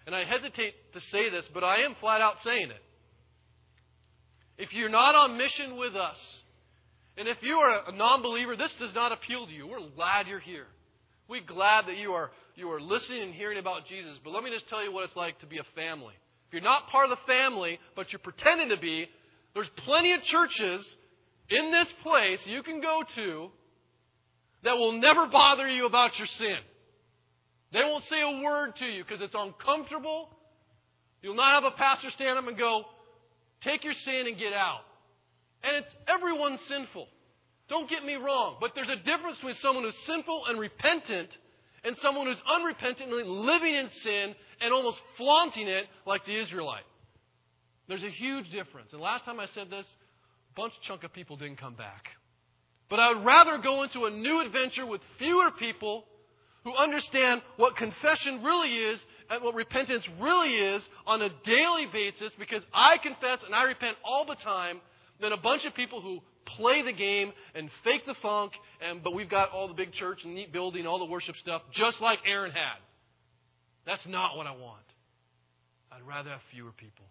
And 0.05 0.15
I 0.15 0.23
hesitate 0.23 0.73
to 0.93 0.99
say 1.11 1.29
this, 1.29 1.45
but 1.53 1.63
I 1.63 1.81
am 1.81 1.95
flat 1.99 2.21
out 2.21 2.35
saying 2.43 2.69
it. 2.69 2.83
If 4.57 4.73
you're 4.73 4.89
not 4.89 5.15
on 5.15 5.37
mission 5.37 5.77
with 5.77 5.95
us, 5.95 6.17
and 7.19 7.27
if 7.27 7.37
you 7.41 7.57
are 7.57 7.89
a 7.89 7.91
non 7.91 8.21
believer, 8.23 8.55
this 8.55 8.71
does 8.79 8.95
not 8.95 9.11
appeal 9.11 9.45
to 9.45 9.51
you. 9.51 9.67
We're 9.67 9.89
glad 9.93 10.27
you're 10.27 10.39
here. 10.39 10.67
We're 11.27 11.43
glad 11.45 11.85
that 11.87 11.97
you 11.97 12.13
are, 12.13 12.31
you 12.55 12.71
are 12.71 12.81
listening 12.81 13.23
and 13.23 13.33
hearing 13.33 13.59
about 13.59 13.87
Jesus. 13.87 14.17
But 14.23 14.31
let 14.31 14.43
me 14.43 14.51
just 14.51 14.69
tell 14.69 14.83
you 14.83 14.91
what 14.91 15.03
it's 15.03 15.15
like 15.15 15.37
to 15.41 15.45
be 15.45 15.57
a 15.57 15.65
family. 15.75 16.13
If 16.47 16.53
you're 16.53 16.63
not 16.63 16.87
part 16.89 17.11
of 17.11 17.17
the 17.17 17.31
family, 17.31 17.77
but 17.95 18.11
you're 18.11 18.19
pretending 18.19 18.69
to 18.69 18.77
be, 18.77 19.07
there's 19.53 19.69
plenty 19.85 20.13
of 20.13 20.23
churches 20.23 20.85
in 21.49 21.71
this 21.71 21.87
place 22.03 22.39
you 22.45 22.63
can 22.63 22.81
go 22.81 23.01
to 23.15 23.49
that 24.63 24.77
will 24.77 24.93
never 24.93 25.27
bother 25.27 25.67
you 25.67 25.85
about 25.85 26.17
your 26.17 26.27
sin. 26.37 26.57
They 27.73 27.79
won't 27.79 28.03
say 28.09 28.21
a 28.21 28.41
word 28.41 28.77
to 28.79 28.85
you 28.85 29.03
because 29.03 29.21
it's 29.21 29.35
uncomfortable. 29.37 30.29
You'll 31.21 31.35
not 31.35 31.61
have 31.61 31.71
a 31.71 31.75
pastor 31.75 32.09
stand 32.15 32.39
up 32.39 32.47
and 32.47 32.57
go, 32.57 32.85
take 33.63 33.83
your 33.83 33.93
sin 34.05 34.23
and 34.27 34.37
get 34.37 34.53
out. 34.53 34.81
And 35.63 35.77
it's 35.77 35.93
everyone's 36.07 36.59
sinful. 36.67 37.07
Don't 37.69 37.89
get 37.89 38.03
me 38.03 38.15
wrong. 38.15 38.57
But 38.59 38.71
there's 38.75 38.89
a 38.89 38.95
difference 38.95 39.37
between 39.37 39.55
someone 39.61 39.83
who's 39.83 39.95
sinful 40.07 40.45
and 40.47 40.59
repentant 40.59 41.29
and 41.83 41.95
someone 42.01 42.27
who's 42.27 42.41
unrepentantly 42.49 43.23
living 43.25 43.75
in 43.75 43.89
sin 44.03 44.35
and 44.61 44.73
almost 44.73 44.97
flaunting 45.17 45.67
it 45.67 45.85
like 46.05 46.25
the 46.25 46.35
Israelite. 46.35 46.83
There's 47.87 48.03
a 48.03 48.09
huge 48.09 48.49
difference. 48.51 48.89
And 48.91 49.01
last 49.01 49.25
time 49.25 49.39
I 49.39 49.47
said 49.53 49.69
this, 49.69 49.85
a 49.85 50.59
bunch 50.59 50.73
chunk 50.87 51.03
of 51.03 51.13
people 51.13 51.37
didn't 51.37 51.59
come 51.59 51.75
back. 51.75 52.05
But 52.89 52.99
I 52.99 53.13
would 53.13 53.25
rather 53.25 53.57
go 53.59 53.83
into 53.83 54.05
a 54.05 54.09
new 54.11 54.43
adventure 54.45 54.85
with 54.85 55.01
fewer 55.17 55.51
people 55.57 56.05
who 56.63 56.75
understand 56.75 57.41
what 57.57 57.75
confession 57.77 58.43
really 58.43 58.75
is 58.75 58.99
and 59.29 59.43
what 59.43 59.55
repentance 59.55 60.03
really 60.19 60.49
is 60.49 60.83
on 61.05 61.21
a 61.21 61.29
daily 61.45 61.85
basis 61.91 62.31
because 62.37 62.63
I 62.73 62.97
confess 62.97 63.39
and 63.45 63.55
I 63.55 63.63
repent 63.63 63.95
all 64.03 64.25
the 64.25 64.35
time 64.35 64.81
than 65.21 65.31
a 65.31 65.37
bunch 65.37 65.65
of 65.65 65.73
people 65.75 66.01
who 66.01 66.19
play 66.57 66.81
the 66.81 66.93
game 66.93 67.31
and 67.55 67.69
fake 67.83 68.05
the 68.07 68.15
funk 68.21 68.53
and 68.81 69.03
but 69.03 69.13
we've 69.13 69.29
got 69.29 69.51
all 69.51 69.67
the 69.67 69.73
big 69.73 69.93
church 69.93 70.19
and 70.23 70.35
neat 70.35 70.51
building, 70.51 70.87
all 70.87 70.99
the 70.99 71.05
worship 71.05 71.35
stuff, 71.41 71.61
just 71.73 72.01
like 72.01 72.19
Aaron 72.25 72.51
had. 72.51 72.79
That's 73.85 74.05
not 74.07 74.37
what 74.37 74.47
I 74.47 74.51
want. 74.51 74.85
I'd 75.91 76.05
rather 76.07 76.29
have 76.29 76.41
fewer 76.53 76.71
people 76.71 77.05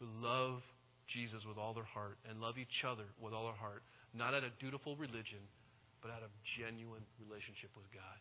who 0.00 0.06
love 0.22 0.62
Jesus 1.12 1.42
with 1.46 1.58
all 1.58 1.74
their 1.74 1.84
heart 1.84 2.18
and 2.28 2.40
love 2.40 2.58
each 2.58 2.84
other 2.86 3.04
with 3.20 3.32
all 3.32 3.44
their 3.44 3.60
heart, 3.60 3.82
not 4.14 4.34
out 4.34 4.44
of 4.44 4.52
dutiful 4.60 4.96
religion, 4.96 5.40
but 6.02 6.10
out 6.10 6.22
of 6.22 6.30
genuine 6.58 7.02
relationship 7.20 7.70
with 7.76 7.86
God. 7.92 8.18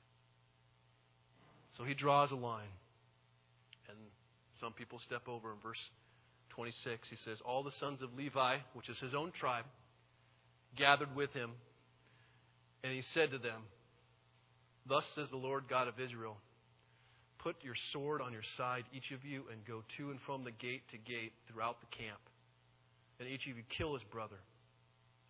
So 1.77 1.83
he 1.83 1.93
draws 1.93 2.31
a 2.31 2.35
line. 2.35 2.73
And 3.89 3.97
some 4.59 4.73
people 4.73 4.99
step 5.05 5.27
over 5.27 5.53
in 5.53 5.59
verse 5.61 5.79
26. 6.57 7.07
He 7.09 7.15
says, 7.23 7.37
All 7.45 7.61
the 7.61 7.71
sons 7.79 8.01
of 8.01 8.13
Levi, 8.17 8.57
which 8.73 8.89
is 8.89 8.97
his 8.97 9.13
own 9.13 9.31
tribe, 9.39 9.65
gathered 10.75 11.15
with 11.15 11.31
him. 11.31 11.51
And 12.83 12.91
he 12.91 13.03
said 13.13 13.31
to 13.31 13.37
them, 13.37 13.61
Thus 14.89 15.03
says 15.15 15.29
the 15.29 15.37
Lord 15.37 15.65
God 15.69 15.87
of 15.87 15.99
Israel 15.99 16.37
Put 17.39 17.55
your 17.61 17.75
sword 17.93 18.21
on 18.21 18.33
your 18.33 18.45
side, 18.57 18.83
each 18.91 19.11
of 19.13 19.23
you, 19.23 19.43
and 19.51 19.63
go 19.63 19.83
to 19.97 20.09
and 20.09 20.19
from 20.25 20.43
the 20.43 20.51
gate 20.51 20.81
to 20.89 20.97
gate 20.97 21.33
throughout 21.47 21.77
the 21.79 21.95
camp. 21.95 22.19
And 23.19 23.29
each 23.29 23.45
of 23.45 23.55
you 23.55 23.63
kill 23.77 23.93
his 23.93 24.03
brother 24.11 24.41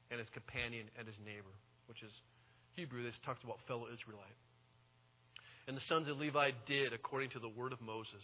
and 0.10 0.20
his 0.20 0.30
companion 0.30 0.88
and 0.98 1.06
his 1.06 1.18
neighbor, 1.26 1.52
which 1.88 2.02
is 2.04 2.12
Hebrew. 2.76 3.04
This 3.04 3.20
talks 3.26 3.44
about 3.44 3.60
fellow 3.68 3.92
Israelite. 3.92 4.40
And 5.68 5.76
the 5.76 5.84
sons 5.90 6.08
of 6.08 6.18
Levi 6.18 6.52
did 6.66 6.94
according 6.94 7.32
to 7.32 7.40
the 7.40 7.50
word 7.50 7.74
of 7.74 7.82
Moses. 7.82 8.24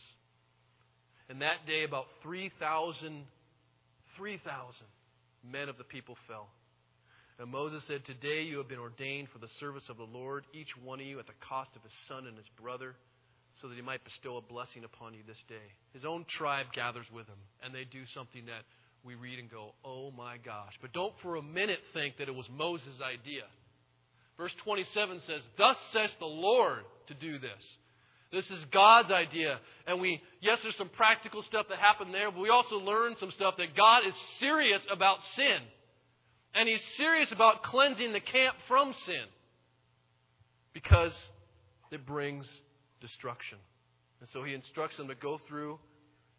And 1.34 1.42
that 1.42 1.66
day, 1.66 1.84
about 1.84 2.06
3,000 2.22 3.26
3,000 4.18 4.86
men 5.42 5.68
of 5.68 5.80
the 5.80 5.84
people 5.84 6.16
fell. 6.28 6.46
And 7.40 7.50
Moses 7.50 7.82
said, 7.88 8.06
Today 8.06 8.44
you 8.44 8.60
have 8.60 8.70
been 8.70 8.78
ordained 8.78 9.30
for 9.34 9.40
the 9.40 9.50
service 9.60 9.90
of 9.90 9.98
the 9.98 10.04
Lord, 10.04 10.44
each 10.54 10.70
one 10.84 11.00
of 11.00 11.08
you 11.08 11.18
at 11.18 11.26
the 11.26 11.34
cost 11.50 11.72
of 11.76 11.82
his 11.82 11.92
son 12.08 12.28
and 12.28 12.38
his 12.38 12.46
brother, 12.62 12.94
so 13.60 13.68
that 13.68 13.74
he 13.74 13.82
might 13.82 14.04
bestow 14.04 14.38
a 14.38 14.42
blessing 14.42 14.84
upon 14.84 15.16
you 15.16 15.22
this 15.26 15.42
day. 15.50 15.74
His 15.92 16.06
own 16.06 16.24
tribe 16.38 16.68
gathers 16.72 17.08
with 17.12 17.26
him, 17.26 17.42
and 17.64 17.74
they 17.74 17.86
do 17.86 18.04
something 18.14 18.46
that 18.46 18.62
we 19.04 19.16
read 19.16 19.40
and 19.40 19.50
go, 19.50 19.74
Oh 19.84 20.12
my 20.12 20.38
gosh. 20.38 20.78
But 20.84 20.94
don't 20.94 21.16
for 21.24 21.38
a 21.38 21.42
minute 21.42 21.80
think 21.96 22.18
that 22.20 22.30
it 22.30 22.36
was 22.36 22.46
Moses' 22.54 23.02
idea. 23.02 23.50
Verse 24.38 24.54
27 24.64 25.22
says, 25.26 25.42
Thus 25.58 25.78
says 25.94 26.12
the 26.20 26.30
Lord 26.30 26.86
to 27.08 27.16
do 27.16 27.40
this. 27.40 27.66
This 28.34 28.46
is 28.46 28.66
God's 28.74 29.12
idea. 29.12 29.60
And 29.86 30.02
we, 30.02 30.20
yes, 30.42 30.58
there's 30.64 30.76
some 30.76 30.90
practical 30.90 31.44
stuff 31.44 31.68
that 31.70 31.78
happened 31.78 32.12
there, 32.12 32.32
but 32.32 32.42
we 32.42 32.50
also 32.50 32.78
learned 32.78 33.18
some 33.20 33.32
stuff 33.32 33.54
that 33.60 33.78
God 33.78 34.08
is 34.08 34.14
serious 34.40 34.82
about 34.92 35.20
sin. 35.36 35.60
And 36.56 36.68
He's 36.68 36.82
serious 36.98 37.30
about 37.32 37.62
cleansing 37.62 38.12
the 38.12 38.20
camp 38.20 38.56
from 38.68 38.96
sin. 39.06 39.26
Because 40.74 41.14
it 41.92 42.08
brings 42.08 42.48
destruction. 43.02 43.60
And 44.20 44.28
so 44.34 44.44
He 44.44 44.56
instructs 44.56 44.98
them 44.98 45.10
to 45.10 45.16
go 45.16 45.40
through, 45.48 45.78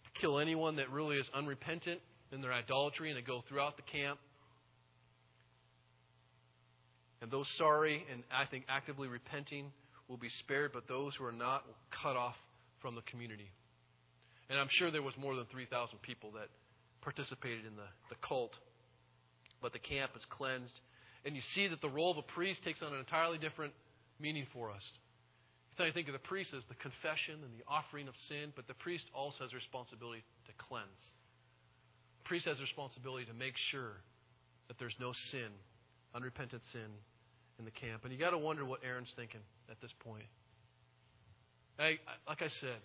to 0.03 0.21
kill 0.21 0.41
anyone 0.41 0.77
that 0.77 0.91
really 0.91 1.17
is 1.17 1.27
unrepentant 1.33 2.01
in 2.33 2.41
their 2.41 2.53
idolatry, 2.53 3.11
and 3.11 3.19
to 3.19 3.25
go 3.25 3.45
throughout 3.49 3.77
the 3.77 3.85
camp. 3.85 4.19
And 7.23 7.31
those 7.31 7.47
sorry 7.57 8.05
and 8.13 8.25
I 8.37 8.47
think 8.47 8.65
actively 8.69 9.07
repenting 9.07 9.71
will 10.09 10.17
be 10.17 10.29
spared, 10.41 10.73
but 10.73 10.89
those 10.89 11.15
who 11.17 11.25
are 11.25 11.33
not 11.33 11.67
will 11.67 11.77
cut 12.03 12.17
off 12.17 12.37
from 12.81 12.95
the 12.95 13.03
community. 13.03 13.51
And 14.51 14.59
I'm 14.59 14.69
sure 14.79 14.91
there 14.91 15.03
was 15.03 15.15
more 15.17 15.35
than 15.35 15.47
3,000 15.51 16.01
people 16.03 16.33
that 16.33 16.49
participated 17.01 17.65
in 17.65 17.77
the, 17.77 17.89
the 18.11 18.17
cult. 18.27 18.53
But 19.63 19.73
the 19.73 19.79
camp 19.79 20.13
is 20.17 20.23
cleansed. 20.29 20.79
And 21.25 21.35
you 21.35 21.43
see 21.55 21.69
that 21.69 21.81
the 21.81 21.89
role 21.89 22.11
of 22.11 22.19
a 22.19 22.29
priest 22.37 22.61
takes 22.65 22.83
on 22.83 22.93
an 22.93 22.99
entirely 22.99 23.39
different 23.39 23.73
meaning 24.21 24.47
for 24.53 24.71
us. 24.71 24.83
You 25.79 25.91
think 25.93 26.07
of 26.07 26.15
the 26.15 26.23
priest 26.23 26.55
as 26.55 26.63
the 26.69 26.79
confession 26.79 27.43
and 27.43 27.51
the 27.59 27.65
offering 27.67 28.07
of 28.07 28.15
sin, 28.29 28.53
but 28.55 28.69
the 28.69 28.79
priest 28.79 29.05
also 29.13 29.43
has 29.43 29.53
responsibility 29.53 30.23
to 30.47 30.53
cleanse. 30.69 31.03
The 32.23 32.29
priest 32.29 32.47
has 32.47 32.61
responsibility 32.61 33.27
to 33.27 33.35
make 33.35 33.59
sure 33.73 33.99
that 34.69 34.79
there's 34.79 34.95
no 35.01 35.13
sin, 35.33 35.51
unrepentant 36.15 36.63
sin, 36.73 36.95
in 37.59 37.65
the 37.65 37.71
camp. 37.71 38.05
And 38.05 38.13
you 38.13 38.19
got 38.19 38.31
to 38.31 38.39
wonder 38.39 38.65
what 38.65 38.81
Aaron's 38.85 39.13
thinking 39.17 39.41
at 39.71 39.81
this 39.81 39.93
point. 40.01 40.27
I, 41.79 41.99
like 42.29 42.43
I 42.43 42.51
said, 42.61 42.79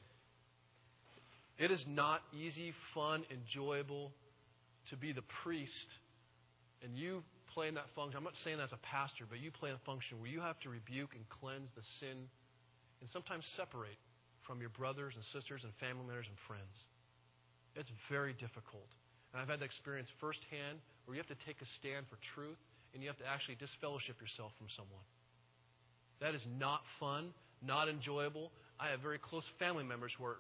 it 1.57 1.71
is 1.71 1.83
not 1.87 2.21
easy, 2.33 2.73
fun, 2.93 3.23
enjoyable 3.29 4.11
to 4.89 4.97
be 4.97 5.11
the 5.11 5.25
priest. 5.43 5.89
And 6.83 6.95
you 6.95 7.21
play 7.53 7.67
in 7.67 7.75
that 7.75 7.89
function. 7.95 8.17
I'm 8.17 8.23
not 8.23 8.37
saying 8.43 8.57
that 8.57 8.71
as 8.71 8.77
a 8.77 8.85
pastor, 8.85 9.25
but 9.29 9.39
you 9.39 9.51
play 9.51 9.69
in 9.69 9.75
a 9.75 9.85
function 9.85 10.19
where 10.19 10.29
you 10.29 10.41
have 10.41 10.59
to 10.61 10.69
rebuke 10.69 11.13
and 11.13 11.25
cleanse 11.29 11.69
the 11.75 11.83
sin 11.99 12.29
and 13.01 13.09
sometimes 13.11 13.43
separate 13.57 13.99
from 14.47 14.61
your 14.61 14.71
brothers 14.73 15.13
and 15.13 15.23
sisters 15.35 15.61
and 15.61 15.73
family 15.77 16.05
members 16.07 16.25
and 16.25 16.39
friends. 16.47 16.73
It's 17.75 17.91
very 18.09 18.33
difficult. 18.33 18.89
And 19.33 19.41
I've 19.41 19.49
had 19.49 19.61
that 19.61 19.69
experience 19.69 20.09
firsthand 20.17 20.81
where 21.05 21.13
you 21.13 21.21
have 21.21 21.29
to 21.29 21.41
take 21.45 21.61
a 21.61 21.69
stand 21.77 22.09
for 22.09 22.17
truth 22.33 22.57
and 22.93 23.01
you 23.01 23.09
have 23.09 23.17
to 23.17 23.27
actually 23.27 23.55
disfellowship 23.55 24.19
yourself 24.21 24.51
from 24.57 24.67
someone. 24.75 25.05
That 26.21 26.35
is 26.35 26.41
not 26.59 26.81
fun, 26.99 27.31
not 27.65 27.87
enjoyable. 27.87 28.51
I 28.79 28.89
have 28.89 28.99
very 28.99 29.19
close 29.19 29.43
family 29.57 29.83
members 29.83 30.11
who 30.17 30.25
are 30.25 30.37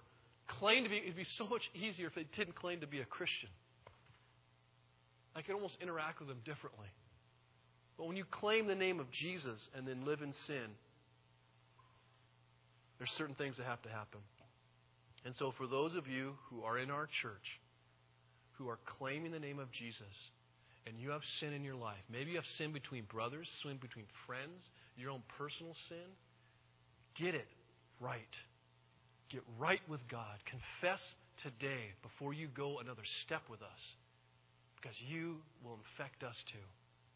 claim 0.59 0.83
to 0.83 0.89
be 0.89 0.97
it'd 0.97 1.15
be 1.15 1.27
so 1.37 1.47
much 1.47 1.61
easier 1.75 2.07
if 2.07 2.15
they 2.15 2.25
didn't 2.35 2.55
claim 2.55 2.81
to 2.81 2.87
be 2.87 3.01
a 3.01 3.05
Christian. 3.05 3.49
I 5.35 5.41
could 5.41 5.55
almost 5.55 5.77
interact 5.81 6.19
with 6.19 6.27
them 6.27 6.39
differently. 6.43 6.87
But 7.97 8.07
when 8.07 8.17
you 8.17 8.25
claim 8.25 8.67
the 8.67 8.75
name 8.75 8.99
of 8.99 9.11
Jesus 9.11 9.59
and 9.75 9.87
then 9.87 10.05
live 10.05 10.21
in 10.21 10.33
sin, 10.47 10.67
there's 12.97 13.11
certain 13.17 13.35
things 13.35 13.57
that 13.57 13.65
have 13.65 13.81
to 13.83 13.89
happen. 13.89 14.19
And 15.25 15.35
so, 15.35 15.53
for 15.57 15.67
those 15.67 15.95
of 15.95 16.07
you 16.07 16.33
who 16.49 16.63
are 16.63 16.77
in 16.77 16.89
our 16.89 17.07
church, 17.21 17.59
who 18.57 18.69
are 18.69 18.79
claiming 18.97 19.31
the 19.31 19.39
name 19.39 19.59
of 19.59 19.71
Jesus, 19.71 20.15
and 20.89 20.99
you 20.99 21.11
have 21.11 21.21
sin 21.39 21.53
in 21.53 21.63
your 21.63 21.77
life, 21.77 22.01
maybe 22.11 22.31
you 22.31 22.37
have 22.37 22.51
sin 22.57 22.73
between 22.73 23.05
brothers, 23.05 23.47
sin 23.61 23.77
between 23.77 24.05
friends, 24.25 24.57
your 24.97 25.11
own 25.11 25.21
personal 25.37 25.77
sin, 25.87 26.09
get 27.15 27.35
it 27.35 27.47
right. 28.01 28.35
Get 29.29 29.45
right 29.59 29.81
with 29.87 30.01
God. 30.09 30.41
Confess 30.49 30.99
today 31.45 31.93
before 32.01 32.33
you 32.33 32.49
go 32.49 32.79
another 32.81 33.05
step 33.23 33.43
with 33.49 33.61
us, 33.61 33.83
because 34.81 34.97
you 35.07 35.37
will 35.63 35.77
infect 35.85 36.23
us 36.25 36.35
too. 36.51 36.65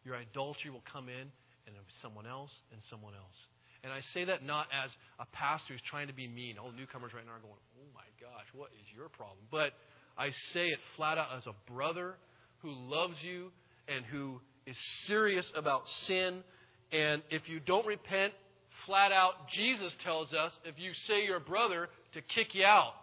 Your 0.06 0.16
idolatry 0.16 0.70
will 0.70 0.86
come 0.94 1.10
in, 1.10 1.34
and 1.66 1.74
someone 2.02 2.28
else, 2.28 2.52
and 2.72 2.80
someone 2.92 3.16
else. 3.16 3.40
And 3.84 3.92
I 3.92 4.00
say 4.14 4.24
that 4.26 4.46
not 4.46 4.68
as 4.72 4.92
a 5.20 5.26
pastor 5.34 5.74
who's 5.74 5.84
trying 5.90 6.08
to 6.08 6.14
be 6.14 6.28
mean. 6.28 6.56
All 6.60 6.72
the 6.72 6.78
newcomers 6.78 7.12
right 7.16 7.26
now 7.26 7.36
are 7.36 7.44
going, 7.44 7.60
oh 7.80 7.90
my 7.96 8.08
gosh, 8.22 8.48
what 8.54 8.70
is 8.80 8.86
your 8.96 9.10
problem? 9.10 9.44
But 9.52 9.74
I 10.18 10.30
say 10.54 10.70
it 10.72 10.80
flat 10.96 11.18
out 11.18 11.36
as 11.36 11.48
a 11.48 11.56
brother 11.72 12.16
who 12.62 12.72
loves 12.72 13.16
you 13.24 13.52
and 13.88 14.06
who 14.06 14.40
is 14.66 14.76
serious 15.08 15.50
about 15.56 15.84
sin. 16.08 16.44
And 16.92 17.22
if 17.30 17.48
you 17.48 17.60
don't 17.60 17.86
repent, 17.86 18.34
flat 18.86 19.12
out, 19.12 19.34
Jesus 19.56 19.92
tells 20.04 20.34
us 20.34 20.52
if 20.66 20.78
you 20.78 20.92
say 21.08 21.26
you're 21.26 21.40
brother, 21.40 21.90
to 22.14 22.22
kick 22.22 22.54
you 22.54 22.66
out. 22.66 22.94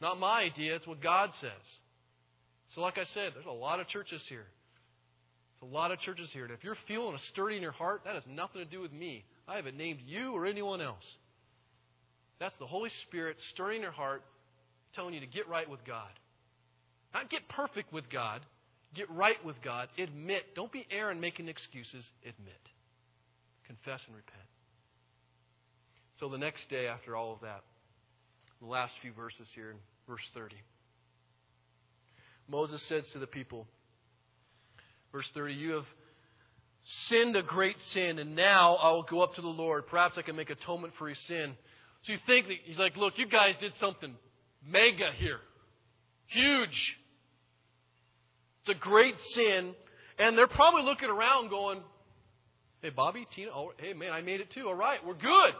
Not 0.00 0.18
my 0.18 0.42
idea, 0.42 0.76
it's 0.76 0.86
what 0.86 1.02
God 1.02 1.30
says. 1.40 1.50
So, 2.74 2.80
like 2.80 2.98
I 2.98 3.04
said, 3.14 3.32
there's 3.34 3.46
a 3.46 3.50
lot 3.50 3.80
of 3.80 3.88
churches 3.88 4.20
here 4.28 4.46
There's 5.60 5.70
a 5.70 5.74
lot 5.74 5.92
of 5.92 6.00
churches 6.00 6.28
here. 6.32 6.44
And 6.44 6.52
if 6.52 6.64
you're 6.64 6.76
feeling 6.88 7.14
a 7.14 7.18
sturdy 7.30 7.56
in 7.56 7.62
your 7.62 7.72
heart, 7.72 8.02
that 8.04 8.14
has 8.14 8.24
nothing 8.28 8.62
to 8.62 8.68
do 8.68 8.80
with 8.80 8.92
me. 8.92 9.24
I 9.46 9.56
haven't 9.56 9.76
named 9.76 10.00
you 10.04 10.32
or 10.32 10.46
anyone 10.46 10.80
else. 10.80 11.04
That's 12.40 12.54
the 12.58 12.66
Holy 12.66 12.90
Spirit 13.06 13.36
stirring 13.52 13.82
your 13.82 13.92
heart, 13.92 14.22
telling 14.94 15.14
you 15.14 15.20
to 15.20 15.26
get 15.26 15.48
right 15.48 15.68
with 15.68 15.84
God. 15.86 16.10
Not 17.14 17.30
get 17.30 17.48
perfect 17.48 17.92
with 17.92 18.10
God, 18.10 18.40
get 18.94 19.08
right 19.10 19.42
with 19.44 19.56
God. 19.62 19.88
Admit. 19.96 20.54
Don't 20.54 20.72
be 20.72 20.86
Aaron 20.90 21.20
making 21.20 21.48
excuses. 21.48 22.04
Admit. 22.22 22.60
Confess 23.66 24.00
and 24.06 24.16
repent. 24.16 24.42
So 26.20 26.28
the 26.28 26.38
next 26.38 26.68
day, 26.68 26.86
after 26.86 27.16
all 27.16 27.32
of 27.32 27.40
that, 27.40 27.62
the 28.60 28.66
last 28.66 28.92
few 29.00 29.12
verses 29.12 29.46
here 29.54 29.70
in 29.70 29.76
verse 30.08 30.22
30, 30.34 30.56
Moses 32.48 32.84
says 32.88 33.08
to 33.12 33.18
the 33.18 33.26
people, 33.26 33.66
Verse 35.14 35.30
30 35.32 35.54
You 35.54 35.70
have 35.72 35.84
sinned 37.06 37.36
a 37.36 37.42
great 37.42 37.76
sin, 37.92 38.18
and 38.18 38.34
now 38.34 38.74
I 38.74 38.90
will 38.90 39.04
go 39.04 39.20
up 39.20 39.34
to 39.34 39.42
the 39.42 39.46
Lord. 39.46 39.86
Perhaps 39.86 40.14
I 40.18 40.22
can 40.22 40.34
make 40.34 40.50
atonement 40.50 40.92
for 40.98 41.08
his 41.08 41.18
sin. 41.28 41.54
So 42.04 42.12
you 42.12 42.18
think 42.26 42.48
that 42.48 42.56
he's 42.64 42.78
like, 42.78 42.96
Look, 42.96 43.14
you 43.16 43.28
guys 43.28 43.54
did 43.60 43.72
something 43.78 44.12
mega 44.66 45.12
here. 45.16 45.38
Huge. 46.26 46.96
It's 48.66 48.76
a 48.76 48.80
great 48.80 49.14
sin. 49.34 49.74
And 50.18 50.38
they're 50.38 50.46
probably 50.46 50.82
looking 50.82 51.10
around 51.10 51.50
going, 51.50 51.80
Hey, 52.84 52.90
Bobby, 52.90 53.26
Tina, 53.34 53.50
oh, 53.54 53.72
hey, 53.78 53.94
man, 53.94 54.12
I 54.12 54.20
made 54.20 54.40
it 54.40 54.52
too. 54.52 54.66
All 54.66 54.74
right, 54.74 54.98
we're 55.06 55.14
good. 55.14 55.54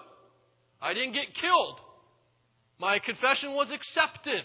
I 0.82 0.92
didn't 0.92 1.14
get 1.14 1.34
killed. 1.40 1.80
My 2.78 2.98
confession 2.98 3.52
was 3.52 3.68
accepted. 3.72 4.44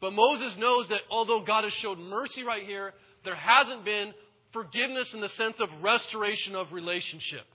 But 0.00 0.12
Moses 0.12 0.58
knows 0.58 0.88
that 0.88 1.02
although 1.08 1.44
God 1.46 1.62
has 1.62 1.72
showed 1.74 1.98
mercy 1.98 2.42
right 2.42 2.64
here, 2.66 2.92
there 3.24 3.36
hasn't 3.36 3.84
been 3.84 4.12
forgiveness 4.52 5.08
in 5.14 5.20
the 5.20 5.28
sense 5.36 5.54
of 5.60 5.68
restoration 5.82 6.56
of 6.56 6.72
relationship. 6.72 7.46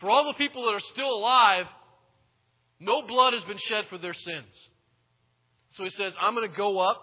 For 0.00 0.08
all 0.08 0.26
the 0.26 0.38
people 0.38 0.64
that 0.64 0.72
are 0.72 0.92
still 0.94 1.10
alive, 1.10 1.66
no 2.80 3.06
blood 3.06 3.34
has 3.34 3.44
been 3.44 3.60
shed 3.68 3.84
for 3.90 3.98
their 3.98 4.14
sins. 4.14 4.52
So 5.76 5.84
he 5.84 5.90
says, 5.90 6.14
I'm 6.18 6.34
going 6.34 6.50
to 6.50 6.56
go 6.56 6.78
up, 6.78 7.00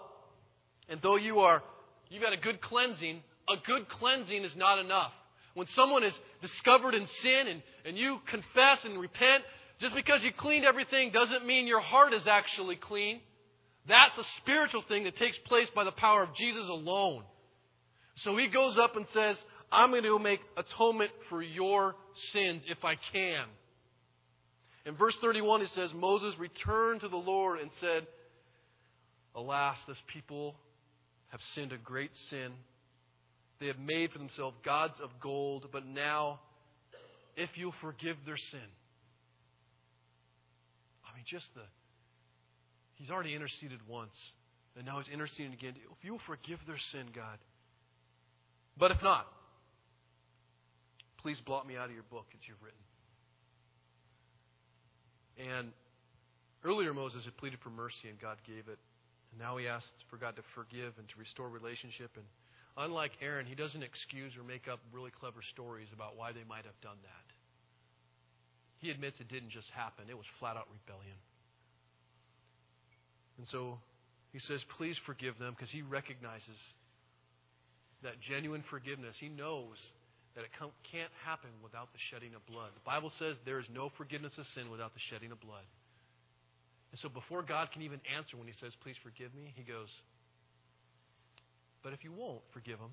and 0.88 1.00
though 1.02 1.16
you 1.16 1.38
are, 1.38 1.62
you've 2.10 2.22
had 2.22 2.34
a 2.34 2.42
good 2.42 2.60
cleansing, 2.60 3.20
a 3.48 3.56
good 3.66 3.88
cleansing 3.88 4.44
is 4.44 4.52
not 4.56 4.78
enough. 4.78 5.12
When 5.54 5.66
someone 5.74 6.04
is 6.04 6.12
discovered 6.42 6.94
in 6.94 7.06
sin 7.22 7.48
and, 7.48 7.62
and 7.86 7.96
you 7.96 8.18
confess 8.30 8.84
and 8.84 9.00
repent, 9.00 9.42
just 9.80 9.94
because 9.94 10.20
you 10.22 10.30
cleaned 10.36 10.64
everything 10.64 11.10
doesn't 11.10 11.46
mean 11.46 11.66
your 11.66 11.80
heart 11.80 12.12
is 12.12 12.26
actually 12.28 12.76
clean. 12.76 13.20
That's 13.88 14.16
a 14.18 14.40
spiritual 14.42 14.84
thing 14.86 15.04
that 15.04 15.16
takes 15.16 15.36
place 15.46 15.66
by 15.74 15.84
the 15.84 15.92
power 15.92 16.22
of 16.22 16.36
Jesus 16.36 16.68
alone. 16.68 17.24
So 18.24 18.36
he 18.36 18.48
goes 18.48 18.76
up 18.78 18.94
and 18.96 19.06
says, 19.12 19.36
I'm 19.72 19.90
going 19.90 20.02
to 20.02 20.18
make 20.18 20.40
atonement 20.56 21.10
for 21.28 21.42
your 21.42 21.94
sins 22.32 22.62
if 22.68 22.84
I 22.84 22.94
can. 23.12 23.44
In 24.86 24.96
verse 24.96 25.14
31, 25.20 25.62
it 25.62 25.70
says, 25.74 25.90
Moses 25.94 26.34
returned 26.38 27.00
to 27.00 27.08
the 27.08 27.16
Lord 27.16 27.60
and 27.60 27.70
said, 27.80 28.06
Alas, 29.34 29.76
this 29.86 29.96
people 30.12 30.56
have 31.30 31.40
sinned 31.54 31.72
a 31.72 31.78
great 31.78 32.10
sin. 32.28 32.52
They 33.60 33.66
have 33.66 33.78
made 33.78 34.12
for 34.12 34.18
themselves 34.18 34.56
gods 34.64 34.94
of 35.02 35.10
gold, 35.20 35.66
but 35.72 35.86
now, 35.86 36.40
if 37.36 37.50
you'll 37.56 37.74
forgive 37.80 38.16
their 38.26 38.38
sin. 38.50 38.68
I 41.04 41.16
mean, 41.16 41.24
just 41.26 41.46
the. 41.54 41.62
He's 42.94 43.10
already 43.10 43.34
interceded 43.34 43.80
once, 43.88 44.14
and 44.76 44.84
now 44.84 45.00
he's 45.00 45.12
interceding 45.12 45.52
again. 45.52 45.74
If 45.76 46.04
you'll 46.04 46.20
forgive 46.26 46.58
their 46.66 46.78
sin, 46.92 47.06
God, 47.14 47.38
but 48.78 48.90
if 48.90 49.02
not, 49.02 49.26
please 51.22 51.40
blot 51.44 51.66
me 51.66 51.76
out 51.76 51.86
of 51.86 51.94
your 51.94 52.04
book 52.10 52.26
that 52.32 52.40
you've 52.48 52.62
written. 52.62 52.78
And 55.56 55.72
earlier 56.64 56.92
Moses 56.92 57.24
had 57.24 57.36
pleaded 57.36 57.60
for 57.62 57.70
mercy 57.70 58.08
and 58.08 58.20
God 58.20 58.36
gave 58.46 58.68
it. 58.68 58.78
And 59.32 59.40
now 59.40 59.56
he 59.56 59.68
asks 59.68 59.92
for 60.10 60.16
God 60.16 60.36
to 60.36 60.42
forgive 60.54 60.94
and 60.98 61.08
to 61.08 61.16
restore 61.18 61.48
relationship. 61.48 62.10
And 62.16 62.24
unlike 62.76 63.12
Aaron, 63.22 63.46
he 63.46 63.54
doesn't 63.54 63.82
excuse 63.82 64.32
or 64.36 64.42
make 64.42 64.68
up 64.68 64.80
really 64.92 65.10
clever 65.10 65.40
stories 65.52 65.88
about 65.94 66.16
why 66.16 66.32
they 66.32 66.44
might 66.48 66.64
have 66.64 66.78
done 66.82 66.98
that. 67.02 67.26
He 68.78 68.90
admits 68.90 69.20
it 69.20 69.28
didn't 69.28 69.50
just 69.50 69.68
happen, 69.70 70.08
it 70.08 70.16
was 70.16 70.26
flat 70.38 70.56
out 70.56 70.66
rebellion. 70.72 71.18
And 73.38 73.46
so 73.48 73.78
he 74.32 74.38
says, 74.40 74.60
Please 74.76 74.96
forgive 75.04 75.38
them 75.38 75.54
because 75.56 75.70
he 75.70 75.82
recognizes 75.82 76.56
that 78.02 78.20
genuine 78.20 78.64
forgiveness, 78.70 79.16
he 79.20 79.28
knows 79.28 79.76
that 80.34 80.44
it 80.44 80.50
can't 80.90 81.12
happen 81.26 81.50
without 81.62 81.92
the 81.92 81.98
shedding 82.10 82.34
of 82.34 82.44
blood. 82.46 82.70
The 82.74 82.86
Bible 82.86 83.12
says 83.18 83.36
there 83.44 83.58
is 83.58 83.66
no 83.72 83.90
forgiveness 83.96 84.32
of 84.38 84.46
sin 84.54 84.70
without 84.70 84.94
the 84.94 85.02
shedding 85.10 85.32
of 85.32 85.40
blood. 85.40 85.66
And 86.90 87.00
so 87.00 87.08
before 87.08 87.42
God 87.42 87.70
can 87.72 87.82
even 87.82 88.00
answer 88.16 88.36
when 88.36 88.46
he 88.46 88.54
says, 88.60 88.72
Please 88.82 88.96
forgive 89.02 89.34
me, 89.34 89.52
he 89.54 89.62
goes, 89.62 89.88
But 91.82 91.92
if 91.92 92.02
you 92.02 92.12
won't 92.12 92.42
forgive 92.52 92.78
him, 92.78 92.90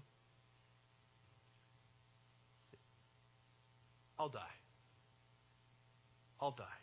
I'll 4.19 4.29
die. 4.29 4.57
I'll 6.39 6.51
die. 6.51 6.79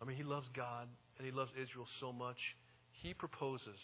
I 0.00 0.04
mean, 0.04 0.16
he 0.16 0.22
loves 0.22 0.46
God 0.54 0.88
and 1.18 1.26
he 1.26 1.32
loves 1.32 1.50
Israel 1.60 1.86
so 2.00 2.12
much. 2.12 2.38
He 2.90 3.14
proposes 3.14 3.78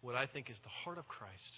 what 0.00 0.14
I 0.14 0.26
think 0.26 0.50
is 0.50 0.56
the 0.62 0.72
heart 0.84 0.98
of 0.98 1.08
Christ 1.08 1.52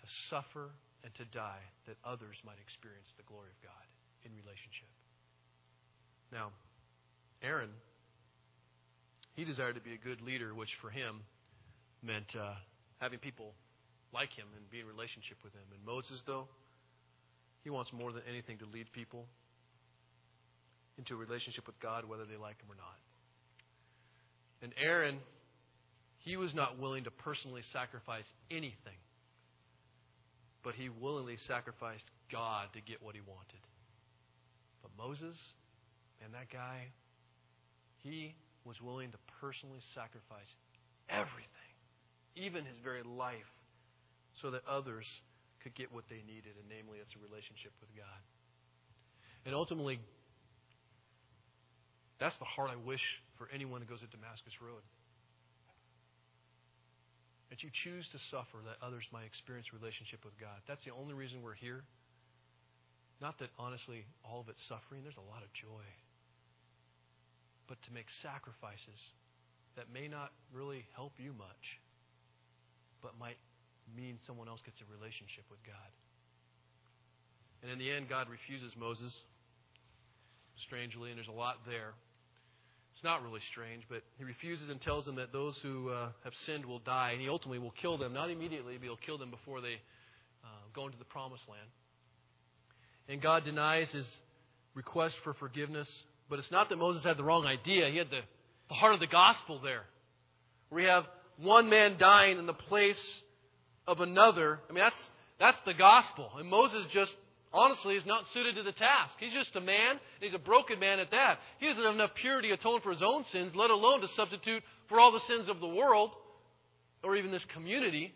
to 0.00 0.06
suffer 0.28 0.70
and 1.04 1.14
to 1.14 1.24
die 1.24 1.64
that 1.86 1.96
others 2.04 2.36
might 2.44 2.60
experience 2.60 3.08
the 3.16 3.24
glory 3.24 3.48
of 3.48 3.60
God 3.62 3.86
in 4.24 4.32
relationship. 4.32 4.88
Now, 6.32 6.50
Aaron, 7.42 7.70
he 9.40 9.46
desired 9.46 9.74
to 9.74 9.80
be 9.80 9.94
a 9.94 10.04
good 10.04 10.20
leader, 10.20 10.54
which 10.54 10.68
for 10.82 10.90
him 10.90 11.24
meant 12.02 12.26
uh, 12.36 12.52
having 12.98 13.18
people 13.18 13.54
like 14.12 14.28
him 14.36 14.44
and 14.54 14.70
be 14.70 14.80
in 14.80 14.86
relationship 14.86 15.38
with 15.42 15.54
him. 15.54 15.64
And 15.72 15.80
Moses, 15.82 16.20
though, 16.26 16.44
he 17.64 17.70
wants 17.70 17.90
more 17.90 18.12
than 18.12 18.20
anything 18.28 18.58
to 18.58 18.66
lead 18.66 18.92
people 18.92 19.24
into 20.98 21.14
a 21.14 21.16
relationship 21.16 21.66
with 21.66 21.80
God, 21.80 22.04
whether 22.04 22.26
they 22.26 22.36
like 22.36 22.60
him 22.60 22.68
or 22.68 22.76
not. 22.76 23.00
And 24.60 24.74
Aaron, 24.76 25.16
he 26.18 26.36
was 26.36 26.52
not 26.54 26.78
willing 26.78 27.04
to 27.04 27.10
personally 27.10 27.62
sacrifice 27.72 28.28
anything, 28.50 29.00
but 30.62 30.74
he 30.74 30.90
willingly 30.90 31.38
sacrificed 31.48 32.04
God 32.30 32.68
to 32.74 32.80
get 32.82 33.02
what 33.02 33.14
he 33.14 33.22
wanted. 33.26 33.64
But 34.82 34.90
Moses, 34.98 35.36
and 36.22 36.34
that 36.34 36.52
guy, 36.52 36.92
he 38.02 38.34
was 38.64 38.80
willing 38.80 39.10
to 39.12 39.18
personally 39.40 39.80
sacrifice 39.94 40.50
everything, 41.08 41.72
even 42.36 42.64
his 42.64 42.76
very 42.82 43.02
life, 43.02 43.50
so 44.42 44.50
that 44.52 44.62
others 44.68 45.06
could 45.62 45.74
get 45.74 45.92
what 45.92 46.04
they 46.08 46.22
needed, 46.24 46.56
and 46.56 46.66
namely, 46.68 46.98
it's 46.98 47.12
a 47.16 47.22
relationship 47.22 47.72
with 47.80 47.92
God. 47.96 48.20
And 49.44 49.54
ultimately, 49.54 50.00
that's 52.20 52.36
the 52.38 52.48
heart 52.48 52.70
I 52.72 52.76
wish 52.76 53.02
for 53.36 53.48
anyone 53.52 53.80
who 53.80 53.88
goes 53.88 54.04
to 54.04 54.10
Damascus 54.12 54.52
Road. 54.60 54.84
That 57.48 57.64
you 57.64 57.70
choose 57.82 58.06
to 58.12 58.18
suffer 58.30 58.62
that 58.68 58.78
others 58.84 59.04
might 59.10 59.24
experience 59.24 59.72
relationship 59.72 60.22
with 60.24 60.36
God. 60.38 60.60
That's 60.68 60.84
the 60.84 60.92
only 60.92 61.16
reason 61.16 61.42
we're 61.42 61.58
here. 61.58 61.82
Not 63.20 63.40
that, 63.40 63.50
honestly, 63.58 64.06
all 64.24 64.40
of 64.40 64.48
it's 64.48 64.62
suffering. 64.68 65.02
There's 65.02 65.18
a 65.18 65.28
lot 65.28 65.42
of 65.42 65.50
joy. 65.52 65.84
But 67.70 67.78
to 67.86 67.94
make 67.94 68.10
sacrifices 68.18 68.98
that 69.78 69.86
may 69.94 70.10
not 70.10 70.34
really 70.50 70.82
help 70.98 71.14
you 71.22 71.30
much, 71.32 71.78
but 73.00 73.14
might 73.14 73.38
mean 73.94 74.18
someone 74.26 74.48
else 74.48 74.58
gets 74.66 74.82
a 74.82 74.88
relationship 74.90 75.46
with 75.46 75.62
God. 75.62 75.90
And 77.62 77.70
in 77.70 77.78
the 77.78 77.86
end, 77.86 78.08
God 78.08 78.26
refuses 78.28 78.74
Moses, 78.74 79.14
strangely, 80.66 81.10
and 81.10 81.16
there's 81.16 81.30
a 81.30 81.32
lot 81.32 81.62
there. 81.64 81.94
It's 82.94 83.04
not 83.04 83.22
really 83.22 83.40
strange, 83.52 83.84
but 83.88 84.02
he 84.18 84.24
refuses 84.24 84.68
and 84.68 84.82
tells 84.82 85.04
them 85.04 85.16
that 85.16 85.32
those 85.32 85.56
who 85.62 85.90
uh, 85.90 86.10
have 86.24 86.34
sinned 86.46 86.66
will 86.66 86.80
die, 86.80 87.12
and 87.12 87.20
he 87.20 87.28
ultimately 87.28 87.58
will 87.58 87.74
kill 87.80 87.96
them, 87.98 88.12
not 88.12 88.30
immediately, 88.30 88.76
but 88.76 88.84
he'll 88.84 88.96
kill 88.96 89.16
them 89.16 89.30
before 89.30 89.60
they 89.60 89.78
uh, 90.42 90.66
go 90.74 90.86
into 90.86 90.98
the 90.98 91.04
promised 91.04 91.44
land. 91.48 91.70
And 93.08 93.22
God 93.22 93.44
denies 93.44 93.88
his 93.90 94.06
request 94.74 95.14
for 95.22 95.34
forgiveness, 95.34 95.88
but 96.30 96.38
it's 96.38 96.50
not 96.52 96.68
that 96.68 96.76
Moses 96.76 97.02
had 97.02 97.16
the 97.16 97.24
wrong 97.24 97.44
idea. 97.44 97.90
He 97.90 97.98
had 97.98 98.08
the, 98.08 98.20
the 98.68 98.74
heart 98.74 98.94
of 98.94 99.00
the 99.00 99.08
gospel 99.08 99.60
there. 99.62 99.82
We 100.70 100.84
have 100.84 101.04
one 101.36 101.68
man 101.68 101.96
dying 101.98 102.38
in 102.38 102.46
the 102.46 102.54
place 102.54 103.22
of 103.88 104.00
another. 104.00 104.60
I 104.70 104.72
mean, 104.72 104.84
that's, 104.84 105.08
that's 105.40 105.58
the 105.66 105.74
gospel. 105.74 106.30
And 106.38 106.48
Moses 106.48 106.86
just, 106.92 107.12
honestly, 107.52 107.96
is 107.96 108.06
not 108.06 108.24
suited 108.32 108.54
to 108.54 108.62
the 108.62 108.72
task. 108.72 109.14
He's 109.18 109.32
just 109.32 109.56
a 109.56 109.60
man, 109.60 109.90
and 109.90 110.20
he's 110.20 110.34
a 110.34 110.38
broken 110.38 110.78
man 110.78 111.00
at 111.00 111.10
that. 111.10 111.38
He 111.58 111.66
doesn't 111.66 111.82
have 111.82 111.94
enough 111.94 112.14
purity 112.14 112.48
to 112.48 112.54
atone 112.54 112.80
for 112.80 112.92
his 112.92 113.02
own 113.02 113.24
sins, 113.32 113.52
let 113.56 113.70
alone 113.70 114.00
to 114.02 114.08
substitute 114.14 114.62
for 114.88 115.00
all 115.00 115.10
the 115.10 115.20
sins 115.26 115.48
of 115.48 115.58
the 115.58 115.68
world 115.68 116.12
or 117.02 117.16
even 117.16 117.32
this 117.32 117.44
community. 117.52 118.14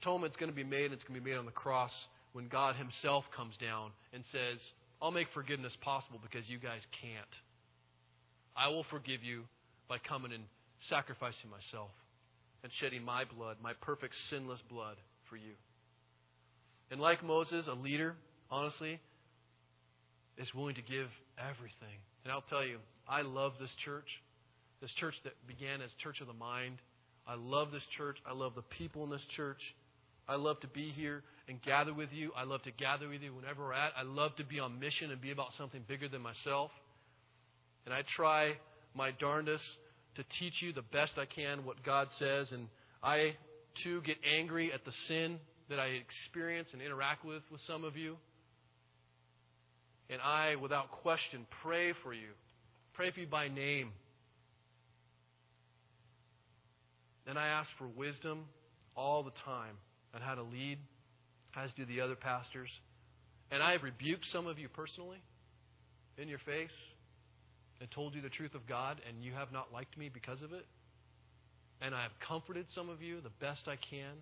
Atonement's 0.00 0.36
going 0.36 0.50
to 0.50 0.56
be 0.56 0.62
made, 0.62 0.84
and 0.84 0.94
it's 0.94 1.02
going 1.02 1.18
to 1.18 1.24
be 1.24 1.30
made 1.32 1.38
on 1.38 1.46
the 1.46 1.50
cross 1.50 1.90
when 2.38 2.46
God 2.46 2.76
Himself 2.76 3.24
comes 3.36 3.56
down 3.60 3.90
and 4.12 4.22
says, 4.30 4.60
I'll 5.02 5.10
make 5.10 5.26
forgiveness 5.34 5.72
possible 5.80 6.20
because 6.22 6.48
you 6.48 6.60
guys 6.60 6.82
can't. 7.02 7.34
I 8.56 8.68
will 8.68 8.86
forgive 8.90 9.24
you 9.24 9.42
by 9.88 9.98
coming 9.98 10.30
and 10.32 10.44
sacrificing 10.88 11.50
myself 11.50 11.90
and 12.62 12.70
shedding 12.78 13.02
my 13.02 13.24
blood, 13.24 13.56
my 13.60 13.72
perfect 13.82 14.14
sinless 14.30 14.60
blood 14.70 14.94
for 15.28 15.34
you. 15.34 15.54
And 16.92 17.00
like 17.00 17.24
Moses, 17.24 17.66
a 17.66 17.74
leader, 17.74 18.14
honestly, 18.52 19.00
is 20.36 20.46
willing 20.54 20.76
to 20.76 20.82
give 20.82 21.08
everything. 21.40 21.98
And 22.22 22.32
I'll 22.32 22.44
tell 22.48 22.64
you, 22.64 22.78
I 23.08 23.22
love 23.22 23.54
this 23.58 23.74
church. 23.84 24.06
This 24.80 24.92
church 25.00 25.14
that 25.24 25.32
began 25.48 25.82
as 25.82 25.90
Church 26.04 26.20
of 26.20 26.28
the 26.28 26.34
Mind. 26.34 26.78
I 27.26 27.34
love 27.34 27.72
this 27.72 27.82
church. 27.96 28.18
I 28.24 28.32
love 28.32 28.54
the 28.54 28.62
people 28.62 29.02
in 29.02 29.10
this 29.10 29.26
church. 29.34 29.58
I 30.28 30.36
love 30.36 30.60
to 30.60 30.68
be 30.68 30.90
here 30.90 31.24
and 31.48 31.60
gather 31.62 31.94
with 31.94 32.10
you. 32.12 32.32
I 32.36 32.44
love 32.44 32.62
to 32.62 32.70
gather 32.70 33.08
with 33.08 33.22
you 33.22 33.34
whenever 33.34 33.64
we're 33.64 33.72
at. 33.72 33.92
I 33.96 34.02
love 34.02 34.36
to 34.36 34.44
be 34.44 34.60
on 34.60 34.78
mission 34.78 35.10
and 35.10 35.20
be 35.20 35.30
about 35.30 35.48
something 35.56 35.82
bigger 35.88 36.08
than 36.08 36.22
myself. 36.22 36.70
And 37.86 37.94
I 37.94 38.02
try 38.16 38.52
my 38.94 39.12
darndest 39.12 39.64
to 40.16 40.24
teach 40.38 40.54
you 40.60 40.72
the 40.72 40.82
best 40.82 41.12
I 41.16 41.24
can 41.24 41.64
what 41.64 41.82
God 41.82 42.08
says. 42.18 42.52
And 42.52 42.68
I, 43.02 43.36
too, 43.82 44.02
get 44.02 44.16
angry 44.28 44.72
at 44.72 44.84
the 44.84 44.92
sin 45.08 45.38
that 45.70 45.78
I 45.78 45.86
experience 45.86 46.68
and 46.72 46.82
interact 46.82 47.24
with 47.24 47.42
with 47.50 47.60
some 47.66 47.84
of 47.84 47.96
you. 47.96 48.16
And 50.10 50.20
I, 50.20 50.56
without 50.56 50.90
question, 50.90 51.46
pray 51.62 51.92
for 52.02 52.12
you. 52.12 52.30
Pray 52.94 53.10
for 53.10 53.20
you 53.20 53.26
by 53.26 53.48
name. 53.48 53.90
And 57.26 57.38
I 57.38 57.48
ask 57.48 57.68
for 57.78 57.86
wisdom 57.86 58.44
all 58.96 59.22
the 59.22 59.32
time 59.44 59.76
on 60.14 60.22
how 60.22 60.34
to 60.34 60.42
lead, 60.42 60.78
as 61.62 61.70
do 61.74 61.84
the 61.86 62.00
other 62.00 62.16
pastors. 62.16 62.70
And 63.50 63.62
I 63.62 63.72
have 63.72 63.82
rebuked 63.82 64.26
some 64.32 64.46
of 64.46 64.58
you 64.58 64.68
personally 64.68 65.22
in 66.16 66.28
your 66.28 66.38
face 66.40 66.74
and 67.80 67.90
told 67.90 68.14
you 68.14 68.20
the 68.20 68.28
truth 68.28 68.54
of 68.54 68.66
God, 68.66 69.00
and 69.08 69.22
you 69.22 69.32
have 69.32 69.52
not 69.52 69.72
liked 69.72 69.96
me 69.96 70.10
because 70.12 70.42
of 70.42 70.52
it. 70.52 70.66
And 71.80 71.94
I 71.94 72.02
have 72.02 72.12
comforted 72.26 72.66
some 72.74 72.88
of 72.88 73.02
you 73.02 73.20
the 73.20 73.34
best 73.40 73.68
I 73.68 73.76
can, 73.76 74.18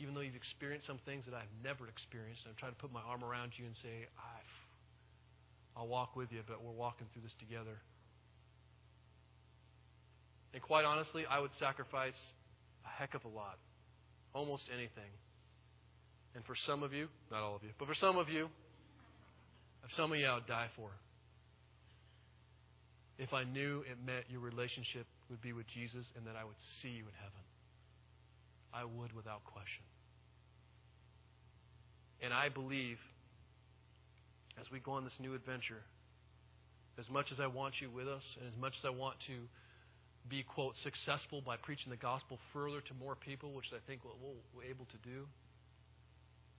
even 0.00 0.14
though 0.14 0.20
you've 0.20 0.34
experienced 0.34 0.86
some 0.86 0.98
things 1.06 1.24
that 1.26 1.34
I've 1.34 1.50
never 1.62 1.86
experienced. 1.86 2.42
And 2.44 2.50
I'm 2.50 2.58
trying 2.58 2.74
to 2.74 2.78
put 2.78 2.92
my 2.92 3.02
arm 3.06 3.22
around 3.22 3.52
you 3.56 3.66
and 3.66 3.74
say, 3.82 4.10
I'll 5.76 5.86
walk 5.86 6.16
with 6.16 6.32
you, 6.32 6.42
but 6.46 6.62
we're 6.62 6.74
walking 6.74 7.06
through 7.12 7.22
this 7.22 7.34
together. 7.38 7.78
And 10.52 10.62
quite 10.62 10.84
honestly, 10.84 11.22
I 11.30 11.38
would 11.38 11.52
sacrifice 11.60 12.18
a 12.84 12.88
heck 12.88 13.14
of 13.14 13.24
a 13.24 13.28
lot, 13.28 13.58
almost 14.34 14.64
anything. 14.74 15.12
And 16.38 16.46
for 16.46 16.54
some 16.70 16.84
of 16.84 16.92
you, 16.92 17.08
not 17.32 17.42
all 17.42 17.56
of 17.56 17.64
you, 17.64 17.70
but 17.80 17.88
for 17.88 17.98
some 17.98 18.16
of 18.16 18.28
you, 18.28 18.46
some 19.96 20.12
of 20.12 20.18
you 20.18 20.24
I 20.24 20.34
would 20.34 20.46
die 20.46 20.68
for 20.76 20.90
if 23.18 23.34
I 23.34 23.42
knew 23.42 23.82
it 23.90 23.98
meant 24.06 24.30
your 24.30 24.38
relationship 24.38 25.02
would 25.30 25.42
be 25.42 25.52
with 25.52 25.66
Jesus 25.74 26.06
and 26.14 26.24
that 26.28 26.36
I 26.38 26.44
would 26.44 26.54
see 26.80 26.94
you 26.94 27.02
in 27.02 27.16
heaven. 27.18 27.42
I 28.72 28.84
would 28.84 29.10
without 29.18 29.42
question. 29.50 29.82
And 32.22 32.32
I 32.32 32.50
believe 32.50 32.98
as 34.60 34.70
we 34.70 34.78
go 34.78 34.92
on 34.92 35.02
this 35.02 35.18
new 35.18 35.34
adventure, 35.34 35.82
as 37.00 37.10
much 37.10 37.32
as 37.32 37.40
I 37.40 37.48
want 37.48 37.74
you 37.82 37.90
with 37.90 38.06
us 38.06 38.22
and 38.38 38.46
as 38.46 38.54
much 38.60 38.74
as 38.78 38.86
I 38.86 38.94
want 38.94 39.16
to 39.26 39.34
be, 40.30 40.44
quote, 40.44 40.74
successful 40.84 41.42
by 41.42 41.56
preaching 41.56 41.90
the 41.90 41.98
gospel 41.98 42.38
further 42.52 42.80
to 42.80 42.94
more 42.94 43.16
people, 43.16 43.50
which 43.54 43.74
I 43.74 43.82
think 43.90 44.02
we'll, 44.04 44.38
we're 44.54 44.70
able 44.70 44.86
to 44.86 44.98
do, 45.02 45.26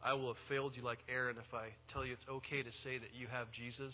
I 0.03 0.13
will 0.13 0.27
have 0.27 0.43
failed 0.47 0.75
you 0.75 0.83
like 0.83 0.99
Aaron 1.09 1.37
if 1.37 1.53
I 1.53 1.69
tell 1.91 2.05
you 2.05 2.13
it's 2.13 2.25
okay 2.29 2.63
to 2.63 2.71
say 2.83 2.97
that 2.97 3.13
you 3.13 3.27
have 3.27 3.51
Jesus 3.51 3.93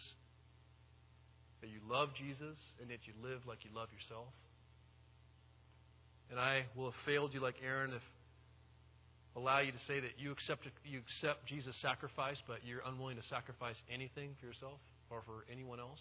that 1.65 1.73
you 1.73 1.81
love 1.89 2.09
Jesus 2.13 2.57
and 2.79 2.91
that 2.91 3.09
you 3.09 3.13
live 3.25 3.41
like 3.47 3.65
you 3.65 3.71
love 3.73 3.89
yourself. 3.89 4.29
And 6.29 6.39
I 6.39 6.65
will 6.75 6.91
have 6.91 7.01
failed 7.05 7.33
you 7.33 7.41
like 7.41 7.55
Aaron 7.65 7.89
if 7.89 8.05
allow 9.35 9.59
you 9.59 9.71
to 9.71 9.83
say 9.87 9.99
that 9.99 10.13
you 10.17 10.31
accept 10.31 10.67
you 10.85 11.01
accept 11.01 11.47
Jesus' 11.47 11.75
sacrifice, 11.81 12.37
but 12.45 12.61
you're 12.65 12.85
unwilling 12.85 13.17
to 13.17 13.25
sacrifice 13.29 13.75
anything 13.89 14.37
for 14.39 14.45
yourself 14.45 14.77
or 15.09 15.21
for 15.25 15.45
anyone 15.51 15.79
else. 15.79 15.99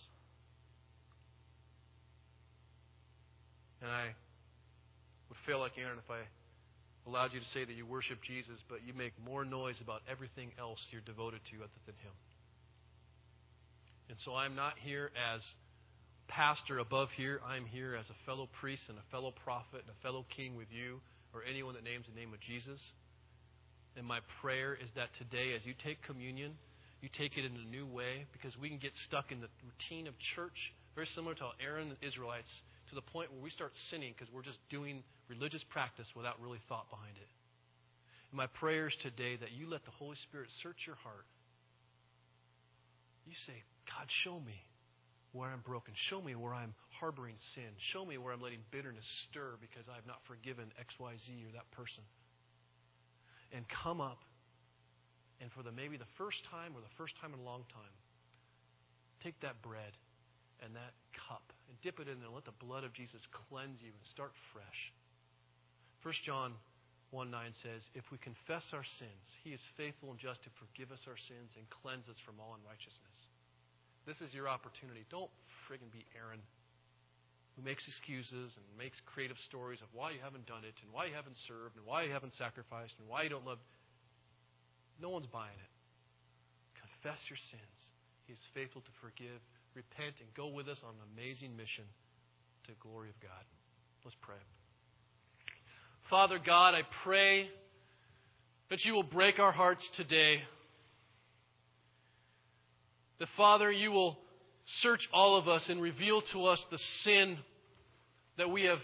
And 3.80 3.90
I 3.90 4.12
would 5.28 5.38
fail 5.46 5.61
like 5.61 5.80
Aaron 5.80 5.96
if 5.96 6.11
I 6.11 6.20
allowed 7.07 7.32
you 7.32 7.40
to 7.40 7.50
say 7.52 7.64
that 7.64 7.74
you 7.74 7.86
worship 7.86 8.18
Jesus, 8.26 8.57
but 8.68 8.80
you 8.86 8.94
make 8.94 9.12
more 9.24 9.44
noise 9.44 9.76
about 9.80 10.00
everything 10.11 10.50
else 10.59 10.80
you're 10.90 11.05
devoted 11.05 11.40
to 11.52 11.57
other 11.61 11.80
than 11.86 11.94
Him. 12.00 12.12
And 14.09 14.18
so 14.24 14.34
I'm 14.34 14.55
not 14.55 14.74
here 14.80 15.11
as 15.16 15.40
pastor 16.28 16.78
above 16.78 17.09
here. 17.16 17.40
I'm 17.46 17.66
here 17.66 17.96
as 17.96 18.07
a 18.09 18.18
fellow 18.26 18.48
priest 18.61 18.82
and 18.88 18.98
a 18.98 19.07
fellow 19.11 19.32
prophet 19.44 19.84
and 19.84 19.90
a 19.90 20.00
fellow 20.02 20.24
king 20.36 20.57
with 20.57 20.68
you 20.70 21.00
or 21.32 21.42
anyone 21.44 21.74
that 21.74 21.84
names 21.84 22.07
the 22.09 22.18
name 22.18 22.32
of 22.32 22.40
Jesus. 22.40 22.80
And 23.96 24.07
my 24.07 24.20
prayer 24.40 24.74
is 24.74 24.88
that 24.96 25.09
today, 25.18 25.55
as 25.55 25.62
you 25.64 25.74
take 25.84 26.02
communion, 26.02 26.52
you 27.00 27.09
take 27.16 27.36
it 27.36 27.44
in 27.44 27.52
a 27.52 27.68
new 27.70 27.86
way 27.86 28.26
because 28.32 28.57
we 28.59 28.68
can 28.68 28.78
get 28.78 28.92
stuck 29.07 29.30
in 29.30 29.40
the 29.40 29.48
routine 29.62 30.07
of 30.07 30.14
church, 30.34 30.57
very 30.94 31.09
similar 31.14 31.34
to 31.34 31.52
how 31.52 31.52
Aaron 31.62 31.90
and 31.90 31.96
the 32.00 32.07
Israelites, 32.07 32.50
to 32.95 33.03
the 33.03 33.11
point 33.11 33.34
where 33.34 33.42
we 33.42 33.51
start 33.51 33.74
sinning 33.90 34.14
because 34.14 34.30
we're 34.30 34.47
just 34.47 34.62
doing 34.70 35.03
religious 35.26 35.66
practice 35.74 36.07
without 36.14 36.38
really 36.38 36.62
thought 36.70 36.86
behind 36.90 37.18
it. 37.18 37.30
And 38.30 38.38
my 38.38 38.47
prayer 38.47 38.86
is 38.86 38.95
today 39.03 39.34
that 39.42 39.51
you 39.51 39.66
let 39.66 39.84
the 39.84 39.90
Holy 39.99 40.16
Spirit 40.30 40.47
search 40.62 40.86
your 40.86 40.95
heart. 41.03 41.26
You 43.26 43.34
say, 43.51 43.59
God, 43.90 44.07
show 44.22 44.38
me 44.38 44.62
where 45.32 45.51
I'm 45.51 45.66
broken. 45.66 45.95
Show 46.07 46.22
me 46.22 46.38
where 46.38 46.55
I'm 46.55 46.74
harboring 47.01 47.34
sin. 47.59 47.74
Show 47.90 48.07
me 48.07 48.14
where 48.14 48.30
I'm 48.30 48.40
letting 48.40 48.62
bitterness 48.70 49.07
stir 49.26 49.59
because 49.59 49.90
I 49.90 49.99
have 49.99 50.07
not 50.07 50.22
forgiven 50.30 50.70
XYZ 50.78 51.26
or 51.51 51.53
that 51.59 51.66
person. 51.74 52.07
And 53.51 53.66
come 53.82 54.01
up 54.01 54.22
and 55.42 55.51
for 55.51 55.66
the 55.66 55.72
maybe 55.72 55.97
the 55.97 56.11
first 56.14 56.38
time 56.51 56.78
or 56.78 56.80
the 56.80 56.95
first 56.95 57.14
time 57.18 57.34
in 57.34 57.40
a 57.40 57.47
long 57.47 57.66
time, 57.74 57.95
take 59.22 59.34
that 59.42 59.59
bread 59.62 59.99
and 60.62 60.74
that 60.76 60.95
cup 61.26 61.53
and 61.69 61.81
dip 61.83 62.01
it 62.01 62.09
in 62.09 62.21
there 62.21 62.33
let 62.33 62.45
the 62.45 62.62
blood 62.62 62.85
of 62.85 62.93
Jesus 62.93 63.21
cleanse 63.49 63.81
you 63.81 63.93
and 63.93 64.05
start 64.11 64.33
fresh. 64.53 64.81
1 66.03 66.27
John 66.27 66.53
1 67.11 67.31
9 67.31 67.62
says, 67.62 67.81
If 67.95 68.05
we 68.12 68.19
confess 68.19 68.65
our 68.75 68.85
sins, 68.99 69.27
he 69.43 69.57
is 69.57 69.73
faithful 69.79 70.11
and 70.11 70.21
just 70.21 70.43
to 70.45 70.51
forgive 70.61 70.93
us 70.93 71.01
our 71.07 71.19
sins 71.31 71.55
and 71.57 71.65
cleanse 71.71 72.11
us 72.11 72.21
from 72.27 72.37
all 72.43 72.59
unrighteousness. 72.59 73.17
This 74.05 74.21
is 74.21 74.35
your 74.37 74.51
opportunity. 74.51 75.09
Don't 75.09 75.33
friggin' 75.65 75.89
be 75.89 76.05
Aaron 76.12 76.45
who 77.55 77.62
makes 77.62 77.87
excuses 77.87 78.51
and 78.59 78.67
makes 78.75 78.99
creative 79.07 79.39
stories 79.47 79.79
of 79.79 79.87
why 79.95 80.11
you 80.11 80.19
haven't 80.19 80.47
done 80.51 80.67
it 80.67 80.75
and 80.83 80.91
why 80.91 81.07
you 81.07 81.15
haven't 81.15 81.39
served 81.47 81.79
and 81.79 81.87
why 81.87 82.03
you 82.03 82.11
haven't 82.11 82.35
sacrificed 82.35 82.95
and 82.99 83.07
why 83.07 83.23
you 83.23 83.31
don't 83.31 83.47
love. 83.47 83.62
No 84.99 85.11
one's 85.15 85.31
buying 85.31 85.55
it. 85.55 85.73
Confess 86.75 87.23
your 87.31 87.39
sins. 87.55 87.79
He 88.27 88.35
is 88.35 88.43
faithful 88.59 88.83
to 88.83 88.95
forgive. 88.99 89.39
Repent 89.75 90.14
and 90.20 90.33
go 90.37 90.49
with 90.49 90.68
us 90.68 90.79
on 90.85 90.91
an 90.91 91.01
amazing 91.14 91.57
mission 91.57 91.85
to 92.64 92.70
the 92.70 92.79
glory 92.81 93.09
of 93.09 93.20
God. 93.20 93.45
Let's 94.05 94.16
pray. 94.20 94.37
Father 96.09 96.39
God, 96.39 96.75
I 96.75 96.83
pray 97.03 97.49
that 98.70 98.85
you 98.85 98.93
will 98.93 99.03
break 99.03 99.41
our 99.41 99.51
hearts 99.51 99.83
today. 99.97 100.43
That, 103.18 103.29
Father, 103.37 103.72
you 103.72 103.91
will 103.91 104.16
search 104.83 105.01
all 105.12 105.37
of 105.37 105.49
us 105.49 105.62
and 105.68 105.83
reveal 105.83 106.22
to 106.33 106.45
us 106.47 106.61
the 106.70 106.79
sin 107.05 107.39
that 108.39 108.51
we 108.51 108.62
have 108.64 108.81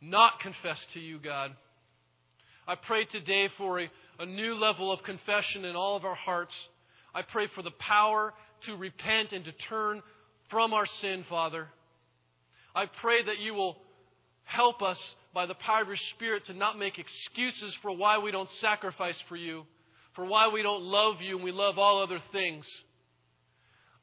not 0.00 0.40
confessed 0.40 0.86
to 0.94 1.00
you, 1.00 1.18
God. 1.18 1.52
I 2.68 2.76
pray 2.76 3.04
today 3.04 3.48
for 3.58 3.80
a, 3.80 3.90
a 4.20 4.26
new 4.26 4.54
level 4.54 4.92
of 4.92 5.02
confession 5.02 5.64
in 5.64 5.74
all 5.74 5.96
of 5.96 6.04
our 6.04 6.14
hearts. 6.14 6.52
I 7.18 7.22
pray 7.22 7.48
for 7.52 7.62
the 7.62 7.72
power 7.72 8.32
to 8.66 8.76
repent 8.76 9.32
and 9.32 9.44
to 9.44 9.50
turn 9.68 10.02
from 10.52 10.72
our 10.72 10.86
sin, 11.00 11.24
Father. 11.28 11.66
I 12.76 12.84
pray 13.00 13.24
that 13.24 13.40
you 13.40 13.54
will 13.54 13.76
help 14.44 14.82
us 14.82 14.98
by 15.34 15.46
the 15.46 15.54
power 15.54 15.82
of 15.82 15.88
your 15.88 15.96
Spirit 16.14 16.46
to 16.46 16.54
not 16.54 16.78
make 16.78 16.96
excuses 16.96 17.74
for 17.82 17.90
why 17.90 18.18
we 18.18 18.30
don't 18.30 18.48
sacrifice 18.60 19.16
for 19.28 19.34
you, 19.34 19.64
for 20.14 20.26
why 20.26 20.46
we 20.46 20.62
don't 20.62 20.84
love 20.84 21.16
you 21.20 21.34
and 21.34 21.44
we 21.44 21.50
love 21.50 21.76
all 21.76 22.00
other 22.00 22.22
things. 22.30 22.64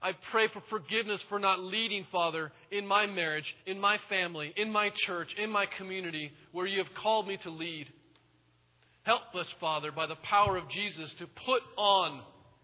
I 0.02 0.12
pray 0.30 0.50
for 0.50 0.62
forgiveness 0.70 1.22
for 1.30 1.40
not 1.40 1.62
leading, 1.62 2.06
Father, 2.12 2.52
in 2.70 2.86
my 2.86 3.06
marriage, 3.06 3.56
in 3.66 3.80
my 3.80 3.98
family, 4.10 4.54
in 4.58 4.70
my 4.74 4.92
church, 5.08 5.30
in 5.42 5.50
my 5.50 5.68
community, 5.78 6.34
where 6.52 6.68
you 6.68 6.80
have 6.80 6.94
called 7.02 7.30
me 7.30 7.38
to 7.44 7.50
lead. 7.50 7.88
Help 9.04 9.34
us, 9.40 9.48
Father, 9.62 9.94
by 9.94 10.06
the 10.06 10.18
power 10.18 10.58
of 10.58 10.70
Jesus, 10.70 11.14
to 11.20 11.28
put 11.46 11.62
on 11.78 12.20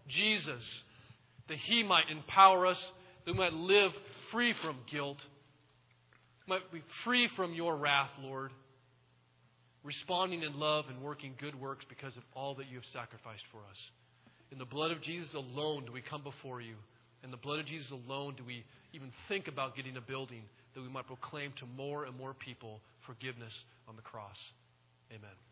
Jesus, 0.08 0.62
that 1.48 1.58
He 1.66 1.82
might 1.82 2.10
empower 2.10 2.66
us, 2.66 2.78
that 3.24 3.32
we 3.32 3.38
might 3.38 3.52
live 3.52 3.92
free 4.30 4.54
from 4.62 4.76
guilt, 4.90 5.18
might 6.46 6.70
be 6.72 6.82
free 7.04 7.28
from 7.36 7.54
your 7.54 7.76
wrath, 7.76 8.10
Lord, 8.20 8.50
responding 9.84 10.42
in 10.42 10.58
love 10.58 10.86
and 10.88 11.02
working 11.02 11.34
good 11.40 11.58
works 11.58 11.84
because 11.88 12.16
of 12.16 12.22
all 12.34 12.54
that 12.56 12.68
you 12.68 12.76
have 12.76 12.84
sacrificed 12.92 13.44
for 13.50 13.58
us. 13.58 13.78
In 14.50 14.58
the 14.58 14.64
blood 14.64 14.90
of 14.90 15.02
Jesus 15.02 15.32
alone 15.34 15.84
do 15.86 15.92
we 15.92 16.02
come 16.02 16.22
before 16.22 16.60
you. 16.60 16.74
In 17.24 17.30
the 17.30 17.36
blood 17.36 17.60
of 17.60 17.66
Jesus 17.66 17.90
alone 17.90 18.34
do 18.36 18.44
we 18.44 18.64
even 18.92 19.10
think 19.28 19.48
about 19.48 19.76
getting 19.76 19.96
a 19.96 20.00
building 20.00 20.42
that 20.74 20.82
we 20.82 20.88
might 20.88 21.06
proclaim 21.06 21.52
to 21.60 21.66
more 21.66 22.04
and 22.04 22.16
more 22.16 22.34
people 22.34 22.80
forgiveness 23.06 23.52
on 23.88 23.96
the 23.96 24.02
cross. 24.02 24.36
Amen. 25.10 25.51